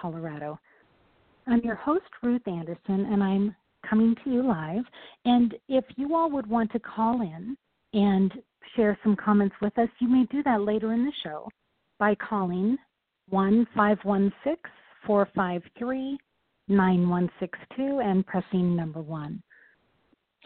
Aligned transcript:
Colorado. 0.00 0.58
I'm 1.46 1.60
your 1.60 1.76
host, 1.76 2.04
Ruth 2.22 2.46
Anderson, 2.46 3.06
and 3.12 3.22
I'm 3.22 3.54
coming 3.88 4.14
to 4.24 4.30
you 4.30 4.46
live. 4.46 4.84
And 5.24 5.54
if 5.68 5.84
you 5.96 6.14
all 6.14 6.30
would 6.30 6.48
want 6.48 6.72
to 6.72 6.80
call 6.80 7.20
in 7.22 7.56
and 7.92 8.32
share 8.74 8.98
some 9.02 9.16
comments 9.16 9.54
with 9.60 9.78
us, 9.78 9.88
you 10.00 10.08
may 10.08 10.24
do 10.30 10.42
that 10.42 10.62
later 10.62 10.92
in 10.92 11.04
the 11.04 11.12
show 11.22 11.48
by 11.98 12.14
calling 12.14 12.76
1 13.28 13.66
516 13.74 14.56
453 15.06 16.18
9162 16.68 18.00
and 18.00 18.26
pressing 18.26 18.74
number 18.74 19.00
1. 19.00 19.40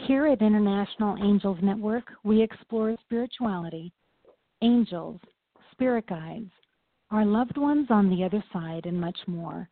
Here 0.07 0.27
at 0.27 0.43
International 0.43 1.17
Angels 1.23 1.59
Network, 1.63 2.05
we 2.25 2.43
explore 2.43 2.97
spirituality, 3.05 3.93
angels, 4.63 5.21
spirit 5.73 6.07
guides, 6.07 6.51
our 7.11 7.25
loved 7.25 7.57
ones 7.57 7.89
on 7.91 8.09
the 8.09 8.25
other 8.25 8.43
side, 8.53 8.87
and 8.87 9.01
much 9.01 9.19
more. 9.27 9.69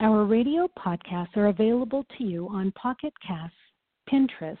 Our 0.00 0.24
radio 0.24 0.68
podcasts 0.78 1.36
are 1.36 1.48
available 1.48 2.04
to 2.16 2.24
you 2.24 2.48
on 2.48 2.72
Pocket 2.72 3.12
Casts, 3.26 3.54
Pinterest, 4.10 4.56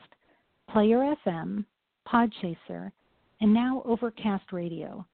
Player 0.70 1.14
FM, 1.26 1.64
Podchaser, 2.06 2.92
and 3.40 3.52
now 3.52 3.82
Overcast 3.84 4.52
Radio. 4.52 5.04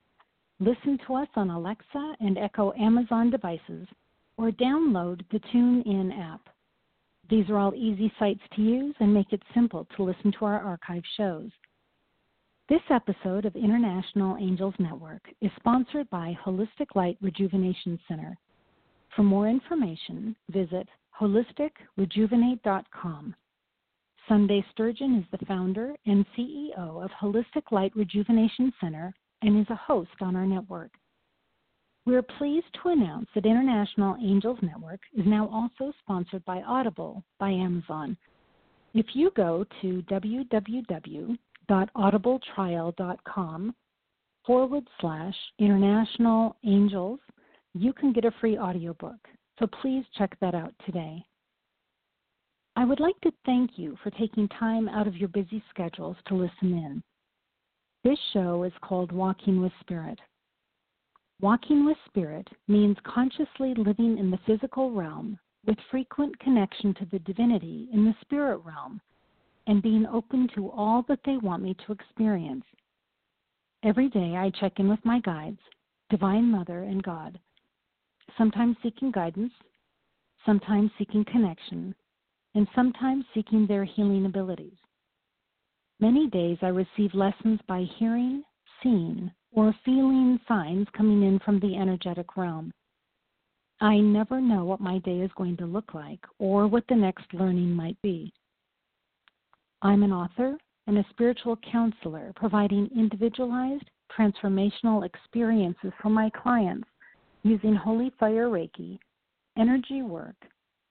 Listen 0.59 0.99
to 1.07 1.15
us 1.15 1.29
on 1.37 1.51
Alexa 1.51 2.15
and 2.21 2.39
Echo 2.39 2.73
Amazon 2.75 3.31
devices 3.31 3.87
or 4.37 4.51
download 4.51 5.23
the 5.31 5.41
TuneIn 5.55 6.19
app. 6.19 6.49
These 7.31 7.49
are 7.51 7.59
all 7.59 7.75
easy 7.75 8.13
sites 8.19 8.41
to 8.55 8.63
use 8.63 8.95
and 9.01 9.13
make 9.13 9.33
it 9.33 9.43
simple 9.55 9.87
to 9.97 10.03
listen 10.03 10.33
to 10.33 10.45
our 10.45 10.61
archive 10.61 11.03
shows. 11.17 11.51
This 12.69 12.83
episode 12.91 13.45
of 13.45 13.55
International 13.55 14.36
Angels 14.39 14.75
Network 14.81 15.22
is 15.41 15.53
sponsored 15.55 16.11
by 16.11 16.36
Holistic 16.45 16.97
Light 16.97 17.17
Rejuvenation 17.20 17.96
Center. 18.08 18.36
For 19.14 19.23
more 19.23 19.48
information, 19.48 20.35
visit 20.51 20.89
holisticrejuvenate.com. 21.20 23.36
Sunday 24.29 24.64
Sturgeon 24.73 25.18
is 25.18 25.24
the 25.30 25.39
founder 25.46 25.95
and 26.07 26.27
CEO 26.36 27.05
of 27.05 27.13
Holistic 27.13 27.70
Light 27.70 27.92
Rejuvenation 27.95 28.73
Center 28.80 29.14
and 29.42 29.61
is 29.61 29.70
a 29.70 29.77
host 29.77 30.11
on 30.20 30.35
our 30.35 30.46
network. 30.46 30.91
We 32.05 32.17
are 32.17 32.23
pleased 32.23 32.77
to 32.83 32.89
announce 32.89 33.29
that 33.36 33.46
International 33.46 34.17
Angels 34.20 34.58
Network 34.61 35.02
is 35.17 35.24
now 35.24 35.48
also 35.52 35.92
sponsored 36.01 36.45
by 36.45 36.62
Audible 36.62 37.23
by 37.39 37.51
Amazon. 37.51 38.17
If 38.92 39.07
you 39.14 39.30
go 39.36 39.64
to 39.83 40.02
www.audibletrial.com 41.71 43.75
forward 44.47 44.85
slash 45.01 45.35
international 45.59 46.57
angels, 46.65 47.19
you 47.75 47.93
can 47.93 48.13
get 48.13 48.25
a 48.25 48.31
free 48.41 48.59
audiobook. 48.59 49.19
So 49.59 49.67
please 49.83 50.05
check 50.17 50.39
that 50.41 50.55
out 50.55 50.73
today. 50.85 51.25
I 52.77 52.85
would 52.85 53.01
like 53.01 53.19
to 53.23 53.33
thank 53.47 53.73
you 53.77 53.97
for 54.03 54.11
taking 54.11 54.49
time 54.49 54.89
out 54.89 55.07
of 55.07 55.17
your 55.17 55.31
busy 55.31 55.63
schedules 55.71 56.17
to 56.29 56.35
listen 56.35 56.73
in. 56.73 57.03
This 58.05 58.19
show 58.33 58.65
is 58.65 58.73
called 58.83 59.13
Walking 59.13 59.61
with 59.61 59.73
Spirit. 59.81 60.19
Walking 61.41 61.85
with 61.85 61.97
Spirit 62.07 62.47
means 62.69 62.97
consciously 63.05 63.75
living 63.75 64.19
in 64.19 64.31
the 64.31 64.39
physical 64.47 64.93
realm 64.93 65.39
with 65.67 65.77
frequent 65.91 66.39
connection 66.39 66.95
to 66.95 67.07
the 67.11 67.19
divinity 67.21 67.89
in 67.93 68.05
the 68.05 68.15
spirit 68.21 68.59
realm 68.59 69.01
and 69.67 69.83
being 69.83 70.07
open 70.07 70.49
to 70.55 70.71
all 70.71 71.05
that 71.09 71.21
they 71.25 71.37
want 71.39 71.63
me 71.63 71.75
to 71.87 71.93
experience. 71.93 72.65
Every 73.83 74.09
day 74.09 74.37
I 74.37 74.51
check 74.51 74.75
in 74.79 74.89
with 74.89 75.05
my 75.05 75.21
guides, 75.21 75.61
Divine 76.11 76.51
Mother 76.51 76.83
and 76.83 77.03
God, 77.03 77.39
sometimes 78.39 78.77
seeking 78.83 79.11
guidance, 79.11 79.53
sometimes 80.45 80.91
seeking 80.99 81.25
connection, 81.25 81.95
and 82.55 82.67
sometimes 82.75 83.25
seeking 83.35 83.67
their 83.67 83.85
healing 83.85 84.27
abilities. 84.27 84.77
Many 86.01 86.29
days 86.29 86.59
I 86.63 86.69
receive 86.69 87.15
lessons 87.15 87.61
by 87.67 87.87
hearing, 87.98 88.43
seeing, 88.83 89.31
or 89.53 89.75
feeling 89.85 90.39
signs 90.47 90.87
coming 90.97 91.23
in 91.23 91.39
from 91.41 91.59
the 91.61 91.77
energetic 91.77 92.37
realm. 92.37 92.73
I 93.81 93.98
never 93.98 94.41
know 94.41 94.65
what 94.65 94.81
my 94.81 94.98
day 94.98 95.21
is 95.21 95.31
going 95.37 95.57
to 95.59 95.67
look 95.67 95.93
like 95.93 96.21
or 96.39 96.67
what 96.67 96.85
the 96.89 96.95
next 96.95 97.33
learning 97.35 97.73
might 97.73 98.01
be. 98.03 98.33
I'm 99.86 100.02
an 100.02 100.13
author 100.13 100.58
and 100.89 100.98
a 100.98 101.07
spiritual 101.11 101.57
counselor 101.70 102.33
providing 102.35 102.91
individualized 102.97 103.89
transformational 104.19 105.07
experiences 105.07 105.92
for 106.02 106.08
my 106.08 106.29
clients 106.30 106.89
using 107.45 107.77
Holy 107.77 108.11
Fire 108.19 108.48
Reiki, 108.48 108.98
energy 109.57 110.02
work, 110.02 110.35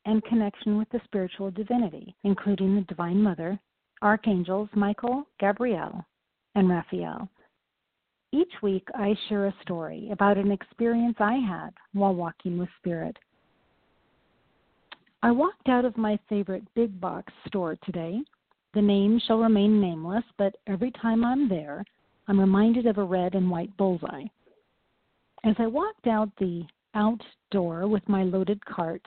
and 0.06 0.24
connection 0.24 0.78
with 0.78 0.90
the 0.92 1.02
spiritual 1.04 1.52
divinity, 1.52 2.16
including 2.24 2.74
the 2.74 2.84
Divine 2.84 3.22
Mother, 3.22 3.60
Archangels 4.02 4.70
Michael, 4.74 5.28
Gabriel, 5.42 6.06
and 6.56 6.70
Raphael. 6.70 7.28
Each 8.32 8.54
week, 8.64 8.88
I 8.96 9.14
share 9.28 9.48
a 9.48 9.56
story 9.62 10.08
about 10.14 10.38
an 10.38 10.52
experience 10.52 11.18
I 11.20 11.34
had 11.34 11.72
while 11.92 12.16
walking 12.16 12.58
with 12.58 12.70
Spirit. 12.80 13.18
I 15.22 15.32
walked 15.32 15.68
out 15.68 15.84
of 15.84 15.98
my 15.98 16.18
favorite 16.30 16.64
big 16.76 17.02
box 17.02 17.34
store 17.46 17.76
today. 17.84 18.22
The 18.76 18.82
name 18.82 19.20
shall 19.26 19.40
remain 19.40 19.80
nameless, 19.80 20.26
but 20.38 20.58
every 20.68 20.92
time 20.92 21.24
I'm 21.24 21.48
there, 21.48 21.86
I'm 22.28 22.38
reminded 22.38 22.86
of 22.86 22.98
a 22.98 23.04
red 23.04 23.34
and 23.34 23.50
white 23.50 23.76
bullseye. 23.78 24.26
As 25.46 25.56
I 25.60 25.68
walked 25.68 26.08
out 26.08 26.30
the 26.38 26.64
outdoor 26.94 27.88
with 27.88 28.08
my 28.10 28.24
loaded 28.24 28.64
cart, 28.66 29.02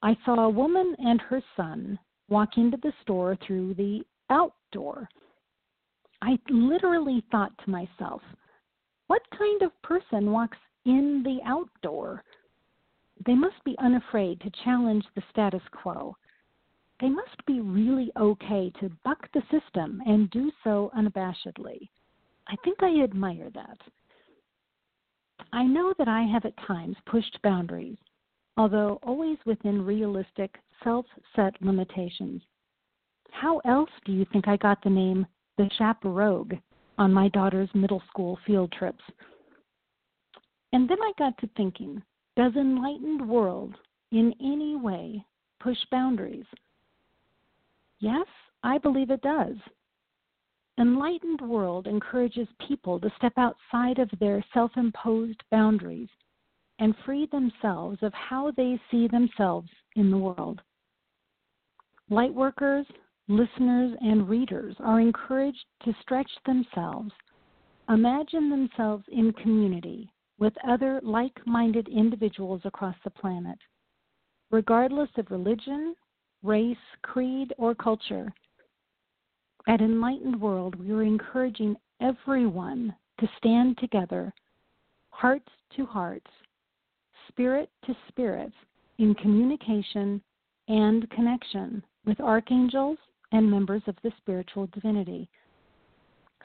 I 0.00 0.16
saw 0.24 0.44
a 0.44 0.48
woman 0.48 0.94
and 1.00 1.20
her 1.22 1.42
son 1.56 1.98
walk 2.28 2.56
into 2.56 2.76
the 2.76 2.92
store 3.02 3.36
through 3.44 3.74
the 3.74 4.02
outdoor. 4.30 5.08
I 6.22 6.38
literally 6.48 7.24
thought 7.32 7.52
to 7.64 7.70
myself, 7.70 8.22
what 9.08 9.22
kind 9.36 9.62
of 9.62 9.82
person 9.82 10.30
walks 10.30 10.58
in 10.84 11.22
the 11.24 11.40
outdoor? 11.44 12.22
They 13.26 13.34
must 13.34 13.62
be 13.64 13.76
unafraid 13.80 14.40
to 14.42 14.52
challenge 14.64 15.04
the 15.16 15.22
status 15.32 15.62
quo. 15.72 16.16
They 17.00 17.08
must 17.08 17.44
be 17.46 17.60
really 17.60 18.12
okay 18.16 18.70
to 18.80 18.90
buck 19.04 19.28
the 19.32 19.42
system 19.50 20.02
and 20.06 20.30
do 20.30 20.50
so 20.62 20.90
unabashedly. 20.96 21.88
I 22.46 22.56
think 22.64 22.82
I 22.82 23.02
admire 23.02 23.50
that. 23.54 23.78
I 25.52 25.64
know 25.64 25.94
that 25.98 26.08
I 26.08 26.22
have 26.22 26.44
at 26.44 26.56
times 26.66 26.96
pushed 27.06 27.40
boundaries, 27.42 27.96
although 28.56 28.98
always 29.02 29.38
within 29.46 29.84
realistic, 29.84 30.58
self 30.84 31.06
set 31.34 31.54
limitations. 31.62 32.42
How 33.30 33.58
else 33.64 33.90
do 34.04 34.12
you 34.12 34.26
think 34.32 34.46
I 34.48 34.56
got 34.56 34.82
the 34.82 34.90
name 34.90 35.26
the 35.60 35.70
chaperone 35.76 36.60
on 36.96 37.12
my 37.12 37.28
daughter's 37.28 37.68
middle 37.74 38.02
school 38.08 38.38
field 38.46 38.72
trips. 38.72 39.04
And 40.72 40.88
then 40.88 40.98
I 41.02 41.12
got 41.18 41.36
to 41.38 41.50
thinking 41.56 42.02
does 42.36 42.54
enlightened 42.54 43.28
world 43.28 43.74
in 44.12 44.32
any 44.40 44.76
way 44.76 45.22
push 45.60 45.76
boundaries? 45.90 46.46
Yes, 48.00 48.26
I 48.62 48.78
believe 48.78 49.10
it 49.10 49.22
does. 49.22 49.56
Enlightened 50.78 51.42
world 51.42 51.86
encourages 51.86 52.48
people 52.66 52.98
to 53.00 53.12
step 53.18 53.34
outside 53.36 53.98
of 53.98 54.10
their 54.18 54.42
self 54.54 54.70
imposed 54.76 55.42
boundaries 55.50 56.08
and 56.78 56.94
free 57.04 57.26
themselves 57.26 57.98
of 58.02 58.14
how 58.14 58.50
they 58.52 58.80
see 58.90 59.06
themselves 59.06 59.68
in 59.96 60.10
the 60.10 60.16
world. 60.16 60.62
Lightworkers, 62.10 62.86
listeners 63.28 63.94
and 64.00 64.28
readers 64.28 64.74
are 64.80 65.00
encouraged 65.00 65.64
to 65.84 65.94
stretch 66.00 66.30
themselves, 66.46 67.12
imagine 67.90 68.48
themselves 68.48 69.04
in 69.12 69.32
community 69.34 70.10
with 70.38 70.54
other 70.66 71.00
like 71.04 71.46
minded 71.46 71.86
individuals 71.88 72.62
across 72.64 72.96
the 73.04 73.10
planet, 73.10 73.58
regardless 74.50 75.10
of 75.18 75.30
religion, 75.30 75.94
race, 76.42 76.76
creed, 77.02 77.52
or 77.58 77.74
culture. 77.74 78.32
At 79.68 79.80
Enlightened 79.80 80.40
World, 80.40 80.74
we 80.74 80.90
are 80.92 81.02
encouraging 81.02 81.76
everyone 82.00 82.94
to 83.20 83.28
stand 83.38 83.78
together, 83.78 84.32
hearts 85.10 85.48
to 85.76 85.84
hearts, 85.84 86.30
spirit 87.28 87.68
to 87.86 87.94
spirit, 88.08 88.52
in 88.98 89.14
communication 89.14 90.22
and 90.68 91.08
connection 91.10 91.82
with 92.04 92.20
archangels 92.20 92.98
and 93.32 93.50
members 93.50 93.82
of 93.86 93.96
the 94.02 94.12
spiritual 94.18 94.68
divinity. 94.74 95.28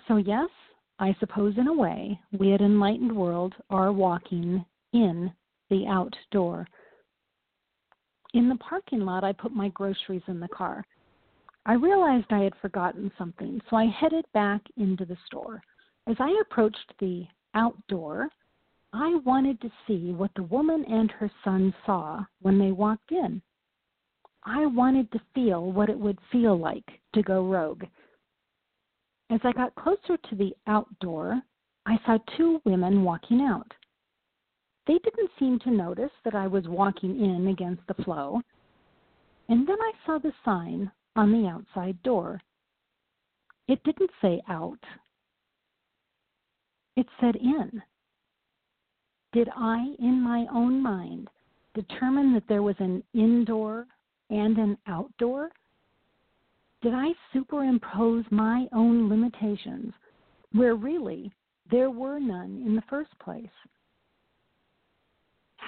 So, 0.08 0.18
yes, 0.18 0.50
I 1.00 1.16
suppose 1.20 1.58
in 1.58 1.68
a 1.68 1.74
way, 1.74 2.20
we 2.38 2.54
at 2.54 2.62
Enlightened 2.62 3.12
World 3.12 3.54
are 3.70 3.92
walking 3.92 4.64
in 4.94 5.32
the 5.70 5.86
outdoor. 5.88 6.68
In 8.36 8.50
the 8.50 8.58
parking 8.58 9.00
lot, 9.00 9.24
I 9.24 9.32
put 9.32 9.54
my 9.54 9.70
groceries 9.70 10.22
in 10.28 10.42
the 10.42 10.50
car. 10.50 10.86
I 11.66 11.76
realized 11.76 12.26
I 12.32 12.40
had 12.40 12.54
forgotten 12.62 13.10
something, 13.18 13.62
so 13.70 13.78
I 13.78 13.86
headed 13.86 14.26
back 14.34 14.62
into 14.76 15.06
the 15.06 15.16
store. 15.26 15.62
As 16.06 16.18
I 16.20 16.38
approached 16.42 16.94
the 17.00 17.26
outdoor, 17.54 18.28
I 18.92 19.16
wanted 19.26 19.62
to 19.62 19.72
see 19.88 20.12
what 20.12 20.32
the 20.36 20.44
woman 20.44 20.84
and 20.84 21.10
her 21.12 21.32
son 21.46 21.74
saw 21.86 22.26
when 22.42 22.60
they 22.60 22.74
walked 22.74 23.14
in. 23.14 23.42
I 24.44 24.66
wanted 24.66 25.10
to 25.14 25.22
feel 25.34 25.72
what 25.72 25.90
it 25.90 25.98
would 25.98 26.20
feel 26.30 26.60
like 26.60 27.00
to 27.14 27.24
go 27.24 27.48
rogue. 27.48 27.86
As 29.30 29.40
I 29.46 29.54
got 29.54 29.74
closer 29.76 30.18
to 30.18 30.36
the 30.36 30.54
outdoor, 30.68 31.42
I 31.86 31.98
saw 32.06 32.18
two 32.36 32.62
women 32.66 33.06
walking 33.06 33.40
out. 33.40 33.72
They 34.88 35.00
didn't 35.00 35.32
seem 35.40 35.60
to 35.60 35.72
notice 35.72 36.12
that 36.24 36.36
I 36.36 36.48
was 36.48 36.68
walking 36.68 37.24
in 37.24 37.48
against 37.48 37.82
the 37.88 38.04
flow. 38.04 38.42
And 39.50 39.68
then 39.68 39.78
I 39.80 39.92
saw 40.06 40.20
the 40.20 40.34
sign 40.44 40.92
on 41.16 41.32
the 41.32 41.48
outside 41.48 42.02
door. 42.04 42.42
It 43.68 43.84
didn't 43.84 44.12
say 44.22 44.42
out, 44.48 44.80
it 46.96 47.08
said 47.20 47.36
in. 47.36 47.82
Did 49.34 49.50
I, 49.56 49.96
in 50.00 50.22
my 50.22 50.46
own 50.54 50.82
mind, 50.82 51.30
determine 51.74 52.34
that 52.34 52.48
there 52.48 52.64
was 52.64 52.76
an 52.80 53.04
indoor 53.14 53.86
and 54.30 54.58
an 54.58 54.78
outdoor? 54.88 55.50
Did 56.82 56.94
I 56.94 57.10
superimpose 57.34 58.24
my 58.32 58.68
own 58.72 59.10
limitations 59.10 59.94
where 60.54 60.76
really 60.76 61.34
there 61.70 61.90
were 61.90 62.20
none 62.20 62.64
in 62.66 62.76
the 62.76 62.84
first 62.90 63.18
place? 63.20 63.50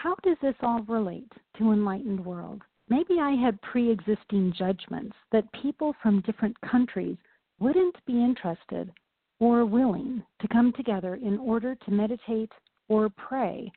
How 0.04 0.16
does 0.22 0.38
this 0.44 0.54
all 0.62 0.84
relate 0.84 1.32
to 1.58 1.72
enlightened 1.72 2.24
world? 2.24 2.62
Maybe 2.88 3.20
I 3.20 3.32
had 3.32 3.60
pre-existing 3.64 4.54
judgments 4.56 5.16
that 5.32 5.52
people 5.60 5.96
from 6.04 6.22
different 6.22 6.56
countries 6.62 7.18
wouldn't 7.60 7.96
be 8.06 8.24
interested 8.24 8.94
or 9.40 9.66
willing 9.66 10.22
to 10.40 10.48
come 10.50 10.72
together 10.74 11.16
in 11.16 11.40
order 11.40 11.74
to 11.74 11.92
meditate 11.92 12.52
or 12.90 13.10
pray 13.10 13.72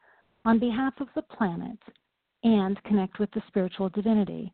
on 0.44 0.58
behalf 0.58 0.92
of 1.00 1.08
the 1.14 1.22
planet 1.22 1.78
and 2.44 2.82
connect 2.84 3.18
with 3.18 3.30
the 3.30 3.42
spiritual 3.48 3.88
divinity. 3.88 4.52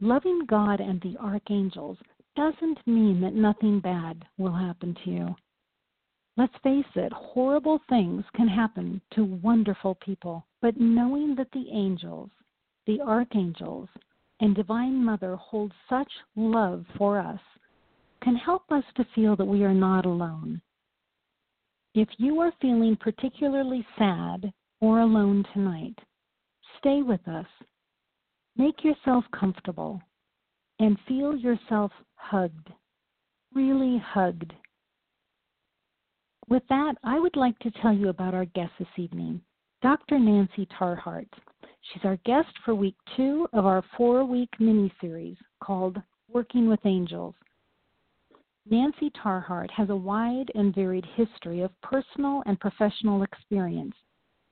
Loving 0.00 0.44
God 0.46 0.80
and 0.80 1.00
the 1.00 1.16
archangels 1.18 1.98
doesn't 2.36 2.86
mean 2.86 3.20
that 3.20 3.34
nothing 3.34 3.80
bad 3.80 4.24
will 4.38 4.52
happen 4.52 4.96
to 5.04 5.10
you. 5.10 5.36
Let's 6.36 6.56
face 6.64 6.84
it, 6.96 7.12
horrible 7.12 7.80
things 7.88 8.24
can 8.34 8.48
happen 8.48 9.00
to 9.14 9.24
wonderful 9.24 9.94
people, 9.96 10.44
but 10.60 10.80
knowing 10.80 11.36
that 11.36 11.52
the 11.52 11.70
angels, 11.70 12.30
the 12.86 13.00
archangels, 13.00 13.88
and 14.40 14.54
Divine 14.54 15.04
Mother 15.04 15.36
hold 15.36 15.72
such 15.88 16.10
love 16.34 16.84
for 16.98 17.20
us 17.20 17.40
can 18.20 18.34
help 18.34 18.70
us 18.72 18.84
to 18.96 19.06
feel 19.14 19.36
that 19.36 19.44
we 19.44 19.62
are 19.62 19.74
not 19.74 20.06
alone 20.06 20.60
if 21.94 22.08
you 22.18 22.40
are 22.40 22.52
feeling 22.60 22.96
particularly 22.96 23.86
sad 23.96 24.52
or 24.80 25.00
alone 25.00 25.44
tonight, 25.52 25.96
stay 26.78 27.02
with 27.02 27.26
us. 27.28 27.46
Make 28.56 28.84
yourself 28.84 29.24
comfortable 29.38 30.02
and 30.80 30.98
feel 31.06 31.36
yourself 31.36 31.92
hugged, 32.16 32.68
really 33.54 33.98
hugged. 33.98 34.52
With 36.48 36.64
that, 36.68 36.94
I 37.04 37.18
would 37.20 37.36
like 37.36 37.58
to 37.60 37.70
tell 37.80 37.92
you 37.92 38.08
about 38.08 38.34
our 38.34 38.44
guest 38.44 38.72
this 38.78 38.88
evening, 38.96 39.40
Dr. 39.80 40.18
Nancy 40.18 40.66
Tarr 40.76 40.96
Hart. 40.96 41.28
She's 41.92 42.04
our 42.04 42.18
guest 42.26 42.48
for 42.64 42.74
week 42.74 42.96
two 43.16 43.46
of 43.52 43.66
our 43.66 43.84
four 43.96 44.24
week 44.24 44.50
mini 44.58 44.92
series 45.00 45.36
called 45.62 45.98
Working 46.32 46.68
with 46.68 46.80
Angels. 46.84 47.34
Nancy 48.70 49.10
Tarr 49.10 49.40
Hart 49.40 49.70
has 49.72 49.90
a 49.90 49.96
wide 49.96 50.50
and 50.54 50.74
varied 50.74 51.04
history 51.04 51.60
of 51.60 51.80
personal 51.82 52.42
and 52.46 52.58
professional 52.58 53.22
experience, 53.22 53.94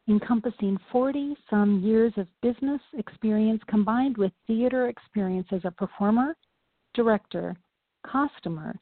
encompassing 0.06 0.76
40 0.90 1.34
some 1.48 1.80
years 1.80 2.12
of 2.18 2.28
business 2.42 2.82
experience 2.92 3.62
combined 3.68 4.18
with 4.18 4.30
theater 4.46 4.88
experience 4.88 5.48
as 5.50 5.64
a 5.64 5.70
performer, 5.70 6.36
director, 6.92 7.56
costumer, 8.02 8.78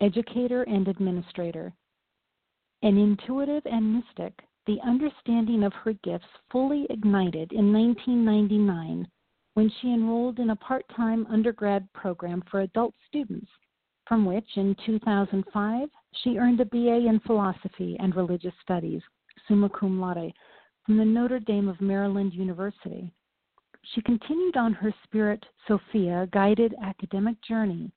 educator, 0.00 0.64
and 0.64 0.88
administrator. 0.88 1.72
An 2.82 2.98
intuitive 2.98 3.64
and 3.66 3.94
mystic, 3.94 4.32
the 4.66 4.80
understanding 4.80 5.62
of 5.62 5.72
her 5.72 5.92
gifts 6.02 6.26
fully 6.50 6.84
ignited 6.90 7.52
in 7.52 7.72
1999 7.72 9.06
when 9.54 9.70
she 9.80 9.94
enrolled 9.94 10.40
in 10.40 10.50
a 10.50 10.56
part 10.56 10.84
time 10.96 11.28
undergrad 11.30 11.90
program 11.92 12.42
for 12.50 12.62
adult 12.62 12.92
students 13.06 13.48
from 14.06 14.24
which 14.24 14.48
in 14.56 14.76
2005 14.86 15.88
she 16.22 16.38
earned 16.38 16.60
a 16.60 16.64
BA 16.64 17.06
in 17.08 17.20
Philosophy 17.26 17.96
and 18.00 18.14
Religious 18.14 18.54
Studies, 18.62 19.02
summa 19.48 19.68
cum 19.68 20.00
laude, 20.00 20.32
from 20.84 20.96
the 20.96 21.04
Notre 21.04 21.40
Dame 21.40 21.68
of 21.68 21.80
Maryland 21.80 22.32
University. 22.34 23.10
She 23.94 24.02
continued 24.02 24.56
on 24.56 24.72
her 24.72 24.94
Spirit 25.04 25.44
Sophia 25.66 26.28
guided 26.32 26.74
academic 26.82 27.40
journey 27.42 27.92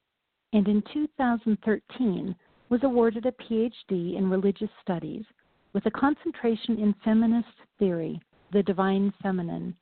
and 0.54 0.68
in 0.68 0.84
2013 0.94 2.36
was 2.70 2.84
awarded 2.84 3.26
a 3.26 3.32
PhD 3.32 4.18
in 4.18 4.30
religious 4.30 4.70
studies 4.82 5.24
with 5.74 5.86
a 5.86 5.92
concentration 5.92 6.80
in 6.80 6.96
feminist 7.04 7.48
theory, 7.80 8.20
the 8.52 8.64
divine 8.64 9.14
feminine, 9.22 9.76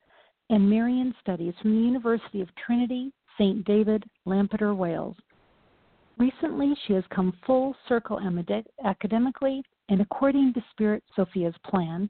and 0.50 0.68
Marian 0.68 1.14
studies 1.20 1.54
from 1.60 1.70
the 1.74 1.86
University 1.86 2.40
of 2.40 2.48
Trinity, 2.54 3.12
St. 3.38 3.64
David, 3.64 4.04
Lampeter, 4.24 4.74
Wales. 4.74 5.16
Recently, 6.18 6.74
she 6.86 6.94
has 6.94 7.04
come 7.10 7.36
full 7.46 7.74
circle 7.88 8.18
academically 8.84 9.62
and 9.88 10.00
according 10.00 10.54
to 10.54 10.64
Spirit 10.70 11.04
Sophia's 11.14 11.54
plan, 11.64 12.08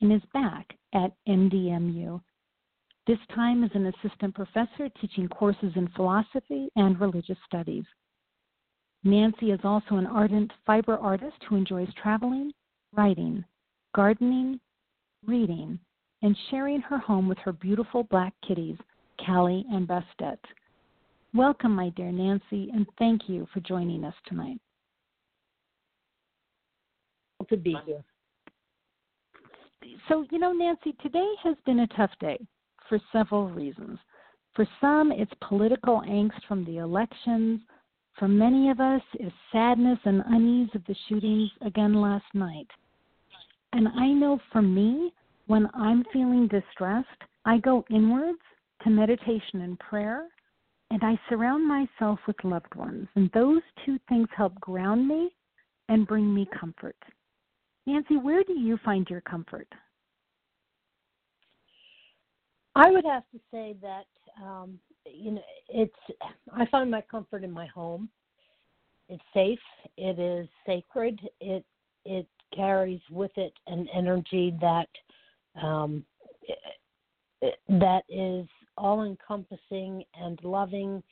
and 0.00 0.12
is 0.12 0.22
back 0.32 0.76
at 0.94 1.12
NDMU. 1.28 2.20
This 3.06 3.18
time 3.34 3.64
as 3.64 3.70
an 3.74 3.86
assistant 3.86 4.34
professor 4.34 4.88
teaching 5.00 5.28
courses 5.28 5.72
in 5.76 5.88
philosophy 5.96 6.68
and 6.76 7.00
religious 7.00 7.38
studies. 7.46 7.84
Nancy 9.04 9.50
is 9.50 9.60
also 9.64 9.96
an 9.96 10.06
ardent 10.06 10.52
fiber 10.66 10.96
artist 10.96 11.36
who 11.48 11.56
enjoys 11.56 11.88
traveling, 11.94 12.52
writing, 12.94 13.44
gardening, 13.94 14.60
reading, 15.26 15.78
and 16.22 16.36
sharing 16.50 16.80
her 16.80 16.98
home 16.98 17.28
with 17.28 17.38
her 17.38 17.52
beautiful 17.52 18.04
black 18.04 18.34
kitties, 18.46 18.76
Callie 19.24 19.64
and 19.70 19.88
Bastet. 19.88 20.38
Welcome, 21.34 21.74
my 21.74 21.90
dear 21.90 22.10
Nancy, 22.10 22.70
and 22.72 22.86
thank 22.98 23.28
you 23.28 23.46
for 23.52 23.60
joining 23.60 24.04
us 24.04 24.14
tonight. 24.26 24.58
To 27.48 27.56
be 27.56 27.76
here. 27.86 28.02
So, 30.08 30.26
you 30.30 30.38
know, 30.38 30.52
Nancy, 30.52 30.94
today 31.02 31.32
has 31.42 31.56
been 31.64 31.80
a 31.80 31.86
tough 31.88 32.10
day 32.20 32.38
for 32.88 32.98
several 33.12 33.48
reasons. 33.48 33.98
For 34.54 34.66
some, 34.80 35.12
it's 35.12 35.32
political 35.46 36.02
angst 36.08 36.42
from 36.46 36.64
the 36.64 36.78
elections. 36.78 37.60
For 38.18 38.26
many 38.26 38.70
of 38.70 38.80
us, 38.80 39.02
it's 39.14 39.34
sadness 39.52 39.98
and 40.04 40.22
unease 40.28 40.70
of 40.74 40.84
the 40.86 40.96
shootings 41.08 41.50
again 41.64 41.94
last 41.94 42.26
night. 42.34 42.66
And 43.72 43.88
I 43.88 44.08
know 44.08 44.40
for 44.50 44.62
me, 44.62 45.12
when 45.46 45.68
I'm 45.74 46.04
feeling 46.12 46.48
distressed, 46.48 47.08
I 47.44 47.58
go 47.58 47.84
inwards 47.90 48.38
to 48.82 48.90
meditation 48.90 49.60
and 49.62 49.78
prayer, 49.78 50.26
and 50.90 51.02
I 51.04 51.18
surround 51.28 51.66
myself 51.66 52.18
with 52.26 52.36
loved 52.44 52.74
ones. 52.74 53.08
And 53.14 53.30
those 53.32 53.62
two 53.84 53.98
things 54.08 54.28
help 54.36 54.54
ground 54.60 55.06
me 55.06 55.30
and 55.88 56.06
bring 56.06 56.32
me 56.32 56.48
comfort. 56.58 56.96
Nancy, 57.86 58.16
where 58.16 58.42
do 58.44 58.54
you 58.54 58.78
find 58.84 59.08
your 59.08 59.20
comfort? 59.22 59.68
I 62.74 62.90
would 62.90 63.04
have 63.04 63.24
to 63.32 63.40
say 63.50 63.76
that 63.82 64.06
um, 64.42 64.78
you 65.04 65.32
know 65.32 65.42
it's. 65.68 65.94
I 66.52 66.64
find 66.66 66.90
my 66.90 67.00
comfort 67.00 67.42
in 67.42 67.50
my 67.50 67.66
home. 67.66 68.08
It's 69.08 69.22
safe. 69.34 69.58
It 69.96 70.18
is 70.18 70.48
sacred. 70.64 71.18
It 71.40 71.64
it 72.04 72.26
carries 72.54 73.00
with 73.10 73.32
it 73.36 73.52
an 73.66 73.88
energy 73.92 74.54
that 74.60 74.88
um, 75.60 76.04
that 77.68 78.02
is 78.08 78.46
all 78.78 79.04
encompassing 79.04 80.04
and 80.14 80.38
loving. 80.42 81.02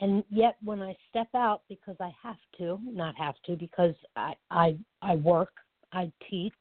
And 0.00 0.22
yet, 0.30 0.56
when 0.62 0.80
I 0.80 0.94
step 1.10 1.28
out, 1.34 1.62
because 1.68 1.96
I 2.00 2.12
have 2.22 2.36
to, 2.58 2.78
not 2.84 3.16
have 3.16 3.34
to, 3.46 3.56
because 3.56 3.94
I 4.16 4.34
I, 4.50 4.76
I 5.02 5.16
work, 5.16 5.52
I 5.92 6.12
teach, 6.30 6.52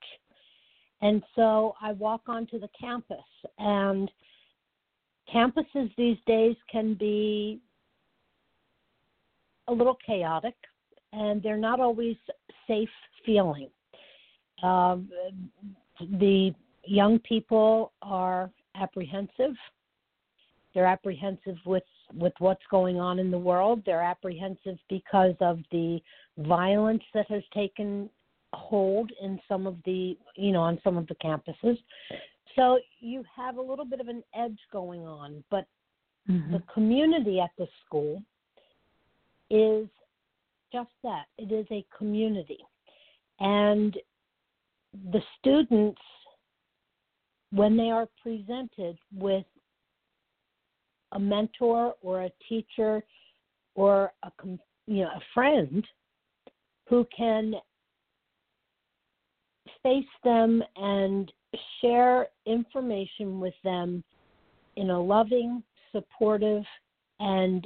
and 1.02 1.22
so 1.36 1.76
I 1.82 1.92
walk 1.92 2.22
onto 2.28 2.60
the 2.60 2.70
campus. 2.80 3.18
And 3.60 4.10
campuses 5.34 5.94
these 5.98 6.18
days 6.26 6.56
can 6.72 6.96
be 6.96 7.60
a 9.68 9.74
little 9.74 9.98
chaotic, 10.06 10.56
and 11.14 11.44
they're 11.44 11.58
not 11.58 11.80
always 11.80 12.16
safe 12.68 12.90
feeling. 13.26 13.70
Um, 14.64 15.10
the 16.00 16.54
young 16.86 17.20
people 17.20 17.92
are 18.02 18.50
apprehensive. 18.76 19.56
They're 20.78 20.86
apprehensive 20.86 21.58
with 21.66 21.82
with 22.14 22.34
what's 22.38 22.62
going 22.70 23.00
on 23.00 23.18
in 23.18 23.32
the 23.32 23.38
world. 23.38 23.82
They're 23.84 24.04
apprehensive 24.04 24.78
because 24.90 25.34
of 25.42 25.58
the 25.72 26.00
violence 26.38 27.02
that 27.16 27.26
has 27.32 27.42
taken 27.52 28.12
hold 28.54 29.12
in 29.20 29.40
some 29.48 29.66
of 29.66 29.78
the 29.86 30.16
you 30.36 30.52
know 30.52 30.62
on 30.62 30.80
some 30.84 30.96
of 30.96 31.08
the 31.08 31.16
campuses. 31.16 31.80
So 32.56 32.78
you 33.00 33.24
have 33.36 33.58
a 33.58 33.62
little 33.62 33.86
bit 33.86 34.00
of 34.00 34.08
an 34.08 34.24
edge 34.36 34.60
going 34.72 35.02
on, 35.08 35.44
but 35.50 35.66
mm-hmm. 36.30 36.54
the 36.54 36.62
community 36.72 37.40
at 37.40 37.50
the 37.58 37.68
school 37.84 38.22
is 39.50 39.88
just 40.72 40.92
that. 41.02 41.26
It 41.40 41.52
is 41.52 41.66
a 41.72 41.84
community. 41.98 42.60
And 43.40 43.98
the 45.12 45.22
students, 45.40 46.02
when 47.52 47.78
they 47.78 47.90
are 47.90 48.08
presented 48.22 49.00
with 49.16 49.44
a 51.14 51.20
mentor 51.20 51.96
or 52.02 52.24
a 52.24 52.32
teacher 52.48 53.04
or 53.76 54.12
a 54.24 54.32
you 54.88 55.04
know 55.04 55.10
a 55.10 55.22
friend 55.34 55.86
who 56.90 57.06
can 57.16 57.54
face 59.84 60.06
them 60.24 60.64
and 60.76 61.32
share 61.82 62.28
information 62.46 63.40
with 63.40 63.54
them 63.64 64.04
in 64.76 64.90
a 64.90 65.02
loving, 65.02 65.64
supportive, 65.92 66.64
and 67.20 67.66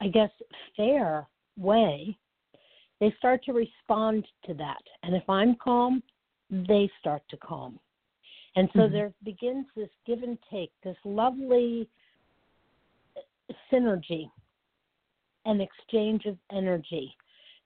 I 0.00 0.08
guess 0.08 0.30
fair 0.76 1.26
way, 1.56 2.16
they 3.00 3.14
start 3.18 3.42
to 3.44 3.52
respond 3.52 4.26
to 4.46 4.54
that. 4.54 4.82
And 5.02 5.14
if 5.14 5.28
I'm 5.28 5.56
calm, 5.56 6.02
they 6.50 6.90
start 7.00 7.22
to 7.30 7.36
calm. 7.38 7.78
And 8.56 8.68
so 8.72 8.80
mm-hmm. 8.80 8.92
there 8.92 9.12
begins 9.24 9.66
this 9.76 9.88
give 10.06 10.22
and 10.22 10.38
take, 10.50 10.70
this 10.82 10.96
lovely 11.04 11.88
synergy 13.72 14.30
and 15.44 15.60
exchange 15.60 16.24
of 16.26 16.36
energy 16.52 17.14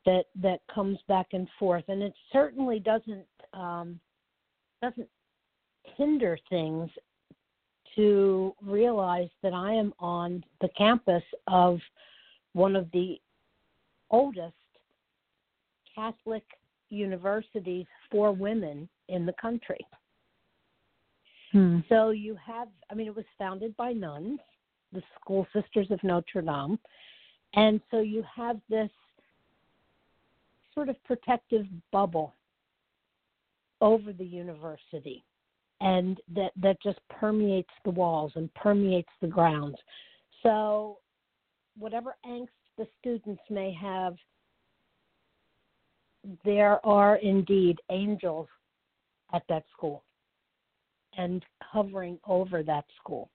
that 0.07 0.25
that 0.41 0.61
comes 0.75 0.99
back 1.09 1.29
and 1.33 1.47
forth. 1.59 1.85
And 1.89 2.03
it 2.03 2.15
certainly 2.33 2.81
doesn't 2.81 3.27
um, 3.53 4.01
doesn't 4.83 5.09
hinder 5.97 6.39
things 6.49 6.91
to 7.97 8.55
realize 8.63 9.29
that 9.43 9.53
I 9.53 9.73
am 9.73 9.93
on 9.99 10.45
the 10.61 10.69
campus 10.77 11.23
of 11.47 11.79
one 12.53 12.77
of 12.77 12.91
the 12.93 13.21
oldest 14.11 14.55
Catholic 15.95 16.45
universities 16.91 17.87
for 18.11 18.33
women 18.33 18.89
in 19.09 19.27
the 19.27 19.35
country. 19.41 19.85
Hmm. 21.53 21.81
So 21.89 22.11
you 22.11 22.37
have, 22.45 22.69
I 22.91 22.95
mean, 22.95 23.07
it 23.07 23.17
was 23.17 23.25
founded 23.39 23.77
by 23.77 23.93
nuns, 23.93 24.39
the 24.93 25.03
School 25.21 25.47
Sisters 25.53 25.91
of 25.91 26.03
Notre 26.03 26.43
Dame. 26.43 26.79
And 27.55 27.81
so 27.91 28.01
you 28.01 28.23
have 28.35 28.61
this 28.69 28.91
sort 30.75 30.89
of 30.89 31.03
protective 31.05 31.67
bubble 31.91 32.35
over 33.81 34.13
the 34.13 34.25
university 34.25 35.25
and 35.81 36.21
that 36.35 36.51
that 36.61 36.81
just 36.83 36.99
permeates 37.09 37.71
the 37.85 37.91
walls 37.91 38.33
and 38.35 38.53
permeates 38.55 39.09
the 39.21 39.27
grounds 39.27 39.77
so 40.43 40.99
whatever 41.79 42.17
angst 42.27 42.49
the 42.77 42.87
students 43.01 43.43
may 43.51 43.73
have 43.73 44.17
there 46.45 46.85
are 46.85 47.17
indeed 47.17 47.79
angels 47.91 48.49
at 49.33 49.43
that 49.49 49.65
school 49.73 50.03
and 51.19 51.45
hovering 51.61 52.19
over 52.27 52.63
that 52.63 52.85
school 52.99 53.29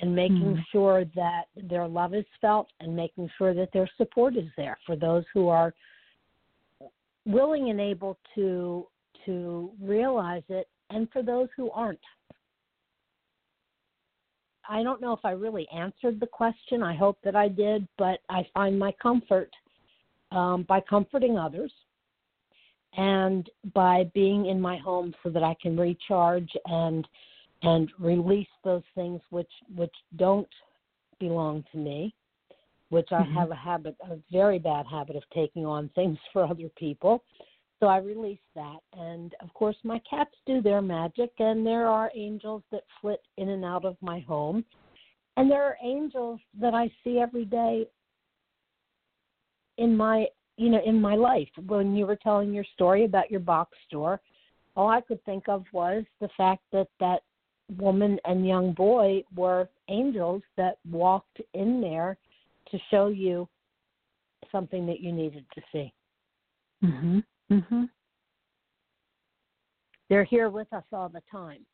and 0.00 0.14
making 0.14 0.56
mm. 0.56 0.64
sure 0.72 1.04
that 1.14 1.44
their 1.68 1.86
love 1.86 2.14
is 2.14 2.24
felt 2.40 2.68
and 2.80 2.96
making 2.96 3.28
sure 3.36 3.54
that 3.54 3.68
their 3.72 3.88
support 3.96 4.36
is 4.36 4.48
there 4.56 4.78
for 4.86 4.96
those 4.96 5.24
who 5.32 5.48
are 5.48 5.74
willing 7.26 7.70
and 7.70 7.80
able 7.80 8.18
to 8.34 8.86
to 9.24 9.70
realize 9.80 10.42
it 10.48 10.68
and 10.90 11.08
for 11.10 11.22
those 11.22 11.48
who 11.56 11.70
aren't. 11.70 12.00
I 14.68 14.82
don't 14.82 15.00
know 15.00 15.12
if 15.12 15.24
I 15.24 15.30
really 15.32 15.66
answered 15.74 16.20
the 16.20 16.26
question. 16.26 16.82
I 16.82 16.94
hope 16.94 17.18
that 17.24 17.36
I 17.36 17.48
did, 17.48 17.86
but 17.98 18.20
I 18.28 18.46
find 18.54 18.78
my 18.78 18.92
comfort 19.00 19.50
um, 20.32 20.64
by 20.68 20.80
comforting 20.80 21.38
others 21.38 21.72
and 22.96 23.48
by 23.74 24.10
being 24.14 24.46
in 24.46 24.60
my 24.60 24.76
home 24.76 25.14
so 25.22 25.30
that 25.30 25.42
I 25.42 25.56
can 25.60 25.76
recharge 25.76 26.50
and 26.66 27.06
and 27.62 27.90
release 27.98 28.48
those 28.62 28.82
things 28.94 29.20
which 29.30 29.50
which 29.74 29.94
don't 30.16 30.48
belong 31.18 31.64
to 31.72 31.78
me, 31.78 32.14
which 32.90 33.08
mm-hmm. 33.10 33.36
I 33.36 33.40
have 33.40 33.50
a 33.50 33.56
habit, 33.56 33.96
a 34.10 34.16
very 34.30 34.58
bad 34.58 34.86
habit 34.86 35.16
of 35.16 35.22
taking 35.34 35.64
on 35.66 35.88
things 35.94 36.18
for 36.32 36.44
other 36.44 36.68
people. 36.76 37.22
So 37.80 37.88
I 37.88 37.98
release 37.98 38.38
that. 38.54 38.78
And 38.92 39.34
of 39.40 39.52
course, 39.52 39.76
my 39.82 40.00
cats 40.08 40.30
do 40.46 40.62
their 40.62 40.80
magic, 40.80 41.32
and 41.38 41.66
there 41.66 41.86
are 41.86 42.10
angels 42.14 42.62
that 42.70 42.82
flit 43.00 43.20
in 43.36 43.48
and 43.50 43.64
out 43.64 43.84
of 43.84 43.96
my 44.00 44.20
home. 44.20 44.64
And 45.36 45.50
there 45.50 45.64
are 45.64 45.76
angels 45.82 46.40
that 46.60 46.74
I 46.74 46.90
see 47.02 47.18
every 47.18 47.44
day 47.44 47.86
in 49.78 49.96
my 49.96 50.26
you 50.56 50.70
know 50.70 50.80
in 50.84 51.00
my 51.00 51.14
life 51.14 51.48
when 51.66 51.94
you 51.94 52.06
were 52.06 52.16
telling 52.16 52.52
your 52.52 52.64
story 52.74 53.04
about 53.04 53.30
your 53.30 53.40
box 53.40 53.76
store 53.86 54.20
all 54.76 54.88
i 54.88 55.00
could 55.00 55.22
think 55.24 55.48
of 55.48 55.64
was 55.72 56.04
the 56.20 56.28
fact 56.36 56.62
that 56.72 56.88
that 57.00 57.22
woman 57.78 58.18
and 58.24 58.46
young 58.46 58.72
boy 58.72 59.22
were 59.34 59.68
angels 59.88 60.42
that 60.56 60.78
walked 60.90 61.40
in 61.54 61.80
there 61.80 62.16
to 62.70 62.78
show 62.90 63.08
you 63.08 63.48
something 64.52 64.86
that 64.86 65.00
you 65.00 65.12
needed 65.12 65.44
to 65.54 65.62
see. 65.72 65.92
Mhm 66.82 67.24
mhm 67.50 67.88
they're 70.08 70.24
here 70.24 70.50
with 70.50 70.70
us 70.72 70.84
all 70.92 71.08
the 71.08 71.22
time 71.30 71.64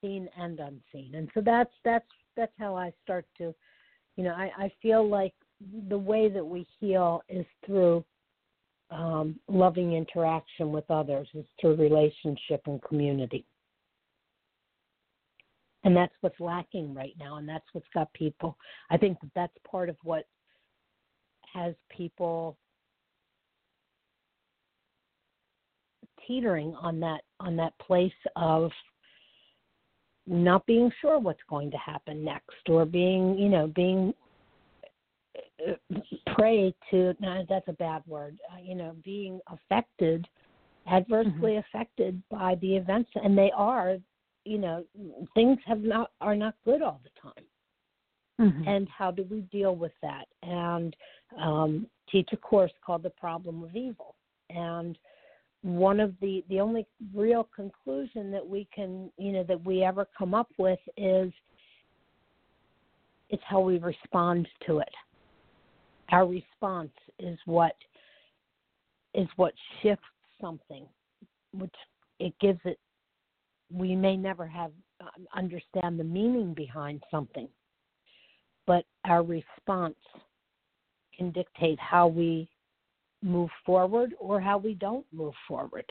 seen 0.00 0.28
and 0.36 0.60
unseen. 0.60 1.14
And 1.14 1.28
so 1.34 1.40
that's 1.40 1.72
that's 1.84 2.06
that's 2.36 2.52
how 2.58 2.76
i 2.76 2.92
start 3.02 3.26
to 3.38 3.54
you 4.16 4.24
know 4.24 4.32
i 4.34 4.50
i 4.56 4.72
feel 4.80 5.06
like 5.06 5.34
the 5.88 5.98
way 5.98 6.28
that 6.28 6.44
we 6.44 6.66
heal 6.78 7.22
is 7.28 7.46
through 7.66 8.04
um, 8.90 9.38
loving 9.48 9.92
interaction 9.92 10.72
with 10.72 10.90
others, 10.90 11.28
is 11.34 11.44
through 11.60 11.76
relationship 11.76 12.62
and 12.66 12.82
community. 12.82 13.44
And 15.84 15.96
that's 15.96 16.12
what's 16.20 16.40
lacking 16.40 16.92
right 16.94 17.14
now, 17.18 17.36
and 17.36 17.48
that's 17.48 17.64
what's 17.72 17.86
got 17.94 18.12
people. 18.12 18.56
I 18.90 18.96
think 18.96 19.18
that 19.20 19.30
that's 19.34 19.56
part 19.70 19.88
of 19.88 19.96
what 20.02 20.24
has 21.52 21.74
people 21.88 22.56
teetering 26.26 26.74
on 26.80 27.00
that 27.00 27.22
on 27.40 27.56
that 27.56 27.72
place 27.78 28.12
of 28.36 28.70
not 30.26 30.64
being 30.66 30.90
sure 31.00 31.18
what's 31.18 31.40
going 31.48 31.70
to 31.70 31.76
happen 31.78 32.24
next 32.24 32.68
or 32.68 32.84
being 32.84 33.36
you 33.38 33.48
know 33.48 33.66
being 33.66 34.12
prey 36.34 36.74
to 36.90 37.14
no, 37.20 37.44
that's 37.48 37.68
a 37.68 37.72
bad 37.72 38.02
word 38.06 38.38
uh, 38.52 38.60
you 38.62 38.74
know 38.74 38.94
being 39.04 39.40
affected 39.52 40.26
adversely 40.90 41.52
mm-hmm. 41.52 41.76
affected 41.76 42.22
by 42.30 42.56
the 42.60 42.76
events 42.76 43.10
and 43.14 43.36
they 43.36 43.50
are 43.54 43.96
you 44.44 44.58
know 44.58 44.84
things 45.34 45.58
have 45.66 45.80
not 45.80 46.10
are 46.20 46.36
not 46.36 46.54
good 46.64 46.82
all 46.82 47.00
the 47.04 47.20
time 47.20 47.44
mm-hmm. 48.40 48.68
and 48.68 48.88
how 48.88 49.10
do 49.10 49.24
we 49.30 49.40
deal 49.52 49.76
with 49.76 49.92
that 50.02 50.26
and 50.42 50.96
um, 51.40 51.86
teach 52.10 52.28
a 52.32 52.36
course 52.36 52.72
called 52.84 53.02
the 53.02 53.10
problem 53.10 53.62
of 53.62 53.76
evil 53.76 54.14
and 54.48 54.98
one 55.62 56.00
of 56.00 56.14
the 56.20 56.42
the 56.48 56.58
only 56.58 56.86
real 57.14 57.46
conclusion 57.54 58.30
that 58.30 58.46
we 58.46 58.66
can 58.74 59.10
you 59.18 59.32
know 59.32 59.44
that 59.44 59.62
we 59.64 59.82
ever 59.82 60.08
come 60.16 60.34
up 60.34 60.48
with 60.58 60.78
is 60.96 61.30
it's 63.28 63.42
how 63.46 63.60
we 63.60 63.78
respond 63.78 64.48
to 64.66 64.78
it 64.78 64.88
our 66.12 66.26
response 66.26 66.92
is 67.18 67.38
what 67.44 67.74
is 69.14 69.28
what 69.36 69.54
shifts 69.82 70.04
something 70.40 70.86
which 71.52 71.74
it 72.18 72.32
gives 72.40 72.60
it 72.64 72.78
we 73.72 73.94
may 73.94 74.16
never 74.16 74.46
have 74.46 74.72
um, 75.00 75.26
understand 75.34 75.98
the 75.98 76.04
meaning 76.04 76.54
behind 76.54 77.02
something. 77.10 77.48
But 78.66 78.84
our 79.04 79.22
response 79.22 79.96
can 81.16 81.30
dictate 81.30 81.78
how 81.78 82.08
we 82.08 82.48
move 83.22 83.50
forward 83.64 84.14
or 84.18 84.40
how 84.40 84.58
we 84.58 84.74
don't 84.74 85.06
move 85.12 85.34
forward. 85.46 85.84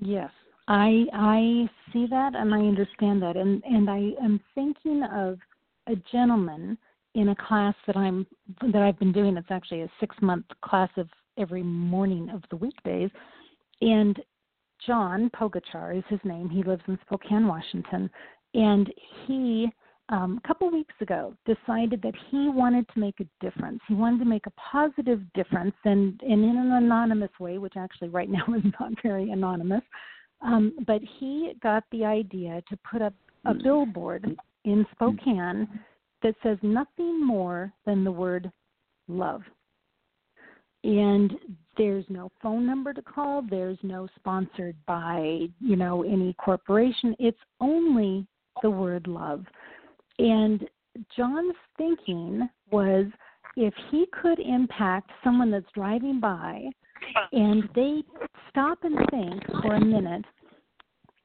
Yes 0.00 0.30
i 0.66 1.04
i 1.12 1.68
see 1.92 2.06
that 2.08 2.34
and 2.34 2.54
i 2.54 2.58
understand 2.58 3.20
that. 3.22 3.36
And 3.36 3.62
and 3.64 3.90
i 3.90 4.12
am 4.22 4.40
thinking 4.54 5.02
of 5.02 5.38
a 5.88 5.96
gentleman 6.10 6.78
in 7.14 7.30
a 7.30 7.36
class 7.36 7.74
that 7.86 7.96
I'm 7.96 8.26
that 8.72 8.82
I've 8.82 8.98
been 8.98 9.12
doing. 9.12 9.36
It's 9.36 9.50
actually 9.50 9.82
a 9.82 9.90
six 10.00 10.16
month 10.20 10.46
class 10.62 10.90
of 10.96 11.08
every 11.38 11.62
morning 11.62 12.30
of 12.30 12.42
the 12.50 12.56
weekdays. 12.56 13.10
And 13.80 14.18
John 14.86 15.30
Pogachar 15.34 15.96
is 15.96 16.04
his 16.08 16.20
name. 16.24 16.48
He 16.48 16.62
lives 16.62 16.82
in 16.88 16.98
Spokane, 17.06 17.46
Washington, 17.46 18.10
and 18.54 18.92
he 19.26 19.68
um, 20.10 20.38
a 20.42 20.46
couple 20.46 20.70
weeks 20.70 20.94
ago 21.00 21.34
decided 21.46 22.02
that 22.02 22.14
he 22.30 22.50
wanted 22.50 22.86
to 22.92 23.00
make 23.00 23.20
a 23.20 23.26
difference. 23.40 23.80
He 23.88 23.94
wanted 23.94 24.18
to 24.18 24.26
make 24.26 24.46
a 24.46 24.52
positive 24.52 25.20
difference, 25.32 25.74
and, 25.84 26.20
and 26.22 26.44
in 26.44 26.56
an 26.56 26.72
anonymous 26.72 27.30
way, 27.40 27.58
which 27.58 27.74
actually 27.76 28.08
right 28.08 28.28
now 28.28 28.44
is 28.56 28.64
not 28.78 28.92
very 29.02 29.30
anonymous. 29.30 29.82
Um, 30.42 30.74
but 30.86 31.00
he 31.18 31.54
got 31.62 31.84
the 31.90 32.04
idea 32.04 32.62
to 32.68 32.78
put 32.90 33.00
up 33.00 33.14
a 33.46 33.54
billboard 33.54 34.36
in 34.64 34.84
Spokane 34.92 35.68
that 36.24 36.34
says 36.42 36.58
nothing 36.62 37.24
more 37.24 37.72
than 37.86 38.02
the 38.02 38.10
word 38.10 38.50
love. 39.06 39.42
And 40.82 41.32
there's 41.76 42.04
no 42.08 42.32
phone 42.42 42.66
number 42.66 42.92
to 42.92 43.02
call, 43.02 43.42
there's 43.48 43.78
no 43.82 44.08
sponsored 44.16 44.76
by, 44.86 45.46
you 45.60 45.76
know, 45.76 46.02
any 46.02 46.34
corporation. 46.34 47.14
It's 47.18 47.38
only 47.60 48.26
the 48.62 48.70
word 48.70 49.06
love. 49.06 49.44
And 50.18 50.66
John's 51.16 51.54
thinking 51.76 52.48
was 52.70 53.06
if 53.56 53.74
he 53.90 54.06
could 54.20 54.38
impact 54.38 55.10
someone 55.22 55.50
that's 55.50 55.70
driving 55.74 56.20
by 56.20 56.64
and 57.32 57.68
they 57.74 58.02
stop 58.48 58.78
and 58.82 58.98
think 59.10 59.42
for 59.62 59.74
a 59.74 59.84
minute, 59.84 60.24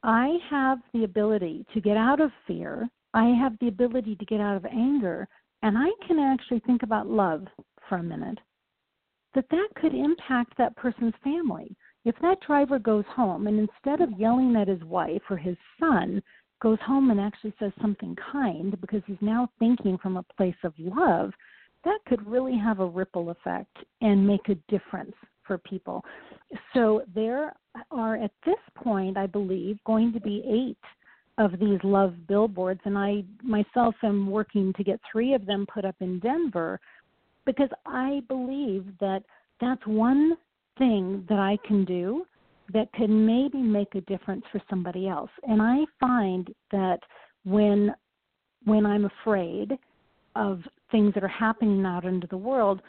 I 0.04 0.38
have 0.50 0.80
the 0.94 1.04
ability 1.06 1.66
to 1.74 1.82
get 1.82 1.98
out 1.98 2.20
of 2.20 2.32
fear 2.48 2.90
I 3.14 3.30
have 3.30 3.58
the 3.60 3.68
ability 3.68 4.16
to 4.16 4.26
get 4.26 4.40
out 4.40 4.56
of 4.56 4.66
anger 4.66 5.28
and 5.62 5.78
I 5.78 5.90
can 6.08 6.20
actually 6.20 6.62
think 6.62 6.84
about 6.84 7.08
love 7.08 7.46
for 7.88 7.98
a 7.98 8.04
minute, 8.04 8.40
that 9.36 9.46
that 9.50 9.68
could 9.76 9.94
impact 9.94 10.54
that 10.58 10.76
person's 10.76 11.14
family. 11.24 11.76
If 12.06 12.16
that 12.22 12.40
driver 12.46 12.80
goes 12.80 13.04
home 13.14 13.48
and 13.48 13.60
instead 13.60 14.02
of 14.02 14.18
yelling 14.18 14.56
at 14.56 14.68
his 14.68 14.84
wife 14.84 15.22
or 15.30 15.38
his 15.38 15.58
son, 15.80 16.22
goes 16.62 16.80
home 16.86 17.12
and 17.12 17.20
actually 17.20 17.54
says 17.60 17.72
something 17.82 18.16
kind 18.32 18.80
because 18.82 19.02
he's 19.06 19.18
now 19.22 19.50
thinking 19.60 19.98
from 19.98 20.18
a 20.18 20.26
place 20.38 20.56
of 20.64 20.74
love, 20.78 21.32
that 21.84 22.00
could 22.08 22.26
really 22.28 22.58
have 22.58 22.80
a 22.80 22.86
ripple 22.86 23.30
effect 23.30 23.78
and 24.02 24.26
make 24.26 24.50
a 24.50 24.56
difference 24.70 25.16
for 25.46 25.58
people. 25.58 26.04
So 26.74 27.04
there 27.16 27.54
are 27.92 28.16
at 28.18 28.32
this 28.46 28.60
point, 28.76 29.18
I 29.18 29.26
believe, 29.26 29.78
going 29.86 30.12
to 30.14 30.20
be 30.20 30.44
eight 30.46 30.78
of 31.40 31.58
these 31.58 31.80
love 31.84 32.14
billboards 32.28 32.82
and 32.84 32.98
I 32.98 33.24
myself 33.42 33.96
am 34.04 34.30
working 34.30 34.74
to 34.74 34.84
get 34.84 35.00
3 35.12 35.34
of 35.34 35.46
them 35.46 35.66
put 35.74 35.86
up 35.86 35.96
in 36.02 36.20
Denver 36.20 36.80
because 37.46 37.70
I 37.88 38.22
believe 38.28 38.86
that 39.00 39.24
that's 39.60 39.82
one 39.88 40.38
thing 40.78 41.26
that 41.30 41.40
I 41.40 41.58
can 41.66 41.86
do 41.86 42.26
that 42.72 42.92
can 42.94 43.26
maybe 43.26 43.58
make 43.58 43.96
a 43.96 44.02
difference 44.02 44.44
for 44.52 44.62
somebody 44.70 45.08
else. 45.08 45.32
And 45.48 45.62
I 45.62 45.86
find 46.00 46.54
that 46.72 47.00
when 47.44 47.96
when 48.66 48.86
I'm 48.86 49.06
afraid 49.06 49.72
of 50.36 50.62
things 50.92 51.14
that 51.14 51.24
are 51.24 51.30
happening 51.30 51.86
out 51.86 52.06
into 52.06 52.28
the 52.28 52.38
world, 52.38 52.82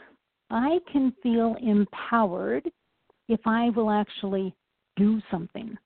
I 0.49 0.79
can 0.91 1.13
feel 1.23 1.55
empowered 1.61 2.69
if 3.29 3.39
I 3.45 3.69
will 3.69 3.89
actually 3.89 4.53
do 4.97 5.21
something 5.31 5.77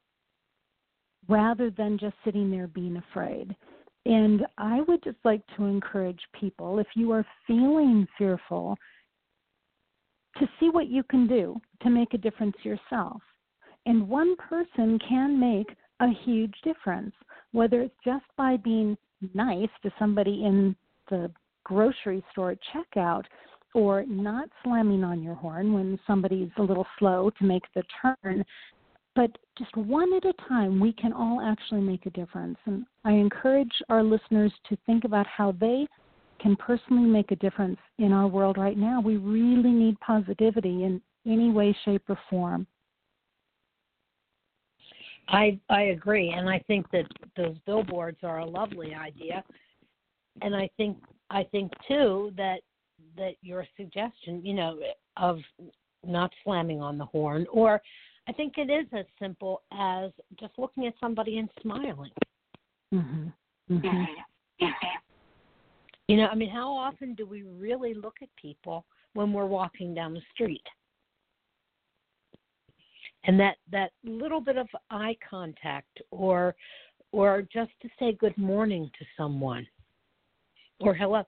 rather 1.28 1.70
than 1.72 1.98
just 1.98 2.16
sitting 2.24 2.52
there 2.52 2.68
being 2.68 2.98
afraid. 2.98 3.56
And 4.06 4.46
I 4.58 4.82
would 4.88 5.04
just 5.04 5.18
like 5.24 5.42
to 5.58 5.66
encourage 5.66 6.20
people 6.40 6.80
if 6.80 6.88
you 6.96 7.12
are 7.12 7.26
feeling 7.48 8.08
fearful, 8.18 8.78
to 10.38 10.48
see 10.60 10.70
what 10.70 10.90
you 10.90 11.02
can 11.04 11.28
do 11.28 11.60
to 11.82 11.90
make 11.90 12.14
a 12.14 12.18
difference 12.18 12.56
yourself. 12.64 13.22
And 13.86 14.08
one 14.08 14.36
person 14.36 15.00
can 15.08 15.40
make 15.40 15.76
a 16.02 16.08
huge 16.26 16.54
difference, 16.64 17.14
whether 17.52 17.82
it's 17.82 17.96
just 18.04 18.26
by 18.38 18.58
being 18.58 18.98
nice 19.34 19.70
to 19.84 19.92
somebody 19.98 20.44
in 20.46 20.76
the 21.10 21.32
grocery 21.64 22.24
store 22.32 22.52
at 22.52 22.58
checkout 22.74 23.24
or 23.74 24.06
not 24.08 24.50
slamming 24.64 25.04
on 25.04 25.22
your 25.22 25.36
horn 25.36 25.74
when 25.74 26.00
somebody's 26.06 26.50
a 26.58 26.62
little 26.62 26.88
slow 27.00 27.30
to 27.38 27.46
make 27.46 27.64
the 27.74 27.84
turn 28.02 28.44
but 29.16 29.32
just 29.58 29.76
one 29.78 30.14
at 30.14 30.26
a 30.26 30.34
time, 30.48 30.80
we 30.80 30.92
can 30.94 31.14
all 31.14 31.42
actually 31.42 31.82
make 31.82 32.06
a 32.06 32.10
difference. 32.10 32.58
And 32.66 32.86
I 33.06 33.14
encourage 33.14 33.72
our 33.90 34.04
listeners 34.04 34.52
to 34.70 34.78
think 34.86 35.06
about 35.06 35.26
how 35.26 35.54
they 35.54 35.88
can 36.40 36.56
personally 36.58 37.08
make 37.08 37.32
a 37.32 37.38
difference 37.38 37.78
in 37.98 38.12
our 38.12 38.28
world 38.28 38.58
right 38.58 38.78
now. 38.78 39.00
We 39.00 39.16
really 39.16 39.72
need 39.72 40.00
positivity 40.02 40.84
in 40.84 41.02
any 41.26 41.50
way, 41.50 41.76
shape, 41.86 42.04
or 42.10 42.20
form. 42.30 42.68
I 45.28 45.60
I 45.70 45.84
agree, 45.84 46.32
and 46.32 46.48
I 46.48 46.60
think 46.68 46.92
that 46.92 47.06
those 47.36 47.56
billboards 47.66 48.20
are 48.22 48.40
a 48.40 48.46
lovely 48.46 48.94
idea. 48.94 49.44
And 50.42 50.56
I 50.56 50.70
think 50.78 50.98
I 51.32 51.44
think 51.44 51.72
too 51.88 52.32
that 52.38 52.60
that 53.18 53.36
your 53.42 53.66
suggestion, 53.76 54.46
you 54.46 54.54
know, 54.54 54.78
of 55.18 55.40
not 56.06 56.32
slamming 56.44 56.82
on 56.82 56.98
the 56.98 57.06
horn 57.06 57.48
or 57.52 57.82
I 58.28 58.32
think 58.32 58.54
it 58.58 58.72
is 58.72 58.88
as 58.92 59.06
simple 59.20 59.62
as 59.72 60.12
just 60.40 60.54
looking 60.58 60.88
at 60.88 60.94
somebody 61.00 61.38
and 61.38 61.50
smiling. 61.62 62.12
Mm-hmm. 62.94 63.28
Mm-hmm. 63.72 64.66
You 66.08 66.18
know, 66.18 66.28
I 66.28 66.36
mean, 66.36 66.50
how 66.50 66.72
often 66.76 67.16
do 67.16 67.26
we 67.26 67.44
really 67.44 67.94
look 67.94 68.16
at 68.22 68.30
people 68.40 68.86
when 69.14 69.34
we're 69.34 69.46
walking 69.46 69.94
down 69.94 70.14
the 70.14 70.22
street? 70.34 70.64
And 73.28 73.40
that 73.40 73.56
that 73.72 73.92
little 74.04 74.40
bit 74.40 74.56
of 74.56 74.68
eye 74.92 75.18
contact 75.28 76.00
or 76.12 76.56
or 77.12 77.42
just 77.52 77.72
to 77.82 77.90
say 77.98 78.14
good 78.14 78.38
morning 78.38 78.92
to 79.00 79.06
someone 79.18 79.66
or 80.80 80.94
hello. 80.94 81.24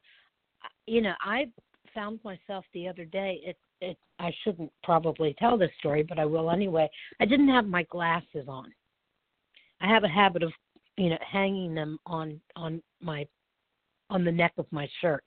You 0.86 1.02
know, 1.02 1.14
I 1.22 1.48
found 1.96 2.20
myself 2.24 2.66
the 2.74 2.88
other 2.88 3.06
day 3.06 3.42
it 3.44 3.58
it 3.82 3.98
I 4.20 4.32
shouldn't 4.44 4.72
probably 4.84 5.36
tell 5.38 5.58
this 5.58 5.72
story, 5.80 6.04
but 6.04 6.20
I 6.20 6.26
will 6.26 6.50
anyway. 6.50 6.90
I 7.20 7.26
didn't 7.26 7.50
have 7.50 7.66
my 7.66 7.84
glasses 7.84 8.48
on. 8.48 8.74
I 9.80 9.88
have 9.88 10.04
a 10.04 10.10
habit 10.10 10.42
of, 10.42 10.52
you 10.98 11.10
know, 11.10 11.18
hanging 11.22 11.76
them 11.76 12.00
on 12.06 12.42
on 12.56 12.82
my 13.02 13.28
on 14.10 14.24
the 14.24 14.32
neck 14.32 14.54
of 14.58 14.66
my 14.72 14.88
shirt 15.02 15.24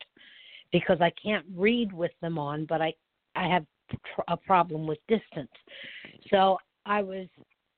because 0.72 1.00
I 1.00 1.12
can't 1.22 1.46
read 1.54 1.92
with 1.92 2.12
them 2.20 2.38
on, 2.38 2.64
but 2.64 2.80
I 2.80 2.92
I 3.36 3.48
have 3.48 3.64
a 4.28 4.36
problem 4.36 4.86
with 4.86 4.98
distance. 5.08 5.50
So 6.30 6.58
I 6.86 7.02
was 7.02 7.26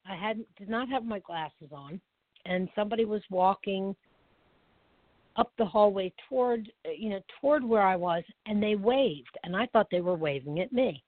I 0.06 0.16
hadn't 0.16 0.46
did 0.56 0.68
not 0.68 0.88
have 0.88 1.04
my 1.04 1.18
glasses 1.20 1.70
on, 1.72 2.00
and 2.46 2.68
somebody 2.74 3.04
was 3.04 3.22
walking 3.30 3.94
up 5.36 5.52
the 5.58 5.64
hallway 5.64 6.12
toward 6.28 6.70
uh, 6.86 6.90
you 6.90 7.10
know 7.10 7.20
toward 7.40 7.64
where 7.64 7.82
I 7.82 7.96
was, 7.96 8.22
and 8.46 8.62
they 8.62 8.74
waved, 8.74 9.36
and 9.44 9.56
I 9.56 9.66
thought 9.66 9.88
they 9.90 10.00
were 10.00 10.16
waving 10.16 10.60
at 10.60 10.72
me. 10.72 11.02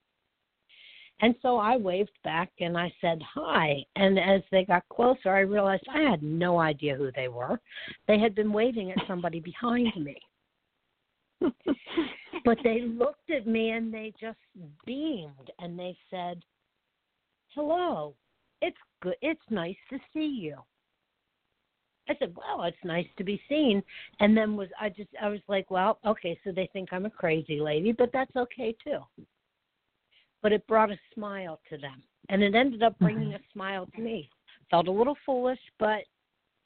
And 1.20 1.34
so 1.42 1.58
I 1.58 1.76
waved 1.76 2.18
back 2.24 2.50
and 2.60 2.76
I 2.76 2.92
said 3.00 3.22
hi. 3.22 3.84
And 3.96 4.18
as 4.18 4.42
they 4.50 4.64
got 4.64 4.88
closer, 4.88 5.30
I 5.30 5.40
realized 5.40 5.84
I 5.88 6.00
had 6.00 6.22
no 6.22 6.58
idea 6.58 6.96
who 6.96 7.12
they 7.12 7.28
were. 7.28 7.60
They 8.08 8.18
had 8.18 8.34
been 8.34 8.52
waving 8.52 8.90
at 8.90 9.06
somebody 9.06 9.40
behind 9.40 9.92
me. 9.96 10.16
but 12.44 12.58
they 12.64 12.82
looked 12.82 13.30
at 13.30 13.46
me 13.46 13.70
and 13.70 13.94
they 13.94 14.12
just 14.20 14.38
beamed 14.84 15.50
and 15.58 15.78
they 15.78 15.96
said, 16.10 16.42
"Hello. 17.54 18.14
It's 18.60 18.76
good. 19.00 19.16
It's 19.22 19.50
nice 19.50 19.76
to 19.90 19.98
see 20.12 20.26
you." 20.26 20.58
I 22.08 22.14
said, 22.18 22.34
"Well, 22.36 22.64
it's 22.64 22.76
nice 22.84 23.06
to 23.16 23.24
be 23.24 23.40
seen." 23.48 23.82
And 24.20 24.36
then 24.36 24.56
was 24.56 24.68
I 24.80 24.88
just 24.88 25.10
I 25.20 25.28
was 25.28 25.40
like, 25.48 25.70
"Well, 25.70 25.98
okay, 26.06 26.38
so 26.44 26.52
they 26.52 26.68
think 26.72 26.92
I'm 26.92 27.06
a 27.06 27.10
crazy 27.10 27.60
lady, 27.60 27.92
but 27.92 28.10
that's 28.12 28.34
okay 28.36 28.74
too." 28.84 29.00
But 30.42 30.52
it 30.52 30.66
brought 30.66 30.90
a 30.90 30.98
smile 31.14 31.60
to 31.70 31.78
them, 31.78 32.02
and 32.28 32.42
it 32.42 32.54
ended 32.54 32.82
up 32.82 32.98
bringing 32.98 33.28
mm-hmm. 33.28 33.36
a 33.36 33.52
smile 33.52 33.86
to 33.94 34.00
me. 34.00 34.28
Felt 34.70 34.88
a 34.88 34.92
little 34.92 35.16
foolish, 35.24 35.60
but 35.78 36.00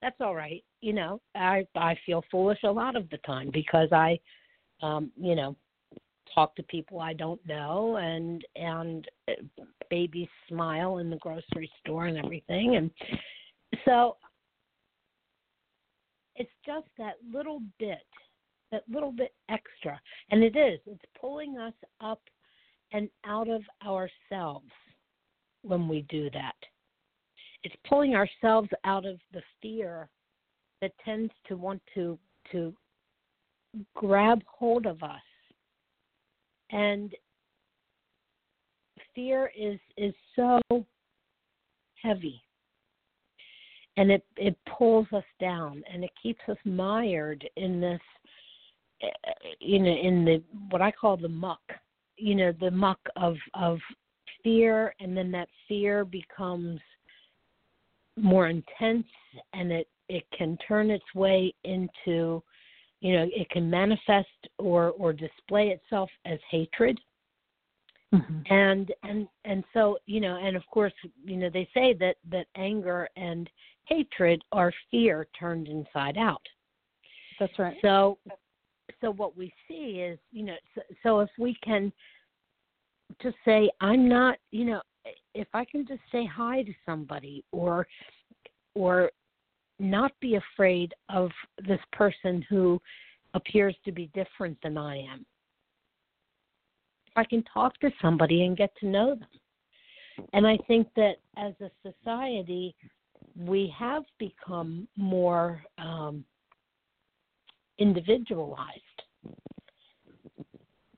that's 0.03 0.21
all 0.21 0.35
right. 0.35 0.65
You 0.81 0.93
know, 0.93 1.21
I 1.35 1.67
I 1.75 1.97
feel 2.07 2.25
foolish 2.31 2.63
a 2.65 2.71
lot 2.71 2.97
of 2.97 3.09
the 3.11 3.19
time 3.19 3.51
because 3.53 3.89
I 3.93 4.19
um, 4.83 5.11
you 5.17 5.35
know, 5.35 5.57
talk 6.35 6.55
to 6.57 6.63
people 6.65 7.01
I 7.01 7.13
don't 7.13 7.45
know 7.47 7.97
and 7.97 8.45
and 8.57 9.09
uh, 9.29 9.65
babies 9.91 10.29
smile 10.49 10.99
in 10.99 11.11
the 11.11 11.17
grocery 11.17 11.71
store 11.81 12.07
and 12.07 12.19
everything 12.19 12.77
and 12.77 12.91
so 13.85 14.17
it's 16.39 16.51
just 16.65 16.87
that 16.97 17.15
little 17.33 17.61
bit 17.79 17.99
that 18.71 18.83
little 18.91 19.13
bit 19.13 19.33
extra. 19.49 20.01
And 20.31 20.43
it 20.43 20.57
is. 20.57 20.79
It's 20.87 21.05
pulling 21.21 21.59
us 21.59 21.73
up 22.01 22.21
and 22.93 23.09
out 23.25 23.49
of 23.49 23.63
ourselves 23.87 24.71
when 25.63 25.89
we 25.89 26.03
do 26.09 26.31
that. 26.31 26.55
It's 27.65 27.75
pulling 27.89 28.15
ourselves 28.15 28.69
out 28.85 29.05
of 29.05 29.19
the 29.33 29.43
fear 29.61 30.09
that 30.81 30.93
tends 31.05 31.33
to 31.49 31.57
want 31.57 31.83
to 31.95 32.19
to 32.53 32.73
grab 33.95 34.43
hold 34.47 34.87
of 34.87 35.03
us. 35.03 35.21
And 36.71 37.13
fear 39.15 39.51
is 39.59 39.79
is 39.97 40.15
so 40.37 40.61
heavy 42.03 42.43
and 43.99 44.13
it 44.13 44.25
it 44.37 44.57
pulls 44.79 45.07
us 45.13 45.25
down 45.41 45.83
and 45.93 46.05
it 46.05 46.11
keeps 46.23 46.41
us 46.49 46.57
mired 46.65 47.49
in 47.57 47.81
this 47.81 48.01
you 49.61 49.81
know 49.81 49.91
in 49.91 50.25
the 50.25 50.43
what 50.71 50.81
i 50.81 50.91
call 50.91 51.17
the 51.17 51.29
muck 51.29 51.61
you 52.17 52.35
know 52.35 52.53
the 52.61 52.71
muck 52.71 53.01
of 53.17 53.37
of 53.55 53.79
fear 54.43 54.95
and 55.01 55.17
then 55.17 55.31
that 55.31 55.49
fear 55.67 56.05
becomes 56.05 56.81
more 58.17 58.49
intense 58.49 59.07
and 59.53 59.73
it 59.73 59.89
it 60.09 60.25
can 60.37 60.57
turn 60.67 60.91
its 60.91 61.05
way 61.15 61.53
into 61.65 62.43
you 63.01 63.15
know 63.15 63.27
it 63.35 63.51
can 63.51 63.69
manifest 63.69 64.29
or 64.59 64.91
or 64.91 65.13
display 65.13 65.69
itself 65.69 66.11
as 66.25 66.39
hatred 66.51 66.99
mm-hmm. 68.15 68.53
and 68.53 68.93
and 69.03 69.29
and 69.45 69.65
so 69.73 69.99
you 70.07 70.21
know 70.21 70.37
and 70.37 70.57
of 70.57 70.63
course 70.71 70.93
you 71.25 71.37
know 71.37 71.51
they 71.53 71.69
say 71.75 71.93
that 71.95 72.17
that 72.31 72.47
anger 72.57 73.09
and 73.17 73.51
hatred 73.89 74.43
or 74.53 74.73
fear 74.91 75.27
turned 75.39 75.69
inside 75.69 76.17
out 76.19 76.43
that's 77.41 77.59
right 77.59 77.77
so 77.83 78.19
so 79.01 79.13
what 79.13 79.37
we 79.37 79.53
see 79.67 80.01
is 80.01 80.19
you 80.33 80.45
know 80.45 80.57
so, 80.75 80.81
so 81.03 81.21
if 81.21 81.31
we 81.39 81.57
can 81.65 81.93
just 83.23 83.37
say 83.45 83.71
i'm 83.81 84.09
not 84.09 84.37
you 84.51 84.65
know 84.65 84.81
if 85.35 85.49
i 85.55 85.65
can 85.65 85.87
just 85.87 86.01
say 86.13 86.27
hi 86.27 86.63
to 86.63 86.73
somebody 86.85 87.45
or 87.53 87.87
or 88.75 89.11
not 89.79 90.13
be 90.21 90.37
afraid 90.37 90.93
of 91.09 91.31
this 91.67 91.81
person 91.93 92.45
who 92.49 92.81
appears 93.35 93.77
to 93.85 93.93
be 93.93 94.11
different 94.15 94.57
than 94.63 94.77
I 94.77 94.99
am. 94.99 95.25
If 97.07 97.13
I 97.17 97.25
can 97.25 97.45
talk 97.53 97.79
to 97.81 97.91
somebody 98.01 98.45
and 98.45 98.57
get 98.57 98.71
to 98.81 98.87
know 98.87 99.15
them. 99.17 100.27
And 100.33 100.47
I 100.47 100.59
think 100.67 100.89
that 100.97 101.17
as 101.37 101.53
a 101.61 101.71
society, 101.83 102.75
we 103.37 103.73
have 103.79 104.05
become 104.19 104.89
more 104.97 105.63
um, 105.79 106.25
individualized. 107.79 108.83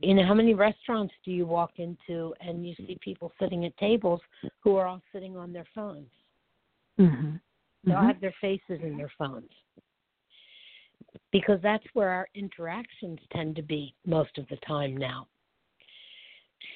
You 0.01 0.15
know, 0.15 0.27
how 0.27 0.35
many 0.35 0.55
restaurants 0.55 1.13
do 1.25 1.31
you 1.31 1.45
walk 1.45 1.73
into 1.77 2.35
and 2.41 2.67
you 2.67 2.75
see 2.77 2.99
people 3.03 3.33
sitting 3.39 3.67
at 3.67 3.77
tables 3.77 4.21
who 4.63 4.77
are 4.77 4.87
all 4.87 5.03
sitting 5.13 5.37
on 5.37 5.53
their 5.53 5.67
phones? 5.75 6.09
Mm-hmm. 6.99 7.37
They 7.85 7.93
all 7.93 7.99
mm-hmm. 7.99 8.07
have 8.07 8.21
their 8.21 8.35
faces 8.41 8.81
in 8.83 8.97
their 8.97 9.13
phones 9.19 9.51
because 11.33 11.59
that's 11.63 11.85
where 11.93 12.09
our 12.09 12.29
interactions 12.35 13.19
tend 13.33 13.57
to 13.57 13.63
be 13.63 13.95
most 14.07 14.37
of 14.39 14.49
the 14.49 14.57
time 14.67 14.97
now. 14.97 15.27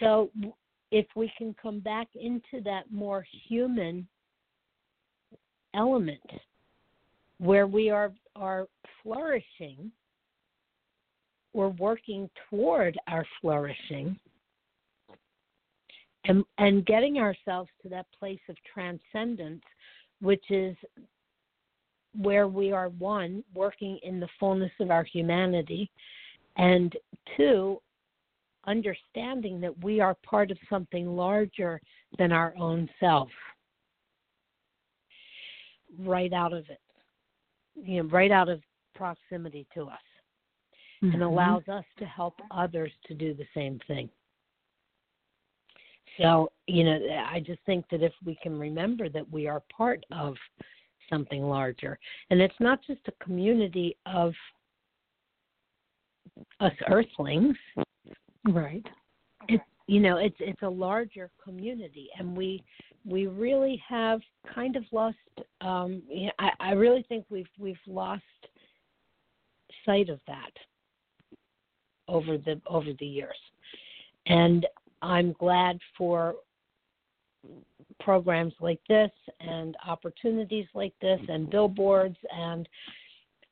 So 0.01 0.31
if 0.91 1.07
we 1.17 1.33
can 1.37 1.55
come 1.61 1.81
back 1.81 2.09
into 2.15 2.63
that 2.65 2.91
more 2.91 3.27
human 3.49 4.07
element 5.75 6.21
where 7.39 7.67
we 7.67 7.91
are 7.91 8.13
are 8.37 8.67
flourishing 9.03 9.91
or 11.53 11.69
working 11.71 12.29
toward 12.51 12.99
our 13.09 13.25
flourishing 13.41 14.17
and 16.25 16.45
and 16.59 16.87
getting 16.87 17.19
ourselves 17.19 17.69
to 17.83 17.89
that 17.89 18.07
place 18.19 18.41
of 18.49 18.57
transcendence 18.73 19.63
which 20.21 20.45
is 20.51 20.77
where 22.17 22.49
we 22.49 22.73
are 22.73 22.89
one, 22.91 23.43
working 23.55 23.99
in 24.03 24.21
the 24.21 24.29
fullness 24.39 24.71
of 24.81 24.91
our 24.91 25.05
humanity, 25.05 25.91
and 26.57 26.95
two, 27.37 27.81
understanding 28.67 29.61
that 29.61 29.85
we 29.85 30.01
are 30.01 30.17
part 30.25 30.51
of 30.51 30.59
something 30.71 31.07
larger 31.17 31.81
than 32.19 32.33
our 32.33 32.55
own 32.59 32.89
self. 33.01 33.29
Right 35.99 36.33
out 36.33 36.53
of 36.53 36.65
it, 36.71 36.81
you 37.75 38.03
know, 38.03 38.09
right 38.09 38.31
out 38.31 38.49
of 38.49 38.61
proximity 38.95 39.67
to 39.75 39.85
us, 39.85 39.99
mm-hmm. 41.03 41.15
and 41.15 41.23
allows 41.23 41.67
us 41.69 41.85
to 41.99 42.05
help 42.05 42.35
others 42.51 42.93
to 43.07 43.15
do 43.15 43.35
the 43.35 43.47
same 43.55 43.81
thing. 43.87 44.09
So, 46.21 46.51
you 46.67 46.85
know, 46.85 46.99
I 47.29 47.41
just 47.41 47.61
think 47.67 47.87
that 47.91 48.03
if 48.03 48.13
we 48.25 48.37
can 48.43 48.59
remember 48.59 49.09
that 49.09 49.31
we 49.31 49.49
are 49.49 49.63
part 49.77 50.05
of 50.13 50.37
something 51.11 51.43
larger, 51.43 51.99
and 52.31 52.41
it's 52.41 52.55
not 52.61 52.81
just 52.87 53.01
a 53.09 53.25
community 53.25 53.97
of 54.07 54.33
us 56.61 56.73
earthlings, 56.89 57.57
right? 58.49 58.85
It's 59.49 59.65
you 59.87 60.01
know, 60.01 60.17
it's 60.17 60.37
it's 60.41 60.63
a 60.63 60.69
larger 60.69 61.31
community, 61.43 62.09
and 62.19 62.37
we 62.37 62.63
we 63.07 63.27
really 63.27 63.83
have 63.87 64.21
kind 64.55 64.77
of 64.77 64.85
lost. 64.93 65.17
Um, 65.61 66.03
I, 66.39 66.51
I 66.61 66.73
really 66.73 67.05
think 67.09 67.25
we've 67.31 67.49
we've 67.59 67.77
lost 67.87 68.23
sight 69.85 70.09
of 70.09 70.21
that 70.27 70.53
over 72.09 72.39
the 72.39 72.61
over 72.67 72.91
the 72.99 73.07
years, 73.07 73.37
and 74.27 74.67
I'm 75.03 75.33
glad 75.39 75.79
for 75.97 76.35
programs 78.01 78.55
like 78.61 78.81
this 78.89 79.11
and 79.41 79.77
opportunities 79.87 80.67
like 80.75 80.95
this 81.01 81.21
and 81.29 81.51
billboards 81.51 82.17
and 82.35 82.69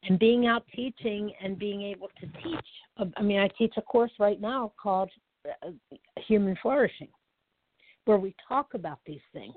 and 0.04 0.18
being 0.18 0.46
out 0.46 0.64
teaching 0.74 1.32
and 1.42 1.58
being 1.58 1.82
able 1.82 2.08
to 2.20 2.26
teach. 2.42 3.08
I 3.16 3.22
mean, 3.22 3.38
I 3.38 3.48
teach 3.56 3.74
a 3.76 3.82
course 3.82 4.10
right 4.18 4.40
now 4.40 4.72
called 4.80 5.10
uh, 5.46 5.70
Human 6.26 6.56
Flourishing, 6.60 7.08
where 8.04 8.18
we 8.18 8.34
talk 8.48 8.74
about 8.74 8.98
these 9.06 9.20
things. 9.32 9.54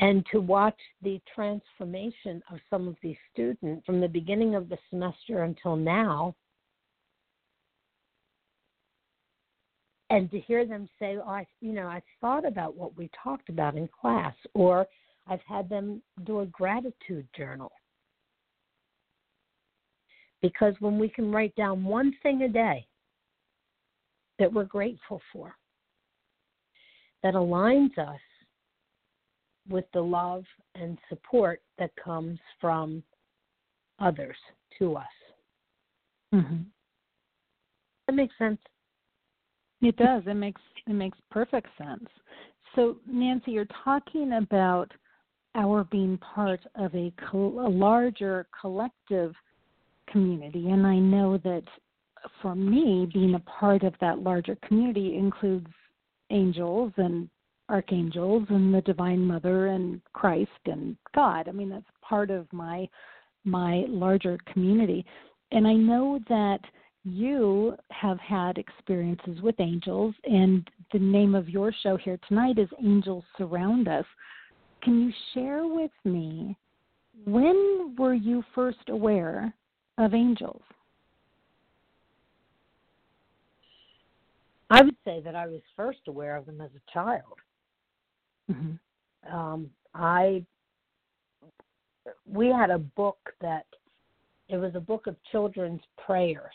And 0.00 0.24
to 0.30 0.40
watch 0.40 0.78
the 1.02 1.20
transformation 1.34 2.40
of 2.52 2.58
some 2.70 2.86
of 2.86 2.96
these 3.02 3.16
students 3.32 3.84
from 3.84 4.00
the 4.00 4.08
beginning 4.08 4.54
of 4.54 4.68
the 4.68 4.78
semester 4.90 5.42
until 5.42 5.74
now, 5.74 6.36
and 10.10 10.30
to 10.30 10.38
hear 10.40 10.64
them 10.64 10.88
say, 10.98 11.16
"Oh, 11.16 11.28
I, 11.28 11.46
you 11.60 11.72
know, 11.72 11.88
I 11.88 12.00
thought 12.20 12.46
about 12.46 12.76
what 12.76 12.96
we 12.96 13.10
talked 13.22 13.48
about 13.48 13.76
in 13.76 13.88
class," 13.88 14.34
or 14.54 14.86
I've 15.26 15.42
had 15.42 15.68
them 15.68 16.00
do 16.24 16.40
a 16.40 16.46
gratitude 16.46 17.28
journal 17.36 17.72
because 20.40 20.74
when 20.80 20.98
we 20.98 21.08
can 21.08 21.32
write 21.32 21.54
down 21.56 21.84
one 21.84 22.14
thing 22.22 22.42
a 22.42 22.48
day 22.48 22.86
that 24.38 24.52
we're 24.52 24.64
grateful 24.64 25.20
for, 25.32 25.56
that 27.22 27.34
aligns 27.34 27.96
us 27.98 28.20
with 29.68 29.84
the 29.92 30.00
love 30.00 30.44
and 30.74 30.98
support 31.08 31.60
that 31.78 31.90
comes 32.02 32.38
from 32.60 33.02
others 33.98 34.36
to 34.78 34.96
us. 34.96 35.06
Mm-hmm. 36.34 36.62
That 38.06 38.12
makes 38.14 38.34
sense. 38.38 38.58
It 39.80 39.96
does. 39.96 40.22
It 40.26 40.34
makes 40.34 40.60
it 40.86 40.92
makes 40.92 41.18
perfect 41.30 41.68
sense. 41.76 42.08
So, 42.74 42.96
Nancy, 43.06 43.52
you're 43.52 43.66
talking 43.84 44.34
about 44.34 44.90
our 45.54 45.84
being 45.84 46.18
part 46.18 46.60
of 46.74 46.94
a, 46.94 47.12
a 47.32 47.36
larger 47.36 48.46
collective 48.60 49.34
community. 50.10 50.70
And 50.70 50.86
I 50.86 50.96
know 50.96 51.38
that 51.38 51.64
for 52.42 52.54
me, 52.54 53.08
being 53.12 53.34
a 53.34 53.40
part 53.40 53.82
of 53.82 53.94
that 54.00 54.20
larger 54.20 54.56
community 54.66 55.16
includes 55.16 55.66
angels 56.30 56.92
and 56.96 57.28
archangels 57.68 58.44
and 58.48 58.74
the 58.74 58.80
divine 58.82 59.24
mother 59.24 59.68
and 59.68 60.00
Christ 60.12 60.50
and 60.66 60.96
God. 61.14 61.48
I 61.48 61.52
mean 61.52 61.68
that's 61.68 61.84
part 62.02 62.30
of 62.30 62.50
my 62.52 62.88
my 63.44 63.84
larger 63.88 64.38
community. 64.52 65.04
And 65.52 65.66
I 65.66 65.74
know 65.74 66.20
that 66.28 66.60
you 67.04 67.76
have 67.90 68.18
had 68.18 68.58
experiences 68.58 69.40
with 69.42 69.54
angels 69.60 70.14
and 70.24 70.68
the 70.92 70.98
name 70.98 71.34
of 71.34 71.48
your 71.48 71.72
show 71.82 71.96
here 71.96 72.18
tonight 72.28 72.58
is 72.58 72.68
Angels 72.82 73.24
Surround 73.36 73.88
Us. 73.88 74.04
Can 74.82 75.00
you 75.00 75.12
share 75.32 75.66
with 75.66 75.90
me 76.04 76.56
when 77.24 77.94
were 77.98 78.14
you 78.14 78.44
first 78.54 78.88
aware 78.88 79.52
of 79.96 80.14
angels? 80.14 80.62
I 84.70 84.82
would 84.82 84.96
say 85.04 85.20
that 85.24 85.34
I 85.34 85.46
was 85.46 85.60
first 85.76 86.00
aware 86.08 86.36
of 86.36 86.46
them 86.46 86.60
as 86.60 86.70
a 86.76 86.92
child. 86.92 87.22
Mm-hmm. 88.50 89.34
Um, 89.34 89.70
I 89.94 90.44
we 92.26 92.48
had 92.48 92.70
a 92.70 92.78
book 92.78 93.18
that 93.40 93.66
it 94.48 94.56
was 94.56 94.74
a 94.74 94.80
book 94.80 95.06
of 95.06 95.16
children's 95.30 95.82
prayers, 96.04 96.54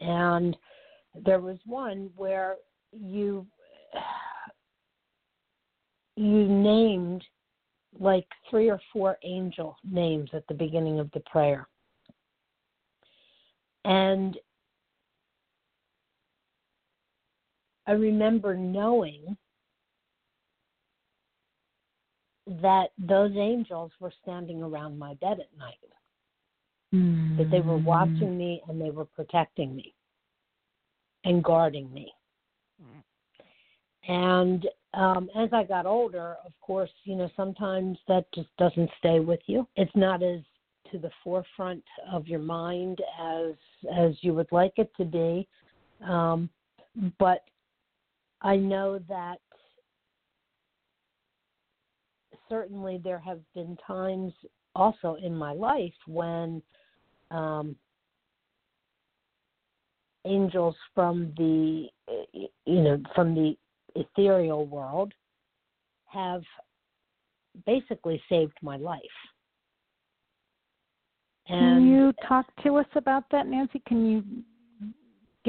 and 0.00 0.56
there 1.24 1.40
was 1.40 1.58
one 1.66 2.10
where 2.16 2.56
you 2.92 3.46
you 6.16 6.46
named 6.46 7.24
like 7.98 8.26
three 8.48 8.70
or 8.70 8.80
four 8.92 9.18
angel 9.24 9.76
names 9.90 10.30
at 10.32 10.46
the 10.48 10.54
beginning 10.54 11.00
of 11.00 11.10
the 11.12 11.20
prayer. 11.20 11.66
And 13.84 14.36
I 17.86 17.92
remember 17.92 18.56
knowing 18.56 19.36
that 22.62 22.88
those 22.98 23.32
angels 23.36 23.92
were 24.00 24.12
standing 24.22 24.62
around 24.62 24.98
my 24.98 25.14
bed 25.14 25.38
at 25.40 25.58
night. 25.58 25.76
Mm-hmm. 26.94 27.38
That 27.38 27.50
they 27.50 27.60
were 27.60 27.76
watching 27.76 28.36
me 28.36 28.62
and 28.68 28.80
they 28.80 28.90
were 28.90 29.04
protecting 29.04 29.76
me 29.76 29.94
and 31.24 31.44
guarding 31.44 31.92
me. 31.92 32.12
And 34.08 34.66
um, 34.94 35.28
as 35.36 35.50
I 35.52 35.62
got 35.62 35.86
older, 35.86 36.36
of 36.44 36.52
course, 36.60 36.90
you 37.04 37.14
know, 37.14 37.30
sometimes 37.36 37.98
that 38.08 38.24
just 38.34 38.48
doesn't 38.58 38.90
stay 38.98 39.20
with 39.20 39.40
you. 39.46 39.68
It's 39.76 39.94
not 39.94 40.22
as 40.22 40.40
to 40.90 40.98
the 40.98 41.10
forefront 41.22 41.84
of 42.10 42.26
your 42.26 42.40
mind 42.40 43.00
as 43.22 43.54
as 43.96 44.14
you 44.22 44.34
would 44.34 44.50
like 44.50 44.72
it 44.78 44.90
to 44.96 45.04
be. 45.04 45.46
Um, 46.04 46.50
but 47.18 47.44
I 48.42 48.56
know 48.56 48.98
that 49.08 49.38
certainly 52.48 53.00
there 53.02 53.18
have 53.18 53.40
been 53.54 53.76
times 53.86 54.32
also 54.74 55.16
in 55.22 55.34
my 55.34 55.52
life 55.52 55.92
when 56.06 56.62
um, 57.30 57.76
angels 60.24 60.76
from 60.94 61.32
the 61.36 61.86
you 62.64 62.82
know 62.82 63.00
from 63.14 63.34
the 63.34 63.56
ethereal 63.94 64.66
world 64.66 65.12
have 66.06 66.42
basically 67.66 68.22
saved 68.28 68.56
my 68.62 68.76
life 68.76 69.00
can 71.50 71.88
you 71.88 72.12
talk 72.28 72.46
to 72.62 72.76
us 72.76 72.86
about 72.94 73.24
that, 73.32 73.48
Nancy? 73.48 73.82
Can 73.88 74.08
you 74.08 74.24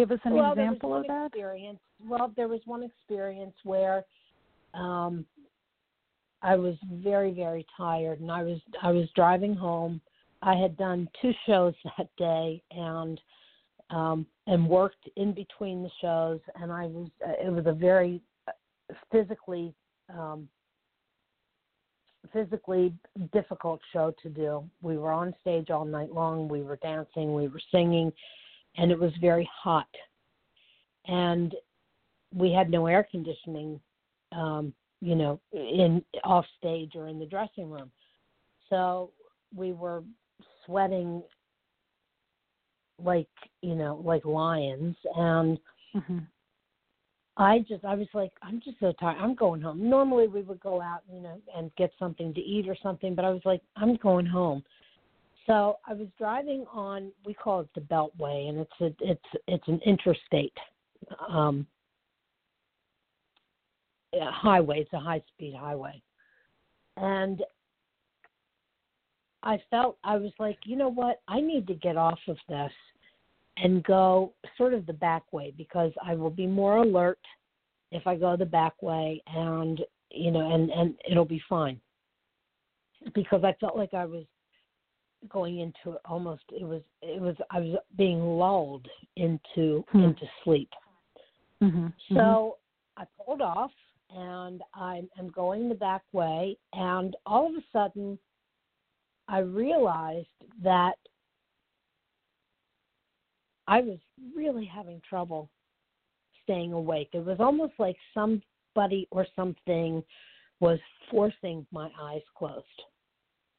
give 0.01 0.11
us 0.11 0.19
an 0.23 0.33
well, 0.33 0.51
example 0.51 0.95
of 0.95 1.05
that? 1.07 1.27
Experience. 1.27 1.79
Well, 2.03 2.31
there 2.35 2.47
was 2.47 2.61
one 2.65 2.83
experience 2.83 3.53
where 3.63 4.03
um, 4.73 5.25
I 6.41 6.55
was 6.55 6.75
very, 6.91 7.31
very 7.33 7.65
tired, 7.77 8.19
and 8.19 8.31
I 8.31 8.43
was 8.43 8.59
I 8.81 8.91
was 8.91 9.07
driving 9.15 9.53
home. 9.53 10.01
I 10.41 10.55
had 10.55 10.75
done 10.75 11.07
two 11.21 11.33
shows 11.45 11.73
that 11.97 12.07
day, 12.17 12.61
and 12.71 13.21
um, 13.91 14.25
and 14.47 14.67
worked 14.67 15.07
in 15.17 15.33
between 15.33 15.83
the 15.83 15.91
shows, 16.01 16.39
and 16.55 16.71
I 16.71 16.87
was 16.87 17.09
it 17.21 17.51
was 17.51 17.65
a 17.67 17.73
very 17.73 18.21
uh, 18.47 18.93
physically 19.11 19.73
um, 20.09 20.47
physically 22.33 22.93
difficult 23.33 23.81
show 23.93 24.13
to 24.23 24.29
do. 24.29 24.63
We 24.81 24.97
were 24.97 25.11
on 25.11 25.35
stage 25.41 25.69
all 25.69 25.85
night 25.85 26.11
long. 26.11 26.47
We 26.47 26.61
were 26.61 26.77
dancing, 26.77 27.35
we 27.35 27.47
were 27.47 27.61
singing, 27.71 28.11
and 28.77 28.91
it 28.91 28.99
was 28.99 29.11
very 29.19 29.49
hot. 29.53 29.87
And 31.07 31.53
we 32.33 32.51
had 32.51 32.69
no 32.69 32.87
air 32.87 33.07
conditioning, 33.09 33.79
um, 34.31 34.73
you 35.01 35.15
know, 35.15 35.39
in 35.51 36.03
off 36.23 36.45
stage 36.57 36.93
or 36.95 37.07
in 37.07 37.19
the 37.19 37.25
dressing 37.25 37.69
room. 37.69 37.91
So 38.69 39.11
we 39.55 39.73
were 39.73 40.03
sweating 40.65 41.23
like, 43.03 43.27
you 43.61 43.75
know, 43.75 44.01
like 44.03 44.25
lions 44.25 44.95
and 45.15 45.59
mm-hmm. 45.95 46.19
I 47.37 47.59
just 47.67 47.83
I 47.83 47.95
was 47.95 48.07
like 48.13 48.31
I'm 48.41 48.61
just 48.63 48.79
so 48.79 48.93
tired. 48.99 49.17
I'm 49.19 49.35
going 49.35 49.61
home. 49.61 49.89
Normally 49.89 50.27
we 50.27 50.41
would 50.41 50.59
go 50.59 50.81
out, 50.81 51.01
you 51.11 51.21
know, 51.21 51.41
and 51.55 51.71
get 51.75 51.91
something 51.97 52.33
to 52.33 52.41
eat 52.41 52.69
or 52.69 52.75
something, 52.81 53.15
but 53.15 53.25
I 53.25 53.29
was 53.29 53.41
like 53.45 53.61
I'm 53.75 53.95
going 53.97 54.25
home. 54.25 54.63
So 55.47 55.77
I 55.87 55.93
was 55.93 56.07
driving 56.17 56.65
on 56.71 57.11
we 57.25 57.33
call 57.33 57.61
it 57.61 57.69
the 57.73 57.81
Beltway 57.81 58.49
and 58.49 58.59
it's 58.59 58.81
a 58.81 59.09
it's 59.09 59.43
it's 59.47 59.67
an 59.67 59.79
interstate 59.85 60.57
um 61.27 61.65
highway. 64.13 64.81
It's 64.81 64.93
a 64.93 64.99
high 64.99 65.23
speed 65.33 65.55
highway. 65.57 66.01
And 66.97 67.41
I 69.43 69.59
felt 69.69 69.97
I 70.03 70.17
was 70.17 70.31
like, 70.39 70.57
you 70.65 70.75
know 70.75 70.89
what? 70.89 71.21
I 71.27 71.41
need 71.41 71.67
to 71.67 71.73
get 71.73 71.97
off 71.97 72.19
of 72.27 72.37
this 72.47 72.71
and 73.57 73.83
go 73.83 74.33
sort 74.57 74.73
of 74.73 74.85
the 74.85 74.93
back 74.93 75.23
way 75.33 75.53
because 75.57 75.91
I 76.05 76.15
will 76.15 76.29
be 76.29 76.47
more 76.47 76.77
alert 76.77 77.19
if 77.91 78.07
I 78.07 78.15
go 78.15 78.37
the 78.37 78.45
back 78.45 78.81
way 78.81 79.21
and 79.27 79.81
you 80.11 80.31
know 80.31 80.53
and 80.53 80.69
and 80.69 80.95
it'll 81.09 81.25
be 81.25 81.41
fine 81.49 81.79
because 83.13 83.43
I 83.43 83.53
felt 83.59 83.75
like 83.75 83.93
I 83.93 84.05
was 84.05 84.25
going 85.29 85.59
into 85.59 85.97
almost 86.05 86.43
it 86.51 86.63
was 86.63 86.81
it 87.01 87.21
was 87.21 87.35
I 87.51 87.59
was 87.59 87.77
being 87.97 88.19
lulled 88.19 88.87
into 89.17 89.83
hmm. 89.91 90.03
into 90.03 90.25
sleep. 90.43 90.69
Mm-hmm. 91.61 91.87
So 92.09 92.15
mm-hmm. 92.15 93.03
I 93.03 93.05
pulled 93.23 93.41
off 93.41 93.71
and 94.09 94.61
I 94.73 95.03
am 95.19 95.29
going 95.29 95.69
the 95.69 95.75
back 95.75 96.01
way 96.11 96.57
and 96.73 97.15
all 97.25 97.47
of 97.47 97.53
a 97.53 97.63
sudden 97.71 98.17
I 99.27 99.39
realized 99.39 100.27
that 100.63 100.95
I 103.67 103.79
was 103.81 103.99
really 104.35 104.65
having 104.65 105.01
trouble 105.07 105.49
staying 106.43 106.73
awake. 106.73 107.09
It 107.13 107.23
was 107.23 107.37
almost 107.39 107.73
like 107.77 107.95
somebody 108.13 109.07
or 109.11 109.25
something 109.35 110.03
was 110.59 110.79
forcing 111.09 111.65
my 111.71 111.89
eyes 111.99 112.21
closed. 112.37 112.65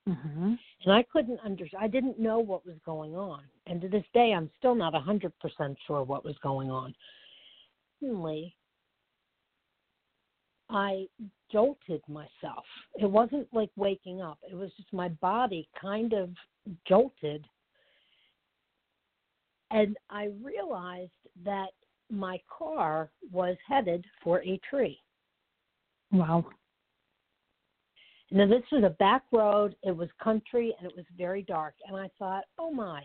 Mm-hmm. 0.08 0.54
And 0.84 0.92
I 0.92 1.04
couldn't 1.12 1.38
under 1.44 1.64
I 1.78 1.86
didn't 1.86 2.18
know 2.18 2.40
what 2.40 2.66
was 2.66 2.76
going 2.84 3.14
on. 3.14 3.42
And 3.66 3.80
to 3.82 3.88
this 3.88 4.04
day 4.12 4.32
I'm 4.32 4.50
still 4.58 4.74
not 4.74 4.94
a 4.94 5.00
hundred 5.00 5.32
percent 5.38 5.78
sure 5.86 6.02
what 6.02 6.24
was 6.24 6.34
going 6.42 6.70
on. 6.70 6.94
Suddenly 8.00 8.56
I 10.68 11.06
jolted 11.52 12.02
myself. 12.08 12.64
It 13.00 13.08
wasn't 13.08 13.46
like 13.52 13.70
waking 13.76 14.22
up. 14.22 14.38
It 14.50 14.54
was 14.54 14.70
just 14.76 14.92
my 14.92 15.08
body 15.08 15.68
kind 15.80 16.14
of 16.14 16.30
jolted. 16.88 17.44
And 19.70 19.96
I 20.10 20.30
realized 20.42 21.10
that 21.44 21.68
my 22.10 22.40
car 22.58 23.10
was 23.30 23.56
headed 23.68 24.04
for 24.22 24.42
a 24.42 24.58
tree. 24.68 24.98
Wow. 26.10 26.44
Now, 28.34 28.46
this 28.46 28.62
was 28.72 28.82
a 28.82 28.96
back 28.98 29.24
road, 29.30 29.76
it 29.82 29.94
was 29.94 30.08
country, 30.22 30.74
and 30.78 30.90
it 30.90 30.96
was 30.96 31.04
very 31.18 31.42
dark. 31.42 31.74
And 31.86 31.96
I 31.96 32.08
thought, 32.18 32.44
oh 32.58 32.72
my. 32.72 33.02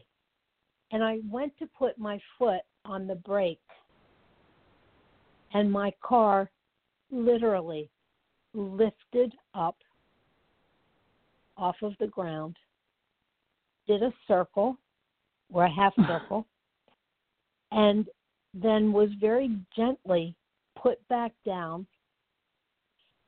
And 0.94 1.04
I 1.04 1.20
went 1.30 1.52
to 1.60 1.68
put 1.78 1.98
my 1.98 2.18
foot 2.40 2.62
on 2.86 3.08
the 3.08 3.16
brake, 3.16 3.60
and 5.54 5.70
my 5.70 5.92
car 6.02 6.50
literally 7.12 7.90
lifted 8.54 9.34
up 9.54 9.76
off 11.58 11.76
of 11.82 11.92
the 12.00 12.08
ground, 12.08 12.56
did 13.86 14.04
a 14.04 14.14
circle 14.30 14.78
or 15.52 15.66
a 15.66 15.70
half 15.70 15.94
circle, 16.08 16.48
and 17.72 18.08
then 18.54 18.94
was 18.94 19.10
very 19.20 19.58
gently 19.76 20.34
put 20.82 21.06
back 21.10 21.34
down 21.46 21.86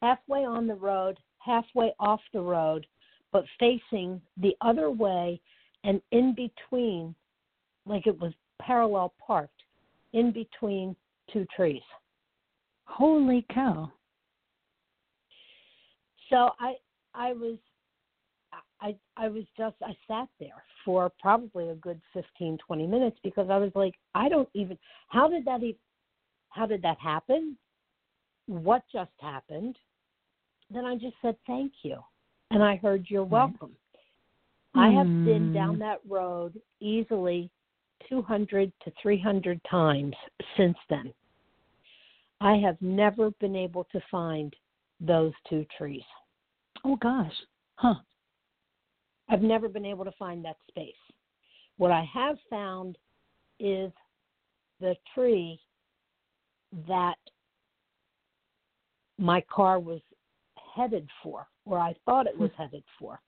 halfway 0.02 0.46
on 0.46 0.66
the 0.66 0.76
road, 0.76 1.20
halfway 1.40 1.94
off 2.00 2.22
the 2.34 2.42
road, 2.42 2.86
but 3.32 3.44
facing 3.60 4.22
the 4.38 4.56
other 4.62 4.92
way 4.92 5.40
and 5.84 6.02
in 6.12 6.36
between, 6.36 7.16
like 7.86 8.06
it 8.08 8.20
was 8.20 8.34
parallel 8.62 9.14
parked, 9.26 9.64
in 10.14 10.32
between 10.32 10.96
two 11.32 11.46
trees. 11.56 11.82
Holy 12.86 13.46
cow. 13.54 13.92
So 16.30 16.50
I 16.60 16.76
I 17.14 17.34
was 17.34 17.58
I 18.82 18.96
I 19.18 19.28
was 19.28 19.44
just 19.58 19.76
I 19.82 19.96
sat 20.08 20.28
there 20.40 20.64
for 20.86 21.12
probably 21.20 21.70
a 21.70 21.76
good 21.76 22.02
15 22.14 22.58
20 22.66 22.88
minutes 22.88 23.18
because 23.24 23.50
I 23.50 23.58
was 23.58 23.72
like 23.76 23.94
I 24.16 24.30
don't 24.30 24.50
even 24.54 24.78
how 25.08 25.28
did 25.28 25.46
that 25.46 25.64
even 25.64 25.76
how 26.50 26.66
did 26.66 26.82
that 26.82 26.98
happen? 27.00 27.58
What 28.48 28.84
just 28.92 29.12
happened? 29.20 29.78
Then 30.72 30.86
I 30.86 30.96
just 30.96 31.16
said 31.22 31.36
thank 31.48 31.72
you 31.84 31.98
and 32.52 32.64
I 32.64 32.76
heard 32.78 33.06
you're 33.10 33.24
welcome. 33.24 33.76
I 34.76 34.90
have 34.92 35.08
been 35.24 35.48
Hmm. 35.48 35.54
down 35.54 35.80
that 35.80 36.00
road 36.08 36.60
easily 36.80 37.50
200 38.08 38.72
to 38.82 38.92
300 39.02 39.64
times 39.64 40.16
since 40.56 40.78
then. 40.90 41.14
I 42.42 42.56
have 42.58 42.82
never 42.82 43.32
been 43.32 43.56
able 43.56 43.84
to 43.86 44.00
find 44.12 44.56
those 45.00 45.34
two 45.50 45.66
trees. 45.78 46.06
Oh 46.84 46.96
gosh. 46.96 47.36
Huh. 47.76 47.96
I've 49.28 49.42
never 49.42 49.68
been 49.68 49.86
able 49.86 50.06
to 50.06 50.12
find 50.14 50.44
that 50.46 50.58
space. 50.68 50.96
What 51.78 51.92
I 51.92 52.04
have 52.14 52.38
found 52.50 52.98
is 53.60 53.92
the 54.80 54.96
tree 55.14 55.60
that 56.88 57.18
my 59.18 59.42
car 59.42 59.80
was 59.80 60.02
headed 60.76 61.08
for, 61.22 61.48
or 61.66 61.80
I 61.80 61.94
thought 62.06 62.28
it 62.28 62.38
was 62.38 62.52
headed 62.58 62.84
for. 62.98 63.22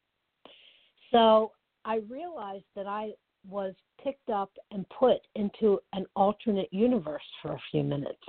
So 1.12 1.52
I 1.86 1.98
realized 2.10 2.66
that 2.76 2.88
I 2.88 3.12
was 3.50 3.74
picked 4.04 4.30
up 4.30 4.52
and 4.72 4.86
put 4.90 5.18
into 5.36 5.80
an 5.94 6.06
alternate 6.16 6.72
universe 6.72 7.24
for 7.42 7.54
a 7.54 7.62
few 7.72 7.84
minutes, 7.84 8.24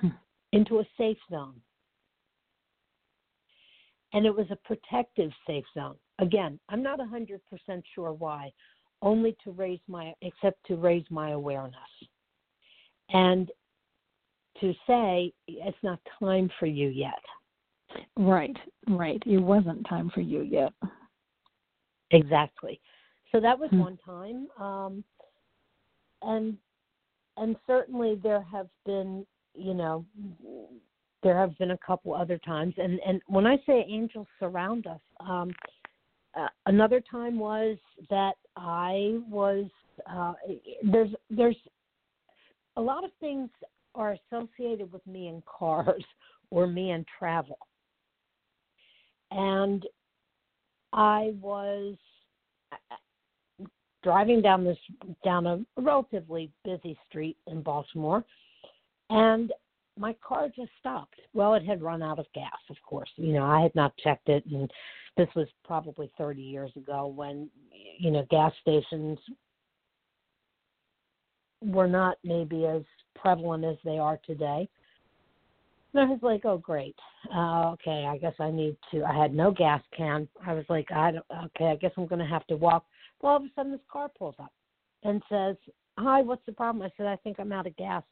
Hmm. 0.00 0.08
into 0.52 0.80
a 0.80 0.86
safe 0.96 1.18
zone. 1.30 1.62
And 4.12 4.26
it 4.26 4.34
was 4.34 4.50
a 4.50 4.56
protective 4.56 5.32
safe 5.46 5.64
zone. 5.74 5.98
Again, 6.18 6.60
I'm 6.68 6.82
not 6.82 7.00
100% 7.00 7.84
sure 7.94 8.12
why, 8.12 8.52
only 9.02 9.36
to 9.44 9.52
raise 9.52 9.80
my, 9.88 10.14
except 10.22 10.64
to 10.66 10.76
raise 10.76 11.08
my 11.10 11.30
awareness. 11.30 11.74
And 13.10 13.50
to 14.60 14.72
say, 14.86 15.32
it's 15.48 15.82
not 15.82 16.00
time 16.18 16.48
for 16.58 16.66
you 16.66 16.88
yet. 16.88 17.22
Right, 18.16 18.56
right. 18.88 19.22
It 19.26 19.38
wasn't 19.38 19.86
time 19.88 20.10
for 20.14 20.20
you 20.20 20.42
yet. 20.42 20.72
Exactly. 22.10 22.80
So 23.32 23.40
that 23.40 23.58
was 23.58 23.70
Hmm. 23.70 23.80
one 23.80 23.96
time, 23.98 24.48
um, 24.58 25.04
and 26.22 26.56
and 27.36 27.56
certainly 27.66 28.14
there 28.14 28.42
have 28.42 28.68
been, 28.86 29.26
you 29.54 29.74
know, 29.74 30.06
there 31.22 31.36
have 31.36 31.56
been 31.58 31.72
a 31.72 31.78
couple 31.78 32.14
other 32.14 32.38
times. 32.38 32.74
And 32.78 33.00
and 33.00 33.20
when 33.26 33.46
I 33.46 33.56
say 33.66 33.84
angels 33.88 34.28
surround 34.38 34.86
us, 34.86 35.00
um, 35.20 35.52
uh, 36.36 36.48
another 36.66 37.00
time 37.00 37.38
was 37.38 37.76
that 38.10 38.34
I 38.56 39.18
was 39.28 39.66
uh, 40.06 40.34
there's 40.84 41.10
there's 41.30 41.56
a 42.76 42.80
lot 42.80 43.04
of 43.04 43.10
things 43.20 43.50
are 43.94 44.16
associated 44.30 44.92
with 44.92 45.06
me 45.06 45.28
in 45.28 45.42
cars 45.46 46.04
or 46.50 46.66
me 46.66 46.92
in 46.92 47.04
travel, 47.18 47.58
and 49.34 49.84
I 50.92 51.34
was 51.40 51.96
driving 54.02 54.40
down 54.40 54.64
this 54.64 54.78
down 55.24 55.46
a 55.46 55.60
relatively 55.76 56.50
busy 56.64 56.96
street 57.08 57.36
in 57.46 57.62
Baltimore, 57.62 58.24
and 59.10 59.52
my 59.98 60.14
car 60.26 60.48
just 60.54 60.70
stopped. 60.78 61.20
Well, 61.32 61.54
it 61.54 61.64
had 61.64 61.82
run 61.82 62.02
out 62.02 62.18
of 62.18 62.26
gas, 62.34 62.50
of 62.70 62.76
course. 62.88 63.10
You 63.16 63.32
know, 63.32 63.44
I 63.44 63.60
had 63.60 63.74
not 63.74 63.96
checked 63.98 64.28
it, 64.28 64.44
and 64.46 64.70
this 65.16 65.28
was 65.34 65.48
probably 65.64 66.10
30 66.16 66.42
years 66.42 66.70
ago 66.76 67.06
when 67.06 67.50
you 67.98 68.10
know 68.10 68.26
gas 68.30 68.52
stations 68.60 69.18
were 71.62 71.88
not 71.88 72.18
maybe 72.22 72.66
as 72.66 72.82
prevalent 73.16 73.64
as 73.64 73.76
they 73.84 73.98
are 73.98 74.20
today. 74.24 74.68
And 75.94 76.02
I 76.02 76.06
was 76.06 76.18
like, 76.22 76.44
oh, 76.44 76.58
great. 76.58 76.96
Uh, 77.32 77.70
okay, 77.72 78.06
I 78.08 78.18
guess 78.18 78.34
I 78.40 78.50
need 78.50 78.76
to. 78.90 79.04
I 79.04 79.16
had 79.16 79.32
no 79.32 79.52
gas 79.52 79.80
can. 79.96 80.28
I 80.44 80.52
was 80.52 80.64
like, 80.68 80.90
I 80.90 81.12
don't, 81.12 81.24
okay, 81.46 81.66
I 81.66 81.76
guess 81.76 81.92
I'm 81.96 82.06
going 82.06 82.18
to 82.20 82.26
have 82.26 82.46
to 82.48 82.56
walk. 82.56 82.84
Well, 83.20 83.32
all 83.32 83.36
of 83.38 83.44
a 83.44 83.48
sudden, 83.54 83.72
this 83.72 83.80
car 83.90 84.10
pulls 84.18 84.34
up 84.40 84.52
and 85.04 85.22
says, 85.28 85.56
hi, 85.96 86.20
what's 86.20 86.44
the 86.46 86.52
problem? 86.52 86.82
I 86.82 86.90
said, 86.96 87.06
I 87.06 87.16
think 87.16 87.38
I'm 87.38 87.52
out 87.52 87.68
of 87.68 87.76
gas. 87.76 88.02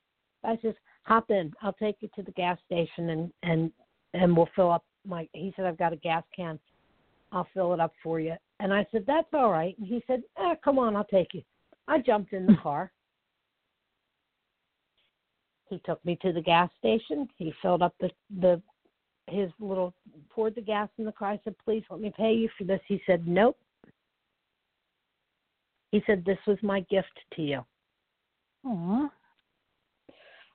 I 0.45 0.59
says, 0.63 0.75
hop 1.03 1.31
in. 1.31 1.53
I'll 1.61 1.73
take 1.73 1.97
you 2.01 2.09
to 2.15 2.23
the 2.23 2.33
gas 2.33 2.59
station 2.67 3.11
and 3.11 3.33
and 3.43 3.73
and 4.15 4.37
we'll 4.37 4.49
fill 4.55 4.71
up 4.71 4.85
my. 5.07 5.29
He 5.33 5.53
said, 5.57 5.67
I've 5.67 5.79
got 5.79 5.93
a 5.93 5.97
gas 5.97 6.23
can. 6.35 6.59
I'll 7.33 7.49
fill 7.55 7.75
it 7.75 7.81
up 7.81 7.93
for 8.03 8.21
you. 8.21 8.35
And 8.61 8.73
I 8.73 8.87
said, 8.93 9.05
that's 9.07 9.29
all 9.33 9.51
right. 9.51 9.77
And 9.79 9.87
he 9.87 10.03
said, 10.07 10.23
eh, 10.39 10.55
come 10.63 10.79
on, 10.79 10.95
I'll 10.95 11.05
take 11.05 11.35
you. 11.35 11.43
I 11.89 11.99
jumped 11.99 12.33
in 12.33 12.47
the 12.47 12.57
car. 12.63 12.93
He 15.69 15.79
took 15.85 16.05
me 16.05 16.19
to 16.23 16.33
the 16.33 16.41
gas 16.41 16.71
station. 16.79 17.29
He 17.37 17.53
filled 17.63 17.83
up 17.83 17.95
the 18.01 18.11
the 18.41 18.61
his 19.29 19.51
little 19.61 19.95
poured 20.31 20.55
the 20.55 20.61
gas 20.61 20.89
in 20.99 21.05
the 21.05 21.13
car. 21.13 21.31
I 21.31 21.41
said, 21.45 21.57
"Please 21.65 21.85
let 21.91 22.01
me 22.01 22.13
pay 22.17 22.33
you 22.33 22.49
for 22.59 22.65
this." 22.65 22.81
He 22.87 23.01
said, 23.07 23.27
"Nope." 23.27 23.57
He 25.91 26.03
said, 26.07 26.25
"This 26.25 26.39
was 26.47 26.59
my 26.63 26.81
gift 26.81 27.19
to 27.35 27.43
you." 27.43 27.65
Aw. 28.65 29.11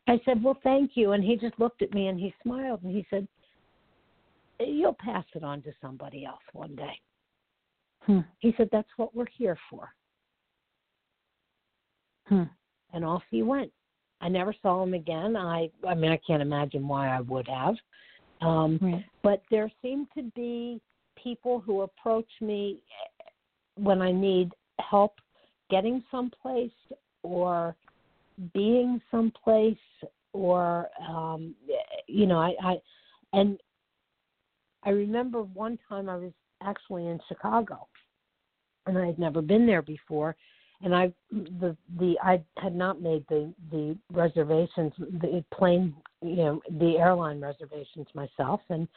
I 0.07 0.19
said, 0.25 0.43
"Well, 0.43 0.57
thank 0.63 0.91
you." 0.95 1.11
And 1.13 1.23
he 1.23 1.35
just 1.35 1.59
looked 1.59 1.81
at 1.81 1.93
me 1.93 2.07
and 2.07 2.19
he 2.19 2.33
smiled 2.43 2.83
and 2.83 2.95
he 2.95 3.05
said, 3.09 3.27
"You'll 4.59 4.93
pass 4.93 5.25
it 5.33 5.43
on 5.43 5.61
to 5.63 5.73
somebody 5.81 6.25
else 6.25 6.43
one 6.53 6.75
day." 6.75 6.99
Hmm. 8.01 8.21
He 8.39 8.53
said, 8.57 8.69
"That's 8.71 8.89
what 8.97 9.15
we're 9.15 9.25
here 9.25 9.57
for." 9.69 9.93
Hmm. 12.27 12.43
and 12.91 13.05
off 13.05 13.23
he 13.31 13.41
went. 13.41 13.71
I 14.21 14.29
never 14.29 14.53
saw 14.61 14.83
him 14.83 14.93
again. 14.93 15.35
I 15.35 15.69
I 15.87 15.93
mean 15.93 16.11
I 16.11 16.19
can't 16.25 16.41
imagine 16.41 16.87
why 16.87 17.09
I 17.09 17.21
would 17.21 17.47
have. 17.47 17.75
Um 18.41 18.79
Right. 18.81 19.05
but 19.23 19.41
there 19.51 19.71
seem 19.81 20.07
to 20.15 20.23
be 20.35 20.81
people 21.21 21.59
who 21.59 21.81
approach 21.81 22.29
me 22.41 22.79
when 23.75 24.01
I 24.01 24.11
need 24.11 24.51
help 24.79 25.13
getting 25.69 26.03
someplace 26.09 26.71
or 27.23 27.75
being 28.53 29.01
someplace 29.11 29.77
or 30.33 30.87
um 31.07 31.55
you 32.07 32.25
know 32.25 32.39
I 32.39 32.53
I 32.63 32.77
and 33.33 33.59
I 34.83 34.91
remember 34.91 35.41
one 35.43 35.77
time 35.89 36.07
I 36.09 36.15
was 36.15 36.31
actually 36.61 37.07
in 37.07 37.19
Chicago 37.27 37.87
and 38.85 38.97
I 38.97 39.05
had 39.05 39.19
never 39.19 39.41
been 39.41 39.65
there 39.65 39.81
before 39.81 40.35
and 40.83 40.95
I 40.95 41.11
the 41.31 41.75
the 41.99 42.15
I 42.23 42.41
had 42.57 42.75
not 42.75 43.01
made 43.01 43.25
the 43.29 43.53
the 43.71 43.97
reservations 44.11 44.93
the 44.97 45.43
plane 45.53 45.95
you 46.21 46.35
know 46.35 46.61
the 46.79 46.97
airline 46.97 47.39
reservations 47.41 48.07
myself 48.13 48.61
and 48.69 48.87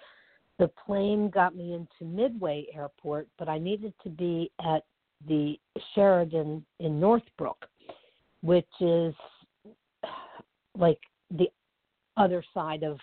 the 0.59 0.71
plane 0.87 1.31
got 1.31 1.57
me 1.57 1.73
into 1.73 2.05
Midway 2.05 2.67
Airport, 2.75 3.27
but 3.39 3.49
I 3.49 3.57
needed 3.57 3.95
to 4.03 4.11
be 4.11 4.51
at 4.61 4.85
the 5.27 5.59
Sheraton 5.95 6.63
in 6.81 7.01
Northbrook, 7.01 7.65
which 8.43 8.69
is 8.79 9.15
like 10.77 10.99
the 11.31 11.49
other 12.19 12.45
side 12.53 12.83
of 12.83 12.99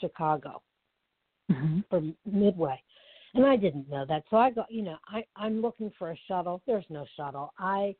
Chicago 0.00 0.60
Mm-hmm. 1.52 1.80
or 1.90 2.02
Midway. 2.24 2.80
And 3.34 3.46
I 3.46 3.56
didn't 3.56 3.88
know 3.88 4.04
that. 4.06 4.24
So 4.30 4.36
I 4.36 4.50
go, 4.50 4.64
you 4.68 4.82
know, 4.82 4.96
I 5.08 5.24
I'm 5.36 5.62
looking 5.62 5.90
for 5.98 6.10
a 6.10 6.16
shuttle. 6.28 6.60
There's 6.66 6.84
no 6.90 7.06
shuttle. 7.16 7.52
I 7.58 7.94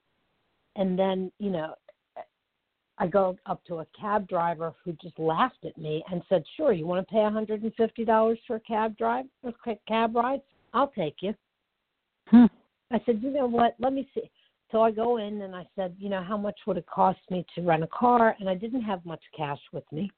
and 0.76 0.99
then, 0.99 1.33
you 1.39 1.51
know, 1.51 1.74
I 2.99 3.07
go 3.07 3.37
up 3.47 3.64
to 3.66 3.78
a 3.78 3.87
cab 3.99 4.28
driver 4.28 4.74
who 4.85 4.93
just 4.93 5.18
laughed 5.18 5.64
at 5.64 5.76
me 5.78 6.05
and 6.11 6.22
said, 6.28 6.45
"Sure, 6.57 6.72
you 6.72 6.87
want 6.87 7.07
to 7.07 7.12
pay 7.12 7.20
$150 7.20 8.39
for 8.47 8.57
a 8.57 8.61
cab 8.61 8.97
drive, 8.97 9.26
a 9.45 9.53
quick 9.53 9.80
cab 9.87 10.14
ride? 10.14 10.43
I'll 10.74 10.89
take 10.89 11.16
you." 11.20 11.35
Hmm. 12.28 12.47
I 12.91 13.01
said, 13.07 13.22
"You 13.22 13.30
know 13.30 13.47
what? 13.47 13.74
Let 13.78 13.93
me 13.93 14.09
see." 14.14 14.30
So 14.70 14.83
I 14.83 14.91
go 14.91 15.16
in 15.16 15.43
and 15.43 15.57
I 15.57 15.66
said, 15.74 15.97
"You 15.99 16.11
know, 16.11 16.22
how 16.22 16.37
much 16.37 16.59
would 16.66 16.76
it 16.76 16.87
cost 16.87 17.20
me 17.30 17.45
to 17.55 17.62
rent 17.62 17.83
a 17.83 17.89
car?" 17.89 18.37
And 18.39 18.49
I 18.49 18.55
didn't 18.55 18.83
have 18.83 19.05
much 19.07 19.22
cash 19.35 19.61
with 19.72 19.91
me 19.91 20.11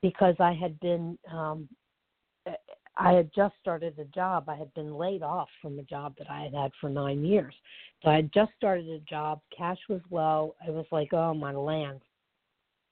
because 0.00 0.36
I 0.38 0.52
had 0.52 0.78
been 0.80 1.18
um 1.30 1.68
I 2.96 3.12
had 3.12 3.30
just 3.34 3.54
started 3.60 3.98
a 3.98 4.04
job. 4.04 4.48
I 4.48 4.54
had 4.54 4.72
been 4.74 4.94
laid 4.94 5.22
off 5.22 5.48
from 5.60 5.78
a 5.78 5.82
job 5.82 6.14
that 6.18 6.30
I 6.30 6.42
had 6.42 6.54
had 6.54 6.70
for 6.80 6.88
nine 6.88 7.24
years. 7.24 7.54
So 8.02 8.10
I 8.10 8.16
had 8.16 8.32
just 8.32 8.52
started 8.56 8.88
a 8.88 9.00
job. 9.00 9.40
Cash 9.56 9.78
was 9.88 10.00
low. 10.10 10.54
I 10.66 10.70
was 10.70 10.86
like, 10.92 11.12
oh, 11.12 11.34
my 11.34 11.52
land. 11.52 12.00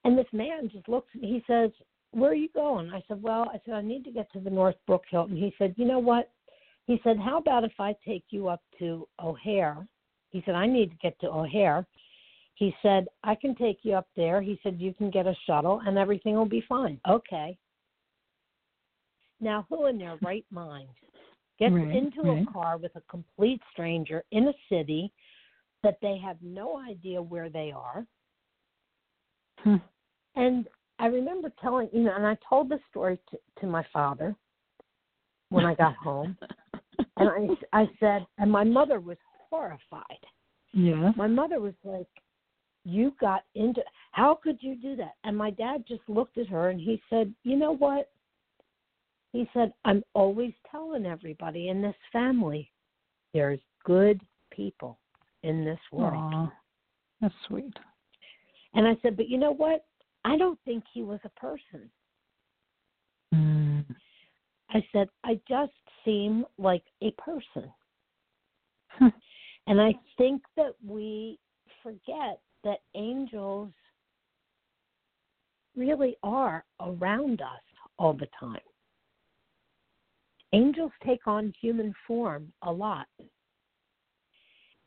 And 0.04 0.18
this 0.18 0.26
man 0.32 0.68
just 0.72 0.88
looks, 0.88 1.08
he 1.12 1.44
says, 1.46 1.70
where 2.10 2.32
are 2.32 2.34
you 2.34 2.48
going? 2.54 2.90
I 2.90 3.02
said, 3.06 3.22
well, 3.22 3.50
I 3.52 3.60
said, 3.64 3.74
I 3.74 3.82
need 3.82 4.04
to 4.04 4.10
get 4.10 4.30
to 4.32 4.40
the 4.40 4.50
North 4.50 4.74
Northbrook 4.86 5.04
Hilton. 5.10 5.36
He 5.36 5.54
said, 5.58 5.74
you 5.76 5.84
know 5.84 5.98
what? 5.98 6.30
He 6.86 7.00
said, 7.04 7.18
how 7.18 7.38
about 7.38 7.64
if 7.64 7.72
I 7.78 7.94
take 8.04 8.24
you 8.30 8.48
up 8.48 8.62
to 8.80 9.06
O'Hare? 9.22 9.86
He 10.30 10.42
said, 10.44 10.54
I 10.54 10.66
need 10.66 10.90
to 10.90 10.96
get 10.96 11.18
to 11.20 11.28
O'Hare. 11.28 11.86
He 12.54 12.74
said, 12.82 13.06
I 13.22 13.34
can 13.34 13.54
take 13.54 13.78
you 13.82 13.94
up 13.94 14.08
there. 14.16 14.42
He 14.42 14.58
said, 14.62 14.80
you 14.80 14.92
can 14.92 15.10
get 15.10 15.26
a 15.26 15.34
shuttle 15.46 15.80
and 15.86 15.96
everything 15.96 16.34
will 16.34 16.44
be 16.44 16.64
fine. 16.68 17.00
Okay. 17.08 17.56
Now, 19.42 19.66
who 19.68 19.86
in 19.86 19.98
their 19.98 20.16
right 20.22 20.46
mind 20.50 20.88
gets 21.58 21.74
Right, 21.74 21.96
into 21.96 22.22
right. 22.22 22.46
a 22.48 22.52
car 22.52 22.78
with 22.78 22.94
a 22.94 23.02
complete 23.10 23.60
stranger 23.72 24.24
in 24.30 24.48
a 24.48 24.54
city 24.68 25.12
that 25.82 25.98
they 26.00 26.16
have 26.16 26.36
no 26.40 26.78
idea 26.78 27.20
where 27.20 27.50
they 27.50 27.72
are? 27.72 28.06
Hmm. 29.58 29.76
And 30.36 30.68
I 31.00 31.06
remember 31.06 31.52
telling, 31.60 31.88
you 31.92 32.04
know, 32.04 32.14
and 32.14 32.24
I 32.24 32.38
told 32.48 32.68
this 32.68 32.80
story 32.88 33.18
to, 33.30 33.38
to 33.60 33.66
my 33.66 33.84
father 33.92 34.36
when 35.50 35.66
I 35.66 35.74
got 35.74 35.96
home. 35.96 36.38
And 37.18 37.28
I, 37.72 37.82
I 37.82 37.90
said, 38.00 38.26
and 38.38 38.50
my 38.50 38.64
mother 38.64 38.98
was 38.98 39.18
horrified. 39.50 40.02
Yeah. 40.72 41.12
My 41.14 41.26
mother 41.26 41.60
was 41.60 41.74
like, 41.84 42.06
You 42.84 43.14
got 43.20 43.42
into, 43.54 43.82
how 44.12 44.38
could 44.42 44.58
you 44.60 44.76
do 44.76 44.96
that? 44.96 45.12
And 45.24 45.36
my 45.36 45.50
dad 45.50 45.84
just 45.86 46.00
looked 46.08 46.38
at 46.38 46.48
her 46.48 46.70
and 46.70 46.80
he 46.80 47.02
said, 47.10 47.34
You 47.44 47.56
know 47.56 47.72
what? 47.76 48.10
He 49.32 49.48
said, 49.54 49.72
I'm 49.84 50.02
always 50.14 50.52
telling 50.70 51.06
everybody 51.06 51.68
in 51.68 51.80
this 51.80 51.96
family 52.12 52.70
there's 53.32 53.60
good 53.84 54.20
people 54.50 54.98
in 55.42 55.64
this 55.64 55.78
world. 55.90 56.14
Aw, 56.14 56.52
that's 57.20 57.34
sweet. 57.48 57.74
And 58.74 58.86
I 58.86 58.96
said, 59.02 59.16
But 59.16 59.28
you 59.28 59.38
know 59.38 59.52
what? 59.54 59.86
I 60.24 60.36
don't 60.36 60.58
think 60.64 60.84
he 60.92 61.02
was 61.02 61.20
a 61.24 61.40
person. 61.40 61.90
Mm. 63.34 63.84
I 64.70 64.86
said, 64.92 65.08
I 65.24 65.40
just 65.48 65.72
seem 66.04 66.44
like 66.58 66.84
a 67.02 67.10
person. 67.12 67.72
And 69.66 69.80
I 69.80 69.94
think 70.18 70.42
that 70.56 70.74
we 70.86 71.38
forget 71.82 72.40
that 72.64 72.78
angels 72.94 73.70
really 75.76 76.16
are 76.22 76.64
around 76.80 77.40
us 77.40 77.62
all 77.98 78.12
the 78.12 78.26
time. 78.38 78.58
Angels 80.52 80.92
take 81.04 81.26
on 81.26 81.52
human 81.60 81.94
form 82.06 82.52
a 82.62 82.72
lot. 82.72 83.06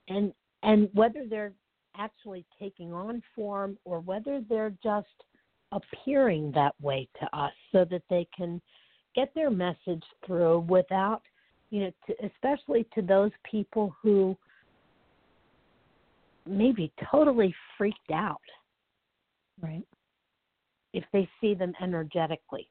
And 0.07 0.33
and 0.63 0.89
whether 0.93 1.25
they're 1.27 1.53
actually 1.97 2.45
taking 2.59 2.93
on 2.93 3.21
form 3.35 3.77
or 3.85 3.99
whether 3.99 4.41
they're 4.47 4.73
just 4.83 5.07
appearing 5.71 6.51
that 6.53 6.73
way 6.81 7.07
to 7.19 7.37
us 7.37 7.53
so 7.71 7.85
that 7.85 8.03
they 8.09 8.27
can 8.35 8.61
get 9.15 9.33
their 9.33 9.49
message 9.49 10.03
through 10.25 10.59
without 10.69 11.21
you 11.69 11.81
know 11.81 11.91
to, 12.07 12.13
especially 12.25 12.85
to 12.93 13.01
those 13.01 13.31
people 13.49 13.95
who 14.01 14.37
may 16.47 16.71
be 16.71 16.91
totally 17.11 17.53
freaked 17.77 18.11
out 18.13 18.41
Right. 19.61 19.87
if 20.93 21.03
they 21.11 21.27
see 21.41 21.53
them 21.55 21.73
energetically 21.81 22.67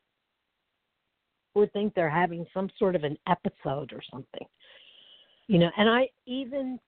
or 1.54 1.66
think 1.68 1.94
they're 1.94 2.10
having 2.10 2.44
some 2.52 2.68
sort 2.78 2.96
of 2.96 3.04
an 3.04 3.16
episode 3.28 3.92
or 3.92 4.00
something. 4.10 4.46
You 5.46 5.58
know 5.58 5.70
and 5.76 5.90
i 5.90 6.08
even 6.24 6.78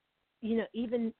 you 0.40 0.56
know 0.56 0.64
even 0.72 1.12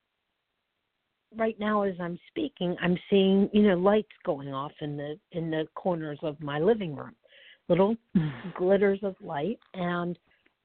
right 1.37 1.59
now 1.61 1.83
as 1.83 1.95
i'm 2.01 2.19
speaking 2.29 2.75
i'm 2.81 2.97
seeing 3.11 3.51
you 3.53 3.63
know 3.63 3.75
lights 3.75 4.09
going 4.25 4.55
off 4.55 4.73
in 4.81 4.97
the 4.97 5.19
in 5.33 5.51
the 5.51 5.69
corners 5.75 6.19
of 6.23 6.41
my 6.41 6.59
living 6.59 6.97
room 6.97 7.15
little 7.69 7.97
mm. 8.17 8.55
glitters 8.55 9.01
of 9.03 9.17
light 9.21 9.59
and 9.75 10.19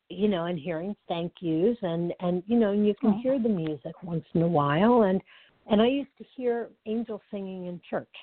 you 0.09 0.27
know 0.29 0.45
and 0.45 0.59
hearing 0.59 0.95
thank 1.07 1.33
yous 1.41 1.77
and 1.81 2.13
and 2.21 2.43
you 2.47 2.57
know 2.57 2.71
and 2.71 2.85
you 2.87 2.93
can 2.95 3.15
Oh. 3.15 3.19
hear 3.21 3.39
the 3.39 3.49
music 3.49 4.01
once 4.03 4.25
in 4.33 4.41
a 4.41 4.47
while 4.47 5.03
and 5.03 5.21
and 5.69 5.81
i 5.81 5.87
used 5.87 6.15
to 6.19 6.25
hear 6.35 6.69
angels 6.85 7.21
singing 7.31 7.65
in 7.65 7.81
church. 7.89 8.15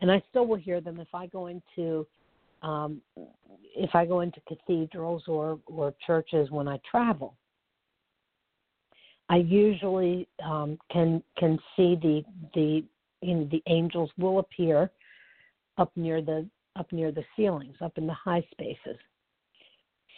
And 0.00 0.10
i 0.10 0.22
still 0.30 0.46
will 0.46 0.56
hear 0.56 0.80
them 0.80 1.00
if 1.00 1.12
i 1.14 1.26
go 1.26 1.46
into 1.46 2.06
um 2.62 3.00
if 3.76 3.94
i 3.94 4.04
go 4.04 4.20
into 4.20 4.40
cathedrals 4.48 5.24
or 5.26 5.58
or 5.66 5.94
churches 6.06 6.50
when 6.50 6.68
i 6.68 6.78
travel 6.88 7.36
i 9.28 9.36
usually 9.36 10.28
um 10.44 10.78
can 10.90 11.22
can 11.38 11.58
see 11.76 11.96
the 11.96 12.24
the 12.54 12.84
you 13.20 13.34
know 13.34 13.48
the 13.50 13.62
angels 13.66 14.10
will 14.18 14.38
appear 14.38 14.90
up 15.78 15.90
near 15.96 16.20
the 16.20 16.46
up 16.76 16.90
near 16.92 17.12
the 17.12 17.24
ceilings, 17.36 17.76
up 17.80 17.98
in 17.98 18.06
the 18.06 18.14
high 18.14 18.44
spaces, 18.50 18.98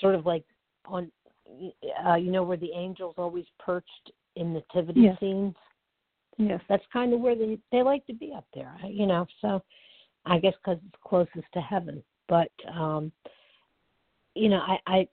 sort 0.01 0.15
of 0.15 0.27
like 0.27 0.45
on, 0.87 1.11
uh, 2.07 2.15
you 2.15 2.31
know, 2.31 2.43
where 2.43 2.57
the 2.57 2.71
angels 2.73 3.15
always 3.19 3.47
perched 3.59 4.13
in 4.37 4.53
nativity 4.53 5.03
Yes. 5.03 5.19
scenes. 5.19 5.55
Yes. 6.37 6.61
That's 6.69 6.85
kind 6.93 7.13
of 7.13 7.21
where 7.21 7.37
they 7.37 7.59
they 7.71 7.83
like 7.83 8.07
to 8.07 8.13
be 8.13 8.33
up 8.33 8.47
there, 8.55 8.77
you 8.85 9.07
know. 9.07 9.27
So, 9.41 9.63
I 10.27 10.39
guess 10.39 10.55
because 10.63 10.81
it's 10.85 11.03
closest 11.05 11.47
to 11.53 11.61
heaven. 11.61 12.03
But, 12.29 12.51
um, 12.73 13.13
you 14.35 14.49
know, 14.49 14.61
I, 14.61 14.79
I 14.87 15.09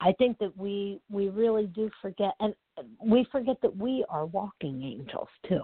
I 0.00 0.12
think 0.12 0.38
that 0.38 0.56
we 0.56 1.00
we 1.10 1.28
really 1.28 1.66
do 1.66 1.90
forget, 2.00 2.34
and 2.40 2.54
we 3.04 3.26
forget 3.32 3.56
that 3.62 3.76
we 3.76 4.04
are 4.08 4.26
walking 4.26 4.82
angels 4.82 5.28
too. 5.48 5.62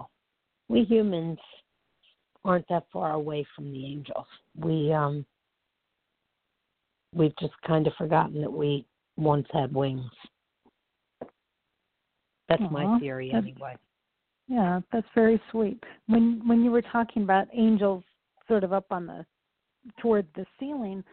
We 0.67 0.83
humans 0.83 1.39
aren't 2.43 2.67
that 2.69 2.85
far 2.91 3.11
away 3.11 3.45
from 3.55 3.71
the 3.71 3.85
angels. 3.85 4.27
We 4.57 4.91
um 4.91 5.25
we've 7.13 7.35
just 7.39 7.53
kind 7.65 7.87
of 7.87 7.93
forgotten 7.93 8.41
that 8.41 8.51
we 8.51 8.85
once 9.17 9.47
had 9.53 9.73
wings. 9.73 10.11
That's 12.49 12.61
Aw, 12.61 12.69
my 12.69 12.99
theory 12.99 13.31
anyway. 13.31 13.77
Yeah, 14.47 14.81
that's 14.91 15.07
very 15.15 15.41
sweet. 15.49 15.81
When 16.07 16.41
when 16.45 16.63
you 16.63 16.71
were 16.71 16.81
talking 16.81 17.23
about 17.23 17.47
angels 17.53 18.03
sort 18.47 18.63
of 18.63 18.73
up 18.73 18.85
on 18.91 19.07
the 19.07 19.25
toward 19.99 20.27
the 20.35 20.45
ceiling, 20.59 21.03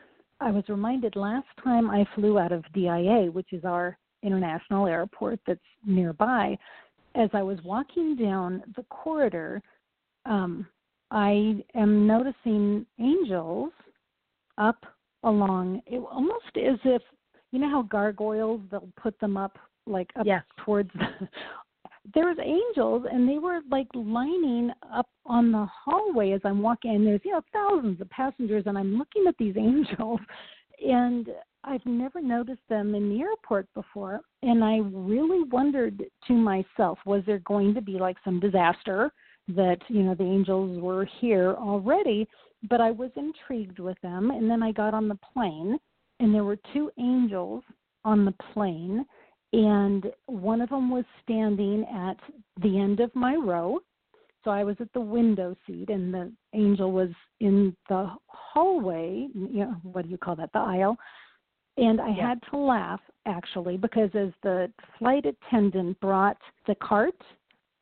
I 0.40 0.50
was 0.50 0.64
reminded 0.68 1.16
last 1.16 1.46
time 1.62 1.90
I 1.90 2.06
flew 2.14 2.38
out 2.38 2.52
of 2.52 2.64
DIA, 2.72 3.30
which 3.30 3.52
is 3.52 3.64
our 3.64 3.96
international 4.22 4.86
airport 4.86 5.40
that's 5.46 5.60
nearby, 5.84 6.56
as 7.14 7.28
I 7.32 7.42
was 7.42 7.58
walking 7.64 8.16
down 8.16 8.62
the 8.76 8.84
corridor, 8.84 9.62
um, 10.24 10.66
I 11.10 11.62
am 11.74 12.06
noticing 12.06 12.86
angels 12.98 13.72
up 14.58 14.84
along 15.24 15.82
it 15.86 15.98
almost 16.10 16.56
as 16.56 16.78
if 16.84 17.02
you 17.52 17.58
know 17.58 17.70
how 17.70 17.82
gargoyles 17.82 18.60
they'll 18.70 18.88
put 19.00 19.18
them 19.20 19.36
up 19.36 19.58
like 19.86 20.10
up 20.18 20.26
Yes. 20.26 20.42
towards 20.64 20.90
the 20.94 21.28
there 22.14 22.26
was 22.26 22.38
angels 22.40 23.06
and 23.10 23.28
they 23.28 23.38
were 23.38 23.60
like 23.70 23.86
lining 23.94 24.70
up 24.92 25.08
on 25.24 25.52
the 25.52 25.66
hallway 25.84 26.32
as 26.32 26.40
I'm 26.44 26.62
walking 26.62 26.94
and 26.94 27.06
there's 27.06 27.20
you 27.24 27.32
know 27.32 27.42
thousands 27.52 28.00
of 28.00 28.10
passengers 28.10 28.64
and 28.66 28.76
I'm 28.76 28.98
looking 28.98 29.24
at 29.28 29.36
these 29.38 29.56
angels 29.58 30.20
and 30.84 31.28
I've 31.64 31.86
never 31.86 32.20
noticed 32.20 32.66
them 32.68 32.96
in 32.96 33.08
the 33.08 33.20
airport 33.20 33.72
before 33.74 34.20
and 34.42 34.64
I 34.64 34.78
really 34.92 35.44
wondered 35.44 36.02
to 36.26 36.32
myself 36.32 36.98
was 37.06 37.22
there 37.24 37.38
going 37.40 37.74
to 37.74 37.80
be 37.80 37.92
like 37.92 38.16
some 38.24 38.40
disaster 38.40 39.12
that 39.48 39.78
you 39.88 40.02
know 40.02 40.14
the 40.14 40.24
angels 40.24 40.80
were 40.80 41.06
here 41.20 41.54
already, 41.58 42.28
but 42.68 42.80
I 42.80 42.90
was 42.90 43.10
intrigued 43.16 43.78
with 43.78 44.00
them. 44.02 44.30
And 44.30 44.50
then 44.50 44.62
I 44.62 44.72
got 44.72 44.94
on 44.94 45.08
the 45.08 45.18
plane, 45.32 45.78
and 46.20 46.34
there 46.34 46.44
were 46.44 46.58
two 46.72 46.90
angels 46.98 47.62
on 48.04 48.24
the 48.24 48.34
plane, 48.52 49.04
and 49.52 50.06
one 50.26 50.60
of 50.60 50.70
them 50.70 50.90
was 50.90 51.04
standing 51.22 51.84
at 51.84 52.16
the 52.62 52.78
end 52.78 53.00
of 53.00 53.14
my 53.14 53.34
row. 53.34 53.80
So 54.44 54.50
I 54.50 54.64
was 54.64 54.76
at 54.80 54.92
the 54.92 55.00
window 55.00 55.54
seat, 55.66 55.88
and 55.88 56.12
the 56.12 56.32
angel 56.52 56.90
was 56.90 57.10
in 57.40 57.76
the 57.88 58.10
hallway. 58.26 59.28
You 59.34 59.64
know, 59.64 59.76
what 59.84 60.04
do 60.04 60.10
you 60.10 60.18
call 60.18 60.36
that? 60.36 60.52
The 60.52 60.58
aisle. 60.58 60.96
And 61.76 62.00
I 62.00 62.08
Yeah. 62.08 62.28
had 62.28 62.42
to 62.50 62.56
laugh 62.56 63.00
actually 63.24 63.76
because 63.76 64.14
as 64.14 64.32
the 64.42 64.70
flight 64.98 65.26
attendant 65.26 65.98
brought 66.00 66.36
the 66.66 66.74
cart, 66.76 67.18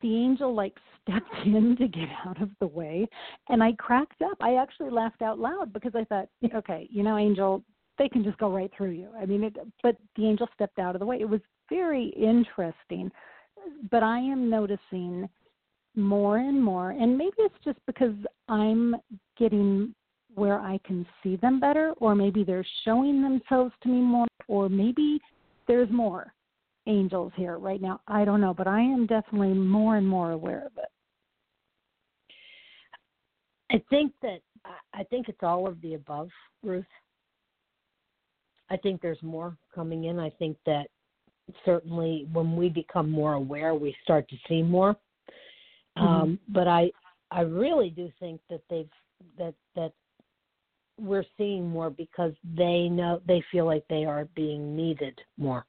the 0.01 0.15
angel 0.15 0.53
like 0.53 0.77
stepped 1.01 1.33
in 1.45 1.75
to 1.77 1.87
get 1.87 2.09
out 2.25 2.41
of 2.41 2.51
the 2.59 2.67
way, 2.67 3.07
and 3.49 3.63
I 3.63 3.73
cracked 3.73 4.21
up. 4.21 4.37
I 4.39 4.55
actually 4.55 4.91
laughed 4.91 5.21
out 5.21 5.39
loud 5.39 5.73
because 5.73 5.95
I 5.95 6.03
thought, 6.03 6.29
okay, 6.53 6.87
you 6.91 7.01
know, 7.01 7.17
angel, 7.17 7.63
they 7.97 8.07
can 8.07 8.23
just 8.23 8.37
go 8.37 8.51
right 8.51 8.71
through 8.75 8.91
you. 8.91 9.09
I 9.19 9.25
mean, 9.25 9.43
it, 9.43 9.57
but 9.81 9.97
the 10.15 10.27
angel 10.27 10.47
stepped 10.53 10.79
out 10.79 10.95
of 10.95 10.99
the 10.99 11.05
way. 11.05 11.19
It 11.19 11.29
was 11.29 11.41
very 11.71 12.07
interesting. 12.09 13.11
But 13.89 14.03
I 14.03 14.19
am 14.19 14.49
noticing 14.49 15.29
more 15.95 16.37
and 16.37 16.63
more, 16.63 16.91
and 16.91 17.17
maybe 17.17 17.35
it's 17.39 17.63
just 17.63 17.79
because 17.85 18.15
I'm 18.47 18.95
getting 19.37 19.93
where 20.35 20.59
I 20.59 20.79
can 20.85 21.05
see 21.21 21.35
them 21.35 21.59
better, 21.59 21.93
or 21.97 22.15
maybe 22.15 22.43
they're 22.43 22.65
showing 22.85 23.21
themselves 23.21 23.73
to 23.83 23.89
me 23.89 24.01
more, 24.01 24.27
or 24.47 24.69
maybe 24.69 25.19
there's 25.67 25.89
more 25.91 26.33
angels 26.87 27.31
here 27.35 27.57
right 27.57 27.81
now. 27.81 27.99
I 28.07 28.25
don't 28.25 28.41
know, 28.41 28.53
but 28.53 28.67
I 28.67 28.81
am 28.81 29.05
definitely 29.05 29.53
more 29.53 29.97
and 29.97 30.07
more 30.07 30.31
aware 30.31 30.65
of 30.65 30.77
it. 30.77 30.89
I 33.71 33.83
think 33.89 34.13
that 34.21 34.41
I- 34.93 35.03
think 35.05 35.29
it's 35.29 35.43
all 35.43 35.67
of 35.67 35.79
the 35.81 35.95
above, 35.95 36.29
Ruth. 36.61 36.85
I 38.69 38.77
think 38.77 39.01
there's 39.01 39.21
more 39.21 39.57
coming 39.73 40.05
in. 40.05 40.19
I 40.19 40.29
think 40.29 40.57
that 40.65 40.87
certainly 41.65 42.27
when 42.31 42.55
we 42.55 42.69
become 42.69 43.09
more 43.09 43.33
aware, 43.33 43.73
we 43.73 43.95
start 44.03 44.27
to 44.29 44.35
see 44.47 44.61
more. 44.61 44.95
Um, 45.97 46.39
but 46.47 46.67
I 46.67 46.91
I 47.31 47.41
really 47.41 47.89
do 47.89 48.11
think 48.19 48.41
that 48.49 48.61
they've 48.69 48.89
that 49.37 49.53
that 49.75 49.93
we're 50.99 51.25
seeing 51.37 51.67
more 51.67 51.89
because 51.89 52.33
they 52.55 52.87
know 52.89 53.21
they 53.27 53.43
feel 53.51 53.65
like 53.65 53.83
they 53.89 54.05
are 54.05 54.25
being 54.35 54.75
needed 54.75 55.19
more. 55.37 55.65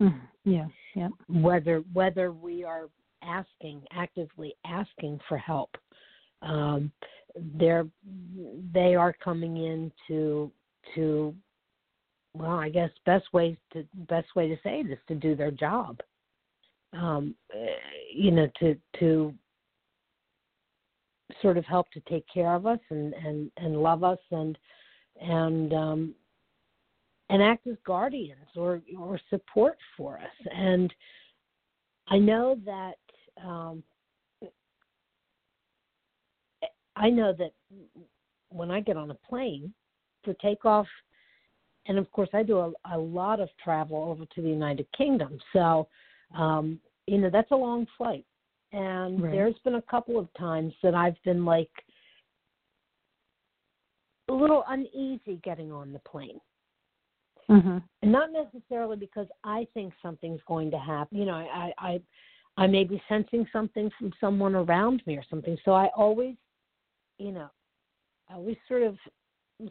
Mhm. 0.00 0.20
Yeah, 0.44 0.66
yeah. 0.94 1.08
whether 1.28 1.78
whether 1.92 2.32
we 2.32 2.64
are 2.64 2.88
asking 3.22 3.86
actively 3.92 4.54
asking 4.64 5.20
for 5.28 5.38
help 5.38 5.76
um 6.42 6.90
they're 7.56 7.86
they 8.72 8.96
are 8.96 9.12
coming 9.12 9.56
in 9.58 9.92
to 10.08 10.50
to 10.94 11.34
well 12.34 12.58
i 12.58 12.68
guess 12.68 12.90
best 13.04 13.26
way 13.32 13.56
to 13.72 13.86
best 14.08 14.34
way 14.34 14.48
to 14.48 14.56
say 14.62 14.80
it 14.80 14.90
is 14.90 14.98
to 15.08 15.14
do 15.14 15.34
their 15.36 15.50
job. 15.50 16.00
Um 16.92 17.34
eh, 17.54 17.66
you 18.14 18.30
know 18.30 18.48
to 18.60 18.76
to 19.00 19.34
sort 21.40 21.56
of 21.56 21.64
help 21.64 21.90
to 21.92 22.00
take 22.00 22.26
care 22.32 22.54
of 22.54 22.66
us 22.66 22.80
and 22.90 23.14
and 23.14 23.50
and 23.56 23.82
love 23.82 24.04
us 24.04 24.18
and 24.30 24.58
and 25.20 25.72
um 25.72 26.14
and 27.30 27.42
act 27.42 27.66
as 27.66 27.76
guardians 27.86 28.48
or 28.56 28.82
or 28.98 29.18
support 29.30 29.78
for 29.96 30.18
us. 30.18 30.46
And 30.54 30.92
i 32.08 32.18
know 32.18 32.56
that 32.64 32.98
um 33.44 33.82
i 36.96 37.08
know 37.08 37.32
that 37.32 37.52
when 38.50 38.70
i 38.70 38.80
get 38.80 38.96
on 38.96 39.10
a 39.10 39.14
plane 39.14 39.72
for 40.24 40.34
takeoff 40.34 40.86
and 41.86 41.98
of 41.98 42.10
course 42.12 42.28
i 42.32 42.42
do 42.42 42.58
a, 42.58 42.72
a 42.94 42.98
lot 42.98 43.40
of 43.40 43.48
travel 43.62 44.04
over 44.04 44.24
to 44.34 44.42
the 44.42 44.48
united 44.48 44.86
kingdom 44.96 45.38
so 45.52 45.88
um 46.36 46.80
you 47.06 47.18
know 47.18 47.30
that's 47.30 47.50
a 47.50 47.56
long 47.56 47.86
flight 47.96 48.24
and 48.72 49.22
Right. 49.22 49.32
there's 49.32 49.58
been 49.64 49.74
a 49.74 49.82
couple 49.82 50.18
of 50.18 50.28
times 50.38 50.72
that 50.82 50.94
i've 50.94 51.20
been 51.24 51.44
like 51.44 51.70
a 54.28 54.32
little 54.32 54.64
uneasy 54.68 55.40
getting 55.42 55.72
on 55.72 55.92
the 55.92 55.98
plane 56.00 56.40
Mhm. 57.48 57.82
and 58.02 58.12
not 58.12 58.30
necessarily 58.32 58.96
because 58.96 59.26
I 59.44 59.66
think 59.74 59.92
something's 60.02 60.40
going 60.46 60.70
to 60.70 60.78
happen. 60.78 61.18
You 61.18 61.26
know, 61.26 61.34
I, 61.34 61.72
I, 61.78 62.02
I 62.56 62.66
may 62.66 62.84
be 62.84 63.02
sensing 63.08 63.46
something 63.52 63.90
from 63.98 64.12
someone 64.20 64.54
around 64.54 65.02
me 65.06 65.16
or 65.16 65.24
something. 65.28 65.56
So 65.64 65.72
I 65.72 65.88
always, 65.96 66.36
you 67.18 67.32
know, 67.32 67.50
I 68.28 68.34
always 68.34 68.56
sort 68.68 68.82
of 68.82 68.96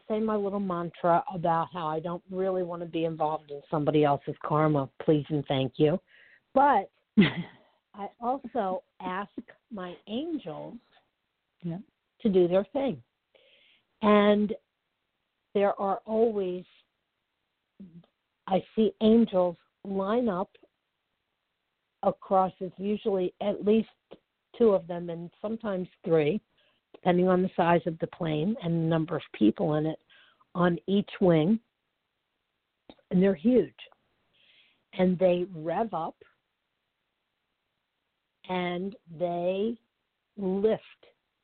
say 0.08 0.20
my 0.20 0.36
little 0.36 0.60
mantra 0.60 1.24
about 1.34 1.68
how 1.74 1.88
I 1.88 2.00
don't 2.00 2.24
really 2.30 2.64
want 2.64 2.82
to 2.82 2.88
be 2.88 3.06
involved 3.06 3.52
in 3.52 3.62
somebody 3.70 4.04
else's 4.04 4.36
karma. 4.46 4.90
Please 5.04 5.26
and 5.30 5.46
thank 5.48 5.74
you. 5.78 6.00
But 6.54 6.90
I 7.94 8.08
also 8.20 8.84
ask 9.02 9.32
my 9.72 9.96
angels 10.08 10.76
Yeah. 11.64 11.80
to 12.22 12.30
do 12.30 12.48
their 12.48 12.66
thing. 12.74 13.02
And 14.02 14.54
there 15.54 15.80
are 15.80 16.02
always, 16.06 16.64
I 18.48 18.64
see 18.76 18.94
angels 19.02 19.58
line 19.84 20.30
up 20.30 20.50
across, 22.04 22.52
it's 22.60 22.74
usually 22.78 23.34
at 23.42 23.66
least 23.66 23.90
two 24.58 24.70
of 24.72 24.88
them 24.88 25.10
and 25.10 25.30
sometimes 25.42 25.88
three, 26.04 26.42
depending 27.02 27.28
on 27.28 27.42
the 27.42 27.50
size 27.56 27.82
of 27.86 27.98
the 28.00 28.08
plane 28.08 28.56
and 28.64 28.74
the 28.74 28.88
number 28.88 29.16
of 29.16 29.22
people 29.34 29.76
in 29.76 29.86
it, 29.86 30.00
on 30.54 30.78
each 30.88 31.10
wing. 31.20 31.60
And 33.10 33.22
they're 33.22 33.36
huge. 33.36 33.74
And 34.94 35.18
they 35.18 35.46
rev 35.56 35.94
up 35.94 36.16
and 38.50 38.96
they 39.20 39.78
lift 40.38 40.84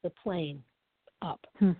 the 0.03 0.11
plane 0.23 0.63
up. 1.21 1.39
Hmm. 1.59 1.71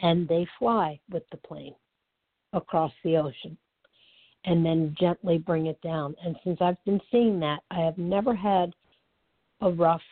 And 0.00 0.28
they 0.28 0.46
fly 0.58 1.00
with 1.10 1.22
the 1.30 1.36
plane 1.38 1.74
across 2.52 2.92
the 3.02 3.16
ocean 3.16 3.56
and 4.44 4.64
then 4.64 4.94
gently 4.98 5.38
bring 5.38 5.66
it 5.66 5.80
down. 5.80 6.14
And 6.24 6.36
since 6.44 6.58
I've 6.60 6.82
been 6.84 7.00
seeing 7.10 7.40
that, 7.40 7.60
I 7.70 7.80
have 7.80 7.96
never 7.96 8.34
had 8.34 8.74
a 9.60 9.70
rough 9.70 10.02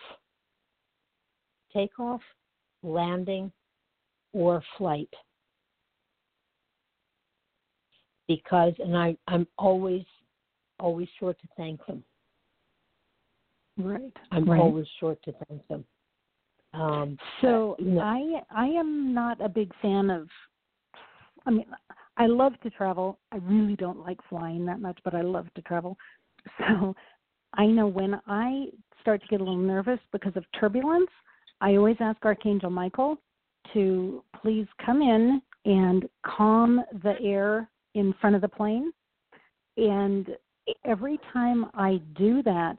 takeoff, 1.73 2.21
landing, 2.83 3.53
or 4.33 4.63
flight. 4.79 5.13
Because, 8.29 8.73
and 8.79 8.97
I, 8.97 9.17
I'm 9.29 9.47
always, 9.59 10.05
always 10.79 11.09
sure 11.19 11.35
to 11.35 11.49
thank 11.57 11.85
them. 11.87 12.03
Right. 13.77 14.13
I'm 14.31 14.45
right. 14.45 14.61
always 14.61 14.87
sure 15.01 15.17
to 15.25 15.33
thank 15.49 15.67
them. 15.69 15.85
Um, 16.75 17.19
So 17.41 17.77
I 18.01 18.41
I 18.51 18.67
am 18.67 19.13
not 19.13 19.41
a 19.41 19.49
big 19.49 19.73
fan 19.83 20.11
of. 20.11 20.29
I 21.45 21.51
mean, 21.51 21.67
I 22.17 22.27
love 22.27 22.53
to 22.63 22.71
travel. 22.71 23.19
I 23.33 23.37
really 23.39 23.77
don't 23.77 23.99
like 24.01 24.19
flying 24.29 24.65
that 24.67 24.81
much, 24.81 24.99
but 25.05 25.15
I 25.15 25.23
love 25.23 25.47
to 25.55 25.63
travel. 25.63 25.97
So 26.59 26.95
I 27.55 27.67
know 27.67 27.87
when 27.87 28.21
I 28.27 28.67
start 29.01 29.21
to 29.23 29.29
get 29.29 29.41
a 29.41 29.45
little 29.45 29.57
nervous 29.57 30.01
because 30.13 30.37
of 30.37 30.45
turbulence, 30.59 31.11
I 31.63 31.77
always 31.77 31.97
ask 32.01 32.19
Archangel 32.25 32.71
Michael 32.71 33.17
to 33.73 34.25
please 34.43 34.67
come 34.85 35.01
in 35.01 35.41
and 35.65 36.09
calm 36.27 36.83
the 37.05 37.15
air 37.23 37.71
in 37.95 38.13
front 38.21 38.35
of 38.35 38.43
the 38.43 38.49
plane. 38.49 38.93
And 39.77 40.27
every 40.85 41.21
time 41.33 41.67
I 41.75 42.01
do 42.17 42.43
that, 42.43 42.79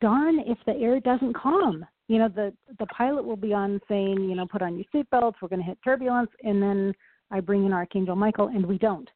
darn 0.00 0.40
if 0.40 0.58
the 0.66 0.74
air 0.74 0.98
doesn't 0.98 1.34
calm. 1.34 1.86
You 2.08 2.18
know, 2.18 2.28
the 2.28 2.52
the 2.80 2.86
pilot 2.86 3.24
will 3.24 3.36
be 3.36 3.52
on 3.52 3.80
saying, 3.88 4.20
you 4.20 4.34
know, 4.34 4.46
put 4.46 4.62
on 4.62 4.76
your 4.76 4.84
seatbelts, 4.92 5.34
we're 5.40 5.48
going 5.48 5.60
to 5.60 5.66
hit 5.66 5.78
turbulence, 5.84 6.30
and 6.42 6.60
then 6.60 6.92
I 7.30 7.38
bring 7.38 7.66
in 7.66 7.72
Archangel 7.72 8.16
Michael, 8.16 8.48
and 8.48 8.66
we 8.66 8.78
don't. 8.78 9.08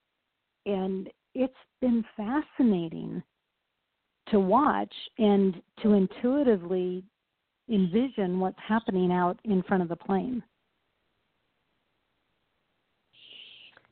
And 0.66 1.08
it's 1.34 1.52
been 1.80 2.04
fascinating 2.16 3.20
to 4.28 4.38
watch 4.38 4.94
and 5.18 5.60
to 5.82 5.94
intuitively 5.94 7.02
envision 7.70 8.40
what's 8.40 8.58
happening 8.66 9.12
out 9.12 9.38
in 9.44 9.62
front 9.62 9.82
of 9.82 9.88
the 9.88 9.96
plane. 9.96 10.42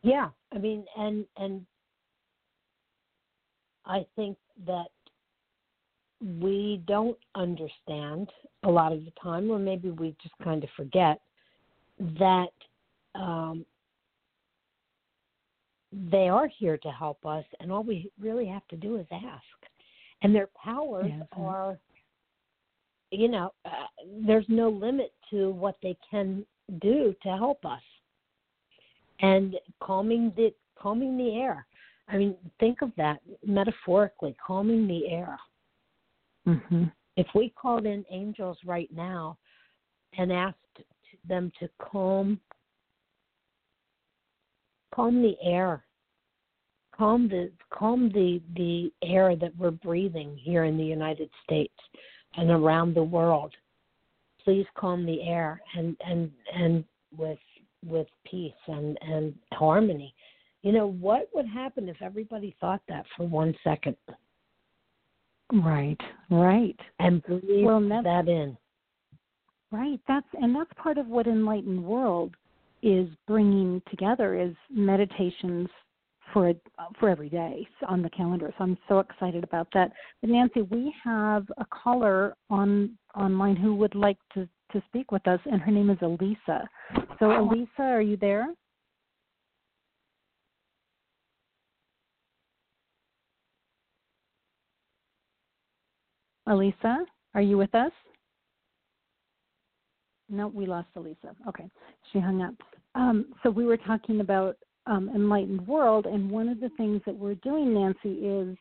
Yeah, 0.02 0.28
I 0.52 0.58
mean, 0.58 0.84
and 0.96 1.24
and 1.36 1.66
I 3.84 4.06
think 4.16 4.36
that 4.66 4.88
we 6.40 6.82
don't 6.86 7.18
understand 7.34 8.28
a 8.64 8.70
lot 8.70 8.92
of 8.92 9.04
the 9.04 9.12
time, 9.22 9.50
or 9.50 9.58
maybe 9.58 9.90
we 9.90 10.14
just 10.22 10.34
kind 10.42 10.62
of 10.62 10.70
forget 10.76 11.20
that 12.18 12.52
um, 13.14 13.64
they 16.10 16.28
are 16.28 16.48
here 16.58 16.76
to 16.78 16.90
help 16.90 17.24
us, 17.24 17.44
and 17.60 17.72
all 17.72 17.82
we 17.82 18.10
really 18.20 18.46
have 18.46 18.66
to 18.68 18.76
do 18.76 18.96
is 18.96 19.06
ask. 19.10 19.44
And 20.22 20.34
their 20.34 20.48
powers 20.62 21.12
are 21.32 21.78
you 23.10 23.28
know, 23.28 23.52
uh, 23.64 23.86
there's 24.26 24.46
no 24.48 24.68
limit 24.68 25.12
to 25.30 25.50
what 25.50 25.76
they 25.82 25.96
can 26.10 26.44
do 26.80 27.14
to 27.22 27.28
help 27.30 27.64
us. 27.64 27.82
And 29.20 29.56
calming 29.82 30.32
the 30.36 30.54
calming 30.80 31.16
the 31.16 31.34
air. 31.34 31.66
I 32.08 32.16
mean, 32.16 32.36
think 32.60 32.82
of 32.82 32.92
that 32.96 33.20
metaphorically, 33.44 34.36
calming 34.44 34.86
the 34.86 35.08
air. 35.08 35.38
Mm-hmm. 36.46 36.84
If 37.16 37.26
we 37.34 37.52
called 37.60 37.84
in 37.84 38.04
angels 38.10 38.58
right 38.64 38.88
now 38.94 39.36
and 40.16 40.32
asked 40.32 40.56
them 41.28 41.50
to 41.58 41.68
calm 41.80 42.40
calm 44.94 45.20
the 45.20 45.36
air 45.42 45.84
calm 46.98 47.28
the 47.28 47.50
calm 47.72 48.10
the 48.12 48.40
the 48.56 48.92
air 49.02 49.36
that 49.36 49.56
we're 49.56 49.70
breathing 49.70 50.36
here 50.36 50.64
in 50.64 50.76
the 50.76 50.84
United 50.84 51.30
States 51.44 51.74
and 52.38 52.50
around 52.50 52.94
the 52.94 53.02
world. 53.02 53.54
Please 54.44 54.66
calm 54.76 55.04
the 55.04 55.22
air 55.22 55.60
and 55.76 55.96
and 56.06 56.30
and 56.54 56.84
with 57.16 57.38
with 57.84 58.06
peace 58.24 58.52
and 58.66 58.96
and 59.02 59.34
harmony. 59.52 60.14
You 60.62 60.72
know 60.72 60.92
what 60.92 61.28
would 61.34 61.46
happen 61.46 61.88
if 61.88 62.00
everybody 62.00 62.56
thought 62.60 62.82
that 62.88 63.04
for 63.16 63.26
one 63.26 63.54
second? 63.62 63.96
Right, 65.52 66.00
right. 66.30 66.78
And 66.98 67.22
breathe 67.22 67.64
well, 67.64 67.80
that 67.80 68.28
in. 68.28 68.56
Right. 69.70 70.00
That's 70.08 70.26
and 70.40 70.54
that's 70.54 70.70
part 70.76 70.98
of 70.98 71.06
what 71.08 71.26
enlightened 71.26 71.84
world 71.84 72.34
is 72.82 73.08
bringing 73.26 73.82
together 73.90 74.40
is 74.40 74.54
meditations 74.70 75.68
for 76.38 76.54
for 77.00 77.08
every 77.08 77.28
day 77.28 77.66
on 77.88 78.00
the 78.00 78.10
calendar. 78.10 78.52
So 78.56 78.64
I'm 78.64 78.78
so 78.88 79.00
excited 79.00 79.42
about 79.42 79.66
that. 79.74 79.90
But 80.20 80.30
Nancy, 80.30 80.62
we 80.62 80.94
have 81.02 81.46
a 81.58 81.64
caller 81.64 82.34
on 82.48 82.96
online 83.16 83.56
who 83.56 83.74
would 83.74 83.94
like 83.94 84.18
to 84.34 84.48
to 84.72 84.82
speak 84.86 85.10
with 85.10 85.26
us, 85.26 85.40
and 85.50 85.60
her 85.60 85.72
name 85.72 85.90
is 85.90 85.98
Elisa. 86.00 86.68
So 87.18 87.30
Elisa, 87.40 87.68
are 87.80 88.02
you 88.02 88.16
there? 88.16 88.48
Elisa, 96.46 97.04
are 97.34 97.42
you 97.42 97.58
with 97.58 97.74
us? 97.74 97.92
No, 100.30 100.46
we 100.46 100.66
lost 100.66 100.88
Elisa. 100.94 101.34
Okay, 101.48 101.68
she 102.12 102.20
hung 102.20 102.42
up. 102.42 102.54
Um, 102.94 103.26
so 103.42 103.50
we 103.50 103.64
were 103.64 103.76
talking 103.76 104.20
about 104.20 104.56
um, 104.88 105.10
enlightened 105.14 105.66
world. 105.66 106.06
And 106.06 106.30
one 106.30 106.48
of 106.48 106.60
the 106.60 106.70
things 106.76 107.00
that 107.06 107.14
we're 107.14 107.34
doing, 107.36 107.74
Nancy, 107.74 108.26
is 108.26 108.56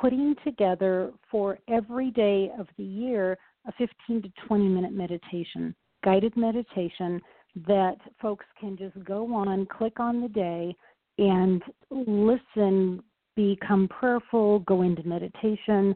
putting 0.00 0.34
together 0.44 1.12
for 1.30 1.58
every 1.68 2.10
day 2.10 2.50
of 2.58 2.66
the 2.78 2.84
year 2.84 3.36
a 3.66 3.72
15 3.72 4.22
to 4.22 4.32
20 4.46 4.68
minute 4.68 4.92
meditation, 4.92 5.74
guided 6.04 6.36
meditation 6.36 7.20
that 7.66 7.96
folks 8.22 8.46
can 8.58 8.76
just 8.76 9.02
go 9.04 9.32
on, 9.34 9.66
click 9.66 9.98
on 10.00 10.22
the 10.22 10.28
day, 10.28 10.74
and 11.18 11.62
listen, 11.90 13.02
become 13.36 13.88
prayerful, 13.88 14.60
go 14.60 14.82
into 14.82 15.02
meditation, 15.02 15.94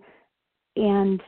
and 0.77 1.23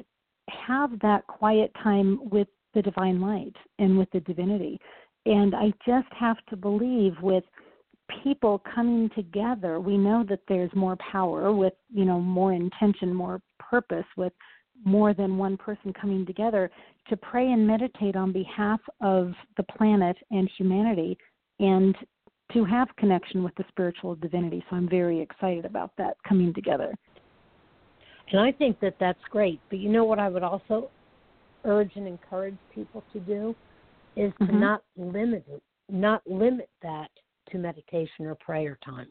have 0.48 0.98
that 1.00 1.26
quiet 1.26 1.70
time 1.82 2.18
with 2.30 2.48
the 2.74 2.82
divine 2.82 3.20
light 3.20 3.56
and 3.78 3.96
with 3.96 4.10
the 4.12 4.20
divinity. 4.20 4.78
And 5.24 5.54
I 5.54 5.72
just 5.86 6.12
have 6.18 6.36
to 6.50 6.56
believe 6.56 7.14
with 7.22 7.44
people 8.22 8.62
coming 8.74 9.10
together, 9.14 9.80
we 9.80 9.96
know 9.96 10.24
that 10.28 10.40
there's 10.48 10.70
more 10.74 10.96
power 11.10 11.52
with, 11.52 11.72
you 11.92 12.04
know, 12.04 12.20
more 12.20 12.52
intention, 12.52 13.12
more 13.12 13.40
purpose 13.58 14.04
with 14.16 14.32
more 14.84 15.14
than 15.14 15.38
one 15.38 15.56
person 15.56 15.92
coming 15.92 16.26
together 16.26 16.70
to 17.08 17.16
pray 17.16 17.52
and 17.52 17.66
meditate 17.66 18.16
on 18.16 18.32
behalf 18.32 18.80
of 19.00 19.32
the 19.56 19.62
planet 19.62 20.16
and 20.30 20.50
humanity 20.56 21.16
and 21.60 21.96
to 22.52 22.64
have 22.64 22.88
connection 22.96 23.42
with 23.42 23.54
the 23.56 23.64
spiritual 23.68 24.14
divinity. 24.16 24.62
So 24.68 24.76
I'm 24.76 24.88
very 24.88 25.20
excited 25.20 25.64
about 25.64 25.92
that 25.98 26.16
coming 26.28 26.54
together. 26.54 26.94
And 28.30 28.40
I 28.40 28.52
think 28.52 28.80
that 28.80 28.96
that's 29.00 29.22
great. 29.30 29.60
But 29.68 29.78
you 29.78 29.88
know 29.88 30.04
what 30.04 30.18
I 30.18 30.28
would 30.28 30.42
also 30.42 30.90
urge 31.64 31.90
and 31.96 32.06
encourage 32.06 32.56
people 32.74 33.02
to 33.12 33.20
do 33.20 33.54
is 34.16 34.32
to 34.38 34.44
mm-hmm. 34.44 34.60
not 34.60 34.82
limit 34.96 35.44
it, 35.48 35.62
not 35.88 36.22
limit 36.26 36.68
that 36.82 37.10
to 37.50 37.58
meditation 37.58 38.26
or 38.26 38.34
prayer 38.34 38.78
time. 38.84 39.10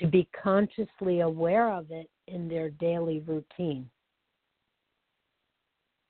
To 0.00 0.06
be 0.06 0.28
consciously 0.42 1.20
aware 1.20 1.70
of 1.70 1.90
it 1.90 2.10
in 2.26 2.48
their 2.48 2.70
daily 2.70 3.20
routine. 3.20 3.88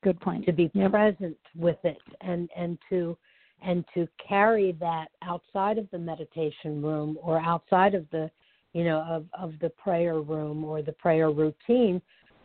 Good 0.03 0.21
point. 0.21 0.45
To 0.47 0.53
be 0.53 0.71
yep. 0.75 0.91
present 0.91 1.37
with 1.55 1.79
it 1.85 1.99
and, 2.21 2.49
and 2.57 2.79
to 2.91 3.17
and 3.63 3.85
to 3.95 4.07
carry 4.27 4.73
that 4.81 5.07
outside 5.23 5.79
of 5.79 5.89
the 5.91 5.99
meditation 5.99 6.83
room 6.83 7.19
or 7.23 7.41
outside 7.41 7.95
of 7.95 8.07
the 8.11 8.31
you 8.73 8.85
know 8.85 9.01
of, 9.09 9.25
of 9.39 9.55
the 9.61 9.71
prayer 9.71 10.21
room 10.21 10.65
or 10.65 10.83
the 10.83 10.93
prayer 10.93 11.31
routine 11.31 12.01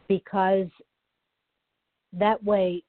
because 0.08 0.68
that 2.14 2.42
way 2.44 2.84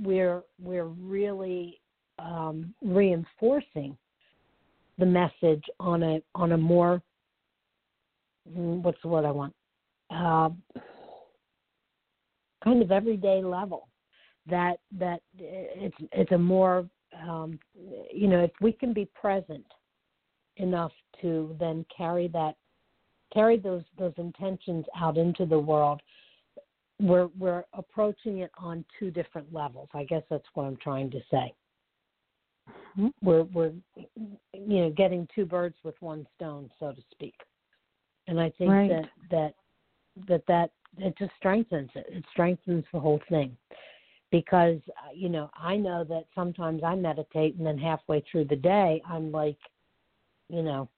we're 0.00 0.42
we're 0.60 0.86
really 0.86 1.80
um, 2.18 2.74
reinforcing 2.82 3.96
the 4.98 5.06
message 5.06 5.64
on 5.80 6.02
a 6.02 6.22
on 6.34 6.52
a 6.52 6.56
more 6.56 7.02
mm, 8.48 8.82
what's 8.82 9.00
the 9.02 9.08
word 9.08 9.24
I 9.24 9.30
want? 9.30 9.54
Uh, 10.10 10.50
kind 12.62 12.82
of 12.82 12.90
everyday 12.90 13.42
level 13.42 13.88
that 14.48 14.76
that 14.98 15.20
it's 15.38 15.96
it's 16.12 16.32
a 16.32 16.38
more 16.38 16.88
um, 17.26 17.58
you 18.12 18.28
know 18.28 18.40
if 18.40 18.50
we 18.60 18.72
can 18.72 18.92
be 18.92 19.08
present 19.14 19.64
enough 20.56 20.92
to 21.20 21.54
then 21.58 21.84
carry 21.94 22.28
that 22.28 22.54
carry 23.32 23.58
those 23.58 23.82
those 23.98 24.12
intentions 24.16 24.84
out 24.96 25.16
into 25.16 25.46
the 25.46 25.58
world 25.58 26.00
we're 27.00 27.28
we're 27.38 27.64
approaching 27.72 28.38
it 28.38 28.50
on 28.56 28.84
two 28.98 29.10
different 29.10 29.52
levels 29.52 29.88
i 29.94 30.04
guess 30.04 30.22
that's 30.30 30.46
what 30.54 30.64
i'm 30.64 30.76
trying 30.76 31.10
to 31.10 31.20
say 31.30 31.52
mm-hmm. 32.98 33.08
we're 33.22 33.42
we're 33.44 33.72
you 34.16 34.38
know 34.52 34.90
getting 34.90 35.26
two 35.34 35.44
birds 35.44 35.76
with 35.84 35.94
one 36.00 36.26
stone 36.36 36.70
so 36.78 36.92
to 36.92 37.02
speak 37.10 37.34
and 38.26 38.40
i 38.40 38.50
think 38.58 38.70
right. 38.70 38.90
that 38.90 39.08
that 39.30 39.54
that 40.28 40.42
that 40.46 40.70
it 40.98 41.14
just 41.18 41.32
strengthens 41.38 41.90
it 41.94 42.06
it 42.08 42.24
strengthens 42.30 42.84
the 42.92 43.00
whole 43.00 43.20
thing 43.28 43.56
because 44.30 44.78
uh, 44.88 45.12
you 45.14 45.28
know 45.28 45.50
i 45.56 45.76
know 45.76 46.04
that 46.04 46.24
sometimes 46.34 46.82
i 46.84 46.94
meditate 46.94 47.56
and 47.56 47.66
then 47.66 47.78
halfway 47.78 48.22
through 48.30 48.44
the 48.44 48.56
day 48.56 49.02
i'm 49.08 49.30
like 49.30 49.58
you 50.48 50.62
know 50.62 50.88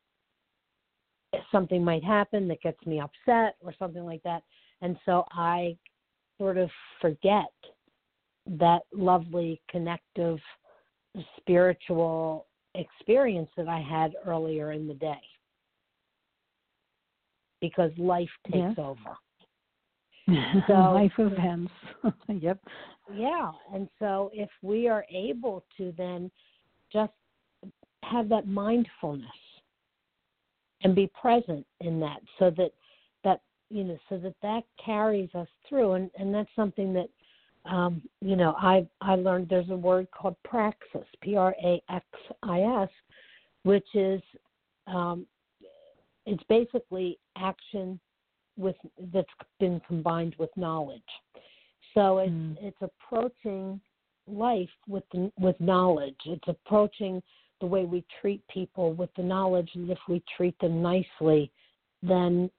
something 1.53 1.85
might 1.85 2.05
happen 2.05 2.49
that 2.49 2.61
gets 2.63 2.85
me 2.87 3.01
upset 3.01 3.57
or 3.61 3.75
something 3.79 4.05
like 4.05 4.23
that 4.23 4.43
and 4.83 4.97
so 5.05 5.25
i 5.33 5.77
sort 6.39 6.59
of 6.59 6.71
forget 7.01 7.53
that 8.47 8.83
lovely 8.93 9.61
connective 9.71 10.39
spiritual 11.39 12.47
experience 12.75 13.49
that 13.57 13.69
I 13.69 13.81
had 13.81 14.15
earlier 14.27 14.73
in 14.73 14.87
the 14.87 14.95
day 14.95 15.21
because 17.61 17.91
life 17.99 18.29
takes 18.51 18.79
over. 18.79 19.17
So 20.67 20.73
life 20.73 21.13
events. 21.19 21.71
yep. 22.29 22.59
Yeah, 23.15 23.53
and 23.73 23.89
so 24.01 24.29
if 24.35 24.51
we 24.61 24.89
are 24.89 25.05
able 25.09 25.65
to 25.77 25.95
then 25.97 26.33
just 26.93 27.13
have 28.03 28.29
that 28.31 28.49
mindfulness 28.49 29.31
and 30.83 30.97
be 30.97 31.11
present 31.21 31.65
in 31.81 32.01
that 32.01 32.21
so 32.41 32.51
that 32.57 32.73
that 33.23 33.41
you 33.71 33.85
know 33.85 33.99
so 34.09 34.19
that 34.19 34.35
that 34.43 34.63
carries 34.85 35.33
us 35.35 35.49
through 35.69 35.93
and 35.93 36.11
and 36.19 36.35
that's 36.35 36.51
something 36.57 36.93
that 36.93 37.09
um, 37.69 38.03
you 38.21 38.37
know, 38.37 38.55
I 38.59 38.87
I 39.01 39.17
learned 39.17 39.49
there's 39.49 39.71
a 39.71 39.77
word 39.77 40.09
called 40.11 40.37
praxis, 40.45 41.07
P 41.23 41.37
R 41.37 41.55
A 41.65 41.83
X 41.91 42.07
I 42.43 42.61
S, 42.83 42.89
which 43.65 43.87
is 43.95 44.23
um, 44.87 45.27
it's 46.27 46.43
basically 46.49 47.19
action 47.37 47.99
with 48.57 48.77
that's 49.13 49.29
been 49.61 49.81
combined 49.87 50.35
with 50.39 50.51
knowledge. 50.57 51.03
So 51.95 52.19
it's 52.19 52.31
mm. 52.31 52.57
it's 52.61 52.77
approaching 52.81 53.81
life 54.27 54.69
with 54.89 55.05
the, 55.13 55.31
with 55.39 55.59
knowledge. 55.61 56.17
It's 56.27 56.49
approaching 56.49 57.23
the 57.61 57.67
way 57.67 57.85
we 57.85 58.05
treat 58.21 58.43
people 58.49 58.93
with 58.93 59.11
the 59.17 59.23
knowledge 59.23 59.71
that 59.75 59.91
if 59.91 59.99
we 60.09 60.23
treat 60.37 60.59
them 60.59 60.83
nicely, 60.83 61.51
then 62.03 62.51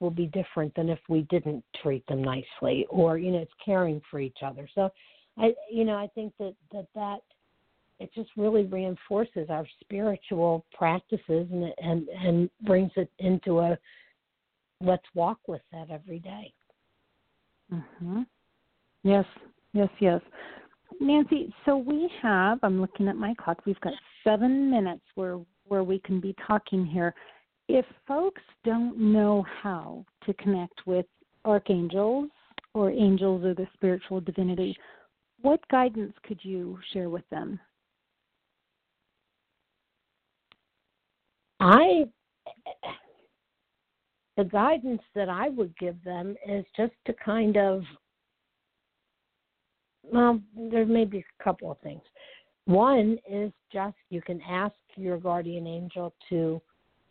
will 0.00 0.10
be 0.10 0.26
different 0.26 0.74
than 0.74 0.88
if 0.88 0.98
we 1.08 1.22
didn't 1.30 1.64
treat 1.82 2.06
them 2.06 2.22
nicely 2.22 2.86
or 2.90 3.18
you 3.18 3.30
know 3.30 3.38
it's 3.38 3.52
caring 3.64 4.00
for 4.10 4.20
each 4.20 4.38
other 4.44 4.68
so 4.74 4.90
i 5.38 5.52
you 5.70 5.84
know 5.84 5.96
i 5.96 6.08
think 6.14 6.32
that 6.38 6.54
that 6.72 6.86
that 6.94 7.18
it 7.98 8.10
just 8.14 8.28
really 8.36 8.64
reinforces 8.64 9.48
our 9.48 9.66
spiritual 9.80 10.64
practices 10.76 11.48
and 11.50 11.72
and 11.78 12.08
and 12.08 12.50
brings 12.62 12.90
it 12.96 13.10
into 13.18 13.60
a 13.60 13.78
let's 14.80 15.06
walk 15.14 15.38
with 15.46 15.62
that 15.72 15.90
every 15.90 16.18
day 16.18 16.52
Mm-hmm. 17.72 18.22
Yes, 19.02 19.24
yes, 19.72 19.88
yes. 20.00 20.20
Nancy, 21.00 21.52
so 21.64 21.76
we 21.76 22.10
have, 22.22 22.58
I'm 22.62 22.80
looking 22.80 23.08
at 23.08 23.16
my 23.16 23.34
clock, 23.34 23.58
we've 23.66 23.80
got 23.80 23.92
seven 24.24 24.70
minutes 24.70 25.02
where, 25.14 25.38
where 25.64 25.84
we 25.84 25.98
can 26.00 26.20
be 26.20 26.34
talking 26.46 26.86
here. 26.86 27.14
If 27.68 27.84
folks 28.06 28.42
don't 28.64 28.96
know 28.98 29.44
how 29.62 30.04
to 30.24 30.34
connect 30.34 30.86
with 30.86 31.06
archangels 31.44 32.30
or 32.74 32.90
angels 32.90 33.44
or 33.44 33.54
the 33.54 33.66
spiritual 33.74 34.20
divinity, 34.20 34.76
what 35.42 35.60
guidance 35.68 36.14
could 36.22 36.38
you 36.42 36.78
share 36.92 37.08
with 37.08 37.28
them? 37.30 37.58
I 41.60 42.04
the 44.36 44.44
guidance 44.44 45.00
that 45.14 45.30
I 45.30 45.48
would 45.48 45.76
give 45.78 45.96
them 46.04 46.36
is 46.46 46.64
just 46.76 46.92
to 47.06 47.14
kind 47.14 47.56
of 47.56 47.82
well, 50.12 50.40
there 50.54 50.86
may 50.86 51.04
be 51.04 51.18
a 51.18 51.42
couple 51.42 51.72
of 51.72 51.78
things. 51.80 52.02
One 52.66 53.18
is 53.28 53.50
just 53.72 53.96
you 54.10 54.22
can 54.22 54.40
ask 54.42 54.74
your 54.96 55.18
guardian 55.18 55.66
angel 55.66 56.14
to 56.28 56.60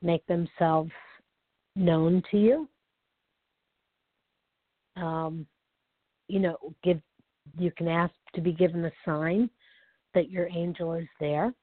make 0.06 0.26
themselves 0.28 0.92
known 1.76 2.24
to 2.32 2.38
you. 2.38 2.70
Um, 4.96 5.46
you 6.28 6.40
know, 6.40 6.58
give 6.84 7.02
you 7.60 7.72
can 7.72 7.88
ask 7.88 8.14
to 8.34 8.42
be 8.42 8.54
given 8.54 8.86
a 8.86 8.92
sign 9.04 9.50
that 10.14 10.30
your 10.30 10.48
angel 10.48 10.94
is 10.94 11.08
there. 11.20 11.54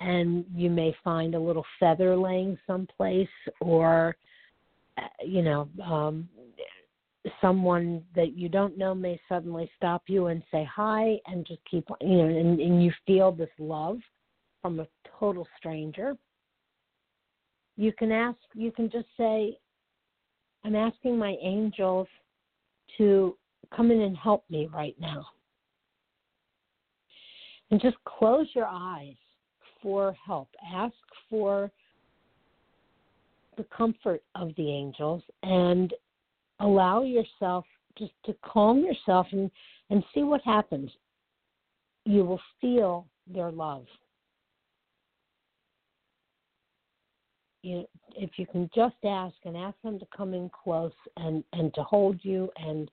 And 0.00 0.44
you 0.54 0.68
may 0.70 0.94
find 1.04 1.34
a 1.34 1.40
little 1.40 1.64
feather 1.78 2.16
laying 2.16 2.58
someplace, 2.66 3.28
or, 3.60 4.16
uh, 4.98 5.02
you 5.24 5.42
know, 5.42 5.68
um, 5.84 6.28
someone 7.40 8.02
that 8.16 8.36
you 8.36 8.48
don't 8.48 8.76
know 8.76 8.94
may 8.94 9.20
suddenly 9.28 9.70
stop 9.76 10.02
you 10.08 10.26
and 10.26 10.42
say 10.50 10.64
hi 10.64 11.18
and 11.26 11.46
just 11.46 11.60
keep, 11.70 11.86
you 12.00 12.16
know, 12.16 12.26
and, 12.26 12.58
and 12.58 12.82
you 12.82 12.92
feel 13.06 13.30
this 13.30 13.50
love 13.60 13.98
from 14.60 14.80
a 14.80 14.88
total 15.20 15.46
stranger. 15.56 16.16
You 17.76 17.92
can 17.92 18.12
ask, 18.12 18.38
you 18.54 18.70
can 18.70 18.90
just 18.90 19.06
say, 19.16 19.56
I'm 20.64 20.76
asking 20.76 21.18
my 21.18 21.36
angels 21.42 22.06
to 22.98 23.36
come 23.74 23.90
in 23.90 24.02
and 24.02 24.16
help 24.16 24.44
me 24.50 24.68
right 24.72 24.94
now. 25.00 25.26
And 27.70 27.80
just 27.80 27.96
close 28.04 28.46
your 28.54 28.68
eyes 28.70 29.14
for 29.82 30.14
help. 30.24 30.48
Ask 30.74 30.94
for 31.30 31.70
the 33.56 33.64
comfort 33.76 34.22
of 34.34 34.52
the 34.56 34.70
angels 34.70 35.22
and 35.42 35.92
allow 36.60 37.02
yourself 37.02 37.64
just 37.98 38.12
to 38.24 38.34
calm 38.44 38.84
yourself 38.84 39.26
and, 39.32 39.50
and 39.90 40.04
see 40.14 40.22
what 40.22 40.40
happens. 40.42 40.90
You 42.04 42.24
will 42.24 42.40
feel 42.60 43.06
their 43.26 43.50
love. 43.50 43.86
You, 47.62 47.84
if 48.16 48.30
you 48.36 48.46
can 48.46 48.68
just 48.74 48.96
ask 49.04 49.34
and 49.44 49.56
ask 49.56 49.76
them 49.82 49.98
to 49.98 50.06
come 50.16 50.34
in 50.34 50.50
close 50.50 50.92
and, 51.16 51.44
and 51.52 51.72
to 51.74 51.82
hold 51.82 52.20
you 52.22 52.50
and 52.56 52.90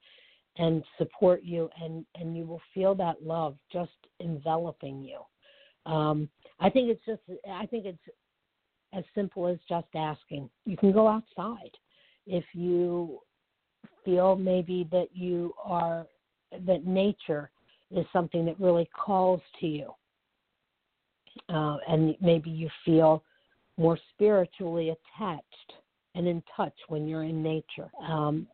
and 0.57 0.83
support 0.97 1.41
you 1.43 1.69
and 1.81 2.05
and 2.15 2.35
you 2.35 2.43
will 2.43 2.61
feel 2.73 2.93
that 2.95 3.23
love 3.23 3.55
just 3.71 3.91
enveloping 4.19 5.03
you. 5.03 5.19
Um, 5.91 6.29
i 6.59 6.69
think 6.69 6.89
it's 6.89 7.01
just 7.05 7.21
i 7.49 7.65
think 7.65 7.85
it's 7.85 7.97
as 8.93 9.03
simple 9.15 9.47
as 9.47 9.57
just 9.67 9.87
asking. 9.95 10.49
You 10.65 10.77
can 10.77 10.91
go 10.91 11.07
outside. 11.07 11.71
If 12.25 12.43
you 12.53 13.19
feel 14.03 14.35
maybe 14.35 14.87
that 14.91 15.07
you 15.13 15.53
are 15.63 16.07
that 16.65 16.85
nature 16.85 17.51
is 17.91 18.05
something 18.11 18.45
that 18.45 18.59
really 18.59 18.89
calls 18.95 19.41
to 19.59 19.67
you 19.67 19.91
uh, 21.49 21.77
and 21.87 22.15
maybe 22.21 22.49
you 22.49 22.69
feel 22.83 23.23
more 23.79 23.97
spiritually 24.13 24.89
attached 24.89 25.73
and 26.13 26.27
in 26.27 26.43
touch 26.55 26.75
when 26.89 27.07
you're 27.07 27.23
in 27.23 27.41
nature 27.41 27.89
um, 28.07 28.47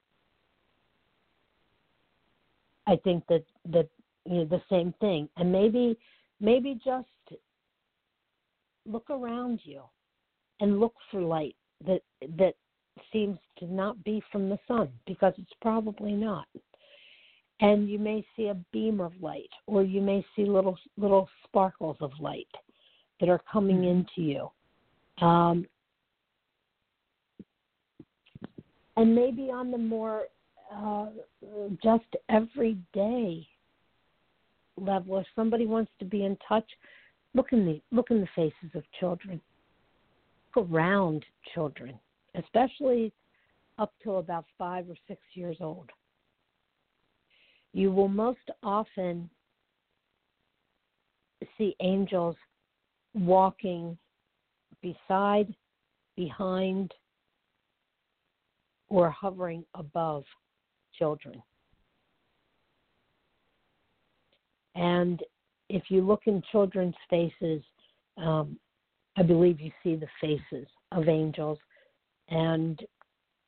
I 2.88 2.96
think 2.98 3.24
that 3.28 3.44
that 3.72 3.88
you 4.26 4.36
know 4.36 4.46
the 4.46 4.62
same 4.70 4.94
thing, 5.00 5.30
and 5.38 5.52
maybe 5.52 5.98
maybe 6.40 6.80
just 6.84 7.08
look 8.86 9.10
around 9.10 9.60
you 9.64 9.82
and 10.60 10.80
look 10.80 10.94
for 11.10 11.22
light 11.22 11.56
that 11.86 12.02
that 12.38 12.54
seems 13.12 13.38
to 13.60 13.72
not 13.72 14.02
be 14.04 14.22
from 14.32 14.50
the 14.50 14.60
sun 14.68 14.90
because 15.06 15.34
it's 15.38 15.54
probably 15.62 16.14
not. 16.14 16.48
And 17.62 17.90
you 17.90 17.98
may 17.98 18.26
see 18.36 18.48
a 18.48 18.58
beam 18.74 19.00
of 19.00 19.14
light, 19.22 19.50
or 19.66 19.84
you 19.84 20.02
may 20.02 20.26
see 20.36 20.46
little 20.46 20.78
little 20.98 21.28
sparkles 21.46 21.98
of 22.02 22.12
light 22.20 22.48
that 23.20 23.30
are 23.30 23.42
coming 23.52 23.78
mm-hmm. 23.78 24.00
into 24.00 24.22
you. 24.22 24.50
Um, 25.22 25.66
and 28.98 29.16
maybe 29.16 29.50
on 29.52 29.72
the 29.72 29.78
more 29.78 30.24
uh, 30.74 31.08
just 31.84 32.06
everyday 32.30 33.48
level. 34.78 35.18
If 35.20 35.26
somebody 35.36 35.66
wants 35.66 35.92
to 36.00 36.06
be 36.06 36.26
in 36.26 36.38
touch, 36.48 36.70
look 37.34 37.48
in 37.52 37.66
the 37.66 37.82
look 37.92 38.12
in 38.12 38.22
the 38.22 38.28
faces 38.36 38.76
of 38.76 38.84
children. 39.00 39.42
Look 40.56 40.70
around 40.72 41.26
children, 41.54 42.00
especially 42.36 43.12
up 43.78 43.94
to 44.04 44.16
about 44.16 44.46
five 44.58 44.90
or 44.90 44.96
six 45.08 45.22
years 45.34 45.58
old. 45.60 45.90
You 47.74 47.92
will 47.92 48.08
most 48.08 48.50
often 48.64 49.30
see 51.58 51.76
angels 51.82 52.38
walking 53.14 53.98
beside, 54.82 55.54
behind, 56.16 56.94
or 58.90 59.10
hovering 59.10 59.66
above 59.74 60.24
children. 60.98 61.42
And 64.76 65.22
if 65.70 65.84
you 65.90 66.02
look 66.02 66.24
in 66.26 66.44
children's 66.52 66.96
faces, 67.10 67.64
um, 68.18 68.60
I 69.18 69.24
believe 69.24 69.60
you 69.60 69.72
see 69.84 69.96
the 69.96 70.08
faces 70.20 70.68
of 70.92 71.08
angels. 71.08 71.58
And 72.30 72.80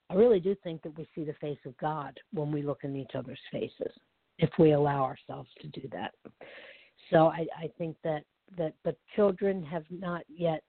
I 0.09 0.15
really 0.15 0.39
do 0.39 0.55
think 0.63 0.81
that 0.83 0.97
we 0.97 1.07
see 1.13 1.23
the 1.23 1.33
face 1.33 1.59
of 1.65 1.77
God 1.77 2.17
when 2.33 2.51
we 2.51 2.61
look 2.61 2.79
in 2.83 2.95
each 2.95 3.11
other's 3.13 3.39
faces, 3.51 3.91
if 4.39 4.49
we 4.57 4.71
allow 4.71 5.03
ourselves 5.03 5.49
to 5.61 5.67
do 5.67 5.87
that. 5.91 6.13
So 7.11 7.27
I, 7.27 7.45
I 7.57 7.69
think 7.77 7.97
that, 8.03 8.23
that, 8.57 8.73
but 8.83 8.97
children 9.15 9.63
have 9.63 9.83
not 9.89 10.23
yet, 10.29 10.63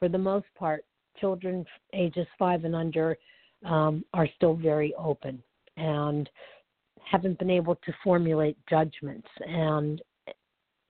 for 0.00 0.08
the 0.08 0.18
most 0.18 0.46
part, 0.58 0.84
children 1.20 1.64
ages 1.92 2.26
five 2.38 2.64
and 2.64 2.74
under 2.74 3.16
um, 3.64 4.04
are 4.14 4.28
still 4.36 4.54
very 4.54 4.92
open 4.94 5.40
and 5.76 6.28
haven't 7.04 7.38
been 7.38 7.50
able 7.50 7.76
to 7.76 7.92
formulate 8.02 8.56
judgments 8.68 9.28
and 9.46 10.02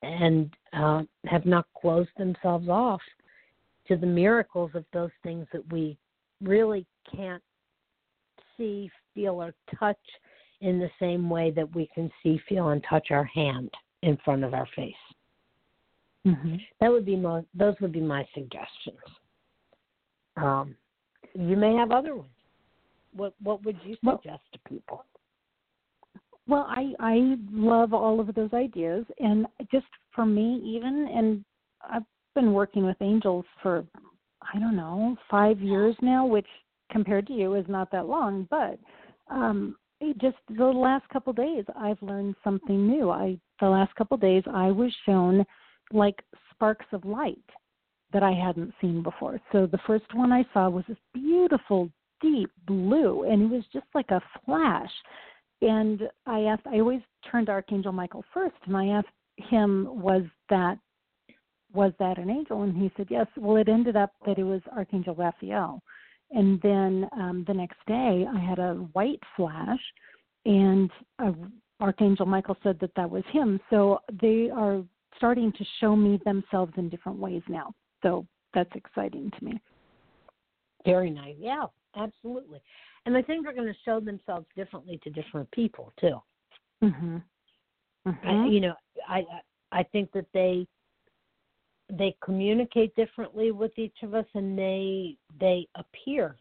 and 0.03 0.51
uh, 0.73 1.03
have 1.27 1.45
not 1.45 1.67
closed 1.79 2.09
themselves 2.17 2.69
off 2.71 3.03
to 3.87 3.97
the 3.97 4.07
miracles 4.07 4.71
of 4.75 4.85
those 4.95 5.11
things 5.23 5.47
that 5.53 5.71
we 5.71 5.99
really 6.43 6.87
can't 7.15 7.43
see, 8.57 8.91
feel, 9.15 9.43
or 9.43 9.53
touch 9.79 9.99
in 10.63 10.79
the 10.79 10.91
same 10.99 11.29
way 11.29 11.51
that 11.51 11.75
we 11.75 11.87
can 11.95 12.11
see, 12.23 12.41
feel, 12.49 12.69
and 12.69 12.83
touch 12.89 13.09
our 13.11 13.25
hand 13.25 13.71
in 14.03 14.17
front 14.25 14.43
of 14.43 14.55
our 14.55 14.69
face. 14.75 14.95
Mm-hmm. 16.27 16.57
That 16.81 16.91
would 16.91 17.07
be 17.07 17.17
my, 17.17 17.43
those 17.55 17.75
would 17.81 17.93
be 17.93 18.01
my 18.01 18.27
suggestions. 18.35 18.99
Um, 20.37 20.77
you 21.35 21.57
may 21.57 21.75
have 21.75 21.91
other 21.91 22.15
ones. 22.15 22.31
What 23.15 23.35
what 23.43 23.65
would 23.65 23.77
you 23.85 23.97
suggest 24.05 24.25
well, 24.25 24.41
to 24.53 24.59
people? 24.69 25.05
Well, 26.47 26.67
I 26.69 26.93
I 27.01 27.37
love 27.51 27.93
all 27.93 28.21
of 28.21 28.33
those 28.35 28.53
ideas, 28.53 29.05
and 29.19 29.47
just 29.73 29.87
for 30.15 30.25
me, 30.25 30.63
even 30.65 31.09
and 31.13 31.45
I've 31.89 32.05
been 32.35 32.53
working 32.53 32.85
with 32.85 32.97
angels 33.01 33.45
for 33.63 33.85
I 34.55 34.59
don't 34.59 34.77
know 34.77 35.17
five 35.31 35.61
years 35.61 35.97
now, 36.03 36.25
which 36.25 36.47
compared 36.91 37.27
to 37.29 37.33
you 37.33 37.55
is 37.55 37.67
not 37.69 37.91
that 37.93 38.07
long, 38.07 38.47
but 38.51 38.79
um, 39.29 39.77
just 40.21 40.37
the 40.57 40.65
last 40.65 41.09
couple 41.09 41.33
days 41.33 41.65
I've 41.77 42.01
learned 42.03 42.37
something 42.43 42.87
new. 42.87 43.11
I 43.11 43.39
the 43.61 43.69
last 43.69 43.95
couple 43.97 44.17
days 44.17 44.43
I 44.53 44.71
was 44.71 44.93
shown 45.05 45.45
like 45.93 46.23
sparks 46.51 46.87
of 46.93 47.05
light 47.05 47.39
that 48.13 48.23
I 48.23 48.33
hadn't 48.33 48.75
seen 48.81 49.03
before. 49.03 49.41
So 49.53 49.67
the 49.67 49.79
first 49.87 50.13
one 50.15 50.33
I 50.33 50.45
saw 50.53 50.69
was 50.69 50.85
this 50.89 50.97
beautiful 51.15 51.91
deep 52.21 52.51
blue, 52.67 53.25
and 53.25 53.43
it 53.43 53.51
was 53.55 53.65
just 53.73 53.87
like 53.95 54.11
a 54.11 54.21
flash. 54.45 54.91
And 55.63 56.03
I 56.27 56.41
asked, 56.41 56.67
I 56.67 56.81
always 56.81 57.01
turned 57.31 57.47
to 57.47 57.53
Archangel 57.53 57.93
Michael 57.93 58.25
first, 58.33 58.57
and 58.67 58.77
I 58.77 58.87
asked 58.89 59.09
him, 59.37 59.89
was 59.91 60.23
that 60.49 60.79
was 61.73 61.93
that 61.99 62.19
an 62.19 62.31
angel? 62.31 62.63
And 62.63 62.77
he 62.77 62.91
said, 62.97 63.07
yes. 63.11 63.27
Well, 63.37 63.57
it 63.57 63.69
ended 63.69 63.97
up 63.97 64.13
that 64.27 64.39
it 64.39 64.43
was 64.43 64.61
Archangel 64.73 65.15
Raphael, 65.15 65.81
And 66.33 66.61
then 66.63 67.09
um, 67.13 67.45
the 67.47 67.55
next 67.55 67.79
day, 67.87 68.27
I 68.29 68.39
had 68.39 68.59
a 68.59 68.75
white 68.93 69.21
flash, 69.37 69.81
and 70.47 70.91
uh, 71.19 71.33
Archangel 71.81 72.27
Michael 72.27 72.57
said 72.63 72.79
that 72.81 72.91
that 72.97 73.09
was 73.09 73.25
him. 73.33 73.61
So 73.71 74.01
they 74.21 74.51
are 74.51 74.83
starting 75.17 75.53
to 75.53 75.65
show 75.81 75.95
me 75.97 76.21
themselves 76.25 76.73
in 76.77 76.89
different 76.89 77.19
ways 77.19 77.43
now. 77.49 77.73
So 78.03 78.27
that's 78.55 78.71
exciting 78.75 79.31
to 79.39 79.45
me. 79.45 79.61
Very 80.85 81.11
nice. 81.11 81.37
Yeah, 81.39 81.67
absolutely. 81.97 82.61
And 83.07 83.17
I 83.17 83.23
think 83.23 83.45
they're 83.45 83.55
going 83.55 83.67
to 83.67 83.79
show 83.85 84.01
themselves 84.01 84.47
differently 84.57 84.99
to 85.05 85.11
different 85.11 85.51
people 85.51 85.93
too. 86.01 86.21
Mhm. 86.83 87.23
Mm-hmm. 88.07 88.29
I, 88.29 88.47
you 88.47 88.61
know, 88.61 88.75
I 89.09 89.25
I 89.73 89.83
think 89.83 90.11
that 90.13 90.27
they 90.33 90.67
they 91.91 92.17
communicate 92.23 92.95
differently 92.95 93.51
with 93.51 93.79
each 93.79 93.97
of 94.03 94.15
us, 94.15 94.27
and 94.35 94.59
they 94.59 95.17
they 95.39 95.67
appear 95.75 96.37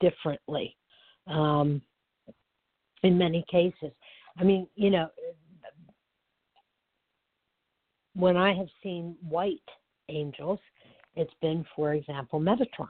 differently. 0.00 0.76
Um, 1.26 1.80
in 3.02 3.16
many 3.16 3.44
cases, 3.50 3.92
I 4.36 4.44
mean, 4.44 4.66
you 4.74 4.90
know, 4.90 5.08
when 8.20 8.36
I 8.36 8.54
have 8.54 8.68
seen 8.82 9.16
white 9.28 9.58
angels, 10.08 10.58
it's 11.16 11.32
been, 11.40 11.64
for 11.74 11.94
example, 11.94 12.40
Metatron. 12.40 12.88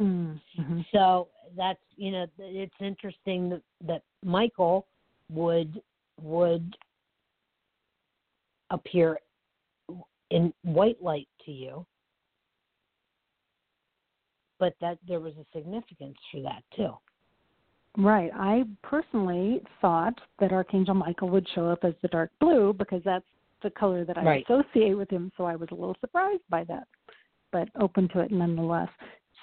Mm-hmm. 0.00 0.80
So 0.92 1.28
that's 1.56 1.80
you 1.96 2.12
know 2.12 2.26
it's 2.38 2.74
interesting 2.80 3.50
that, 3.50 3.62
that 3.86 4.02
Michael 4.24 4.86
would 5.30 5.80
would 6.22 6.76
appear 8.70 9.18
in 10.30 10.52
white 10.62 11.02
light 11.02 11.28
to 11.46 11.50
you, 11.50 11.84
but 14.60 14.74
that 14.80 14.98
there 15.08 15.20
was 15.20 15.32
a 15.34 15.58
significance 15.58 16.16
for 16.30 16.42
that 16.42 16.62
too. 16.76 16.92
Right. 17.96 18.30
I 18.34 18.62
personally 18.82 19.62
thought 19.80 20.14
that 20.38 20.52
Archangel 20.52 20.94
Michael 20.94 21.30
would 21.30 21.46
show 21.54 21.68
up 21.68 21.80
as 21.82 21.94
the 22.02 22.08
dark 22.08 22.30
blue 22.38 22.72
because 22.72 23.02
that's 23.04 23.24
the 23.62 23.70
color 23.70 24.04
that 24.04 24.18
I 24.18 24.24
right. 24.24 24.44
associate 24.48 24.94
with 24.94 25.10
him, 25.10 25.32
so 25.36 25.44
I 25.44 25.56
was 25.56 25.68
a 25.70 25.74
little 25.74 25.96
surprised 26.00 26.42
by 26.48 26.64
that, 26.64 26.86
but 27.52 27.68
open 27.80 28.08
to 28.10 28.20
it 28.20 28.30
nonetheless. 28.30 28.88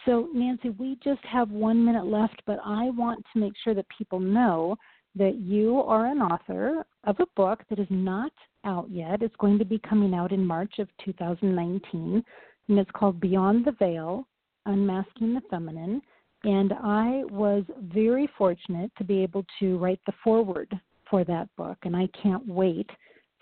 So, 0.06 0.30
Nancy, 0.34 0.70
we 0.70 0.98
just 1.04 1.24
have 1.26 1.50
one 1.50 1.84
minute 1.84 2.06
left, 2.06 2.42
but 2.46 2.60
I 2.64 2.92
want 2.92 3.24
to 3.34 3.40
make 3.40 3.54
sure 3.64 3.74
that 3.74 3.86
people 3.98 4.20
know 4.20 4.76
that 5.16 5.36
you 5.36 5.80
are 5.80 6.06
an 6.08 6.22
author 6.22 6.86
of 7.06 7.16
a 7.20 7.26
book 7.36 7.64
that 7.70 7.80
is 7.80 7.88
not 7.90 8.32
out 8.66 8.90
yet. 8.90 9.22
It's 9.22 9.36
going 9.38 9.58
to 9.60 9.66
be 9.66 9.80
coming 9.80 10.14
out 10.14 10.32
in 10.32 10.46
March 10.46 10.74
of 10.80 10.90
2019, 11.04 12.24
and 12.68 12.80
it's 12.80 12.92
called 12.92 13.20
Beyond 13.20 13.66
the 13.66 13.72
Veil 13.72 14.28
Unmasking 14.66 15.34
the 15.34 15.42
Feminine. 15.50 16.02
And 16.44 16.74
I 16.74 17.24
was 17.32 17.64
very 17.82 18.30
fortunate 18.38 18.92
to 18.98 19.04
be 19.04 19.24
able 19.24 19.46
to 19.60 19.78
write 19.78 20.00
the 20.06 20.14
foreword 20.24 20.72
for 21.10 21.24
that 21.24 21.48
book, 21.56 21.78
and 21.84 21.96
I 21.96 22.08
can't 22.22 22.46
wait 22.48 22.90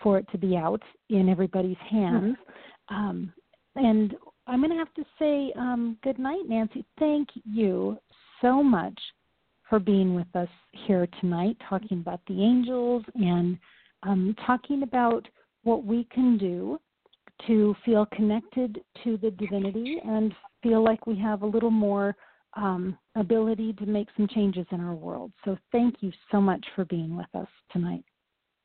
for 0.04 0.18
it 0.18 0.26
to 0.30 0.38
be 0.38 0.56
out 0.56 0.82
in 1.08 1.28
everybody's 1.28 1.76
hands. 1.90 2.36
Mm-hmm. 2.90 2.94
Um, 2.94 3.32
and 3.74 4.14
I'm 4.46 4.60
going 4.60 4.70
to 4.70 4.76
have 4.76 4.94
to 4.94 5.04
say 5.18 5.52
um, 5.58 5.96
good 6.04 6.18
night, 6.18 6.42
Nancy. 6.46 6.84
Thank 7.00 7.30
you 7.44 7.98
so 8.40 8.62
much 8.62 8.96
for 9.68 9.78
being 9.80 10.14
with 10.14 10.26
us 10.36 10.48
here 10.86 11.08
tonight, 11.20 11.56
talking 11.68 11.98
about 11.98 12.20
the 12.28 12.40
angels 12.42 13.02
and 13.14 13.58
um, 14.02 14.36
talking 14.46 14.82
about 14.82 15.26
what 15.62 15.84
we 15.84 16.06
can 16.12 16.36
do 16.36 16.78
to 17.46 17.74
feel 17.84 18.06
connected 18.14 18.80
to 19.02 19.16
the 19.16 19.30
divinity 19.30 19.96
and 20.04 20.34
feel 20.62 20.84
like 20.84 21.06
we 21.06 21.18
have 21.18 21.42
a 21.42 21.46
little 21.46 21.70
more 21.70 22.14
um, 22.56 22.96
ability 23.16 23.72
to 23.72 23.86
make 23.86 24.08
some 24.16 24.28
changes 24.28 24.66
in 24.70 24.80
our 24.80 24.94
world. 24.94 25.32
So, 25.44 25.56
thank 25.72 25.96
you 26.00 26.12
so 26.30 26.40
much 26.40 26.64
for 26.76 26.84
being 26.84 27.16
with 27.16 27.26
us 27.34 27.48
tonight. 27.72 28.04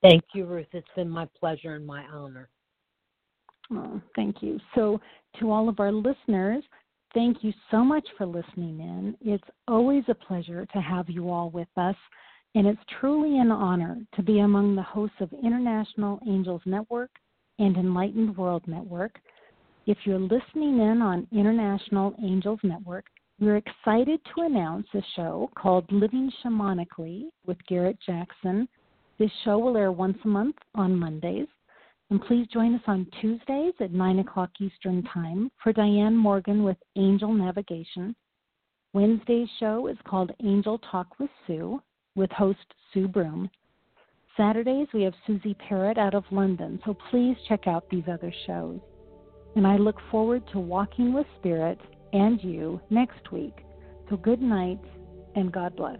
Thank 0.01 0.23
you, 0.33 0.45
Ruth. 0.45 0.67
It's 0.71 0.87
been 0.95 1.09
my 1.09 1.27
pleasure 1.39 1.75
and 1.75 1.85
my 1.85 2.03
honor. 2.05 2.49
Oh, 3.71 4.01
thank 4.15 4.41
you. 4.41 4.59
So, 4.75 4.99
to 5.39 5.51
all 5.51 5.69
of 5.69 5.79
our 5.79 5.91
listeners, 5.91 6.63
thank 7.13 7.43
you 7.43 7.53
so 7.69 7.83
much 7.83 8.07
for 8.17 8.25
listening 8.25 8.79
in. 8.79 9.15
It's 9.21 9.43
always 9.67 10.03
a 10.07 10.15
pleasure 10.15 10.65
to 10.65 10.81
have 10.81 11.09
you 11.09 11.29
all 11.29 11.49
with 11.49 11.67
us, 11.77 11.95
and 12.55 12.65
it's 12.65 12.79
truly 12.99 13.37
an 13.39 13.51
honor 13.51 13.97
to 14.15 14.23
be 14.23 14.39
among 14.39 14.75
the 14.75 14.81
hosts 14.81 15.17
of 15.19 15.31
International 15.43 16.19
Angels 16.27 16.61
Network 16.65 17.11
and 17.59 17.75
Enlightened 17.77 18.35
World 18.37 18.63
Network. 18.67 19.19
If 19.85 19.97
you're 20.05 20.19
listening 20.19 20.79
in 20.79 21.01
on 21.01 21.27
International 21.31 22.15
Angels 22.23 22.59
Network, 22.63 23.05
we're 23.39 23.57
excited 23.57 24.19
to 24.35 24.41
announce 24.41 24.87
a 24.93 25.01
show 25.15 25.49
called 25.55 25.91
Living 25.91 26.31
Shamanically 26.43 27.29
with 27.45 27.57
Garrett 27.67 27.97
Jackson. 28.05 28.67
This 29.19 29.31
show 29.43 29.59
will 29.59 29.75
air 29.75 29.91
once 29.91 30.17
a 30.23 30.29
month 30.29 30.55
on 30.75 30.95
Mondays. 30.95 31.47
And 32.09 32.21
please 32.21 32.47
join 32.47 32.73
us 32.73 32.81
on 32.87 33.05
Tuesdays 33.19 33.73
at 33.81 33.91
9 33.91 34.19
o'clock 34.19 34.49
Eastern 34.59 35.03
Time 35.03 35.51
for 35.61 35.73
Diane 35.73 36.15
Morgan 36.15 36.63
with 36.63 36.77
Angel 36.95 37.31
Navigation. 37.33 38.15
Wednesday's 38.93 39.49
show 39.59 39.87
is 39.87 39.97
called 40.07 40.31
Angel 40.43 40.79
Talk 40.89 41.19
with 41.19 41.29
Sue 41.45 41.81
with 42.15 42.31
host 42.31 42.73
Sue 42.93 43.07
Broom. 43.07 43.49
Saturdays 44.37 44.87
we 44.93 45.03
have 45.03 45.13
Susie 45.27 45.55
Parrott 45.55 45.97
out 45.97 46.15
of 46.15 46.23
London, 46.31 46.79
so 46.85 46.95
please 47.11 47.35
check 47.47 47.67
out 47.67 47.89
these 47.89 48.07
other 48.11 48.33
shows. 48.47 48.79
And 49.55 49.67
I 49.67 49.75
look 49.75 49.97
forward 50.09 50.43
to 50.53 50.59
walking 50.59 51.13
with 51.13 51.27
Spirit 51.37 51.77
and 52.13 52.41
you 52.41 52.79
next 52.89 53.31
week. 53.31 53.65
So 54.09 54.15
good 54.15 54.41
night 54.41 54.79
and 55.35 55.51
God 55.51 55.75
bless. 55.75 55.99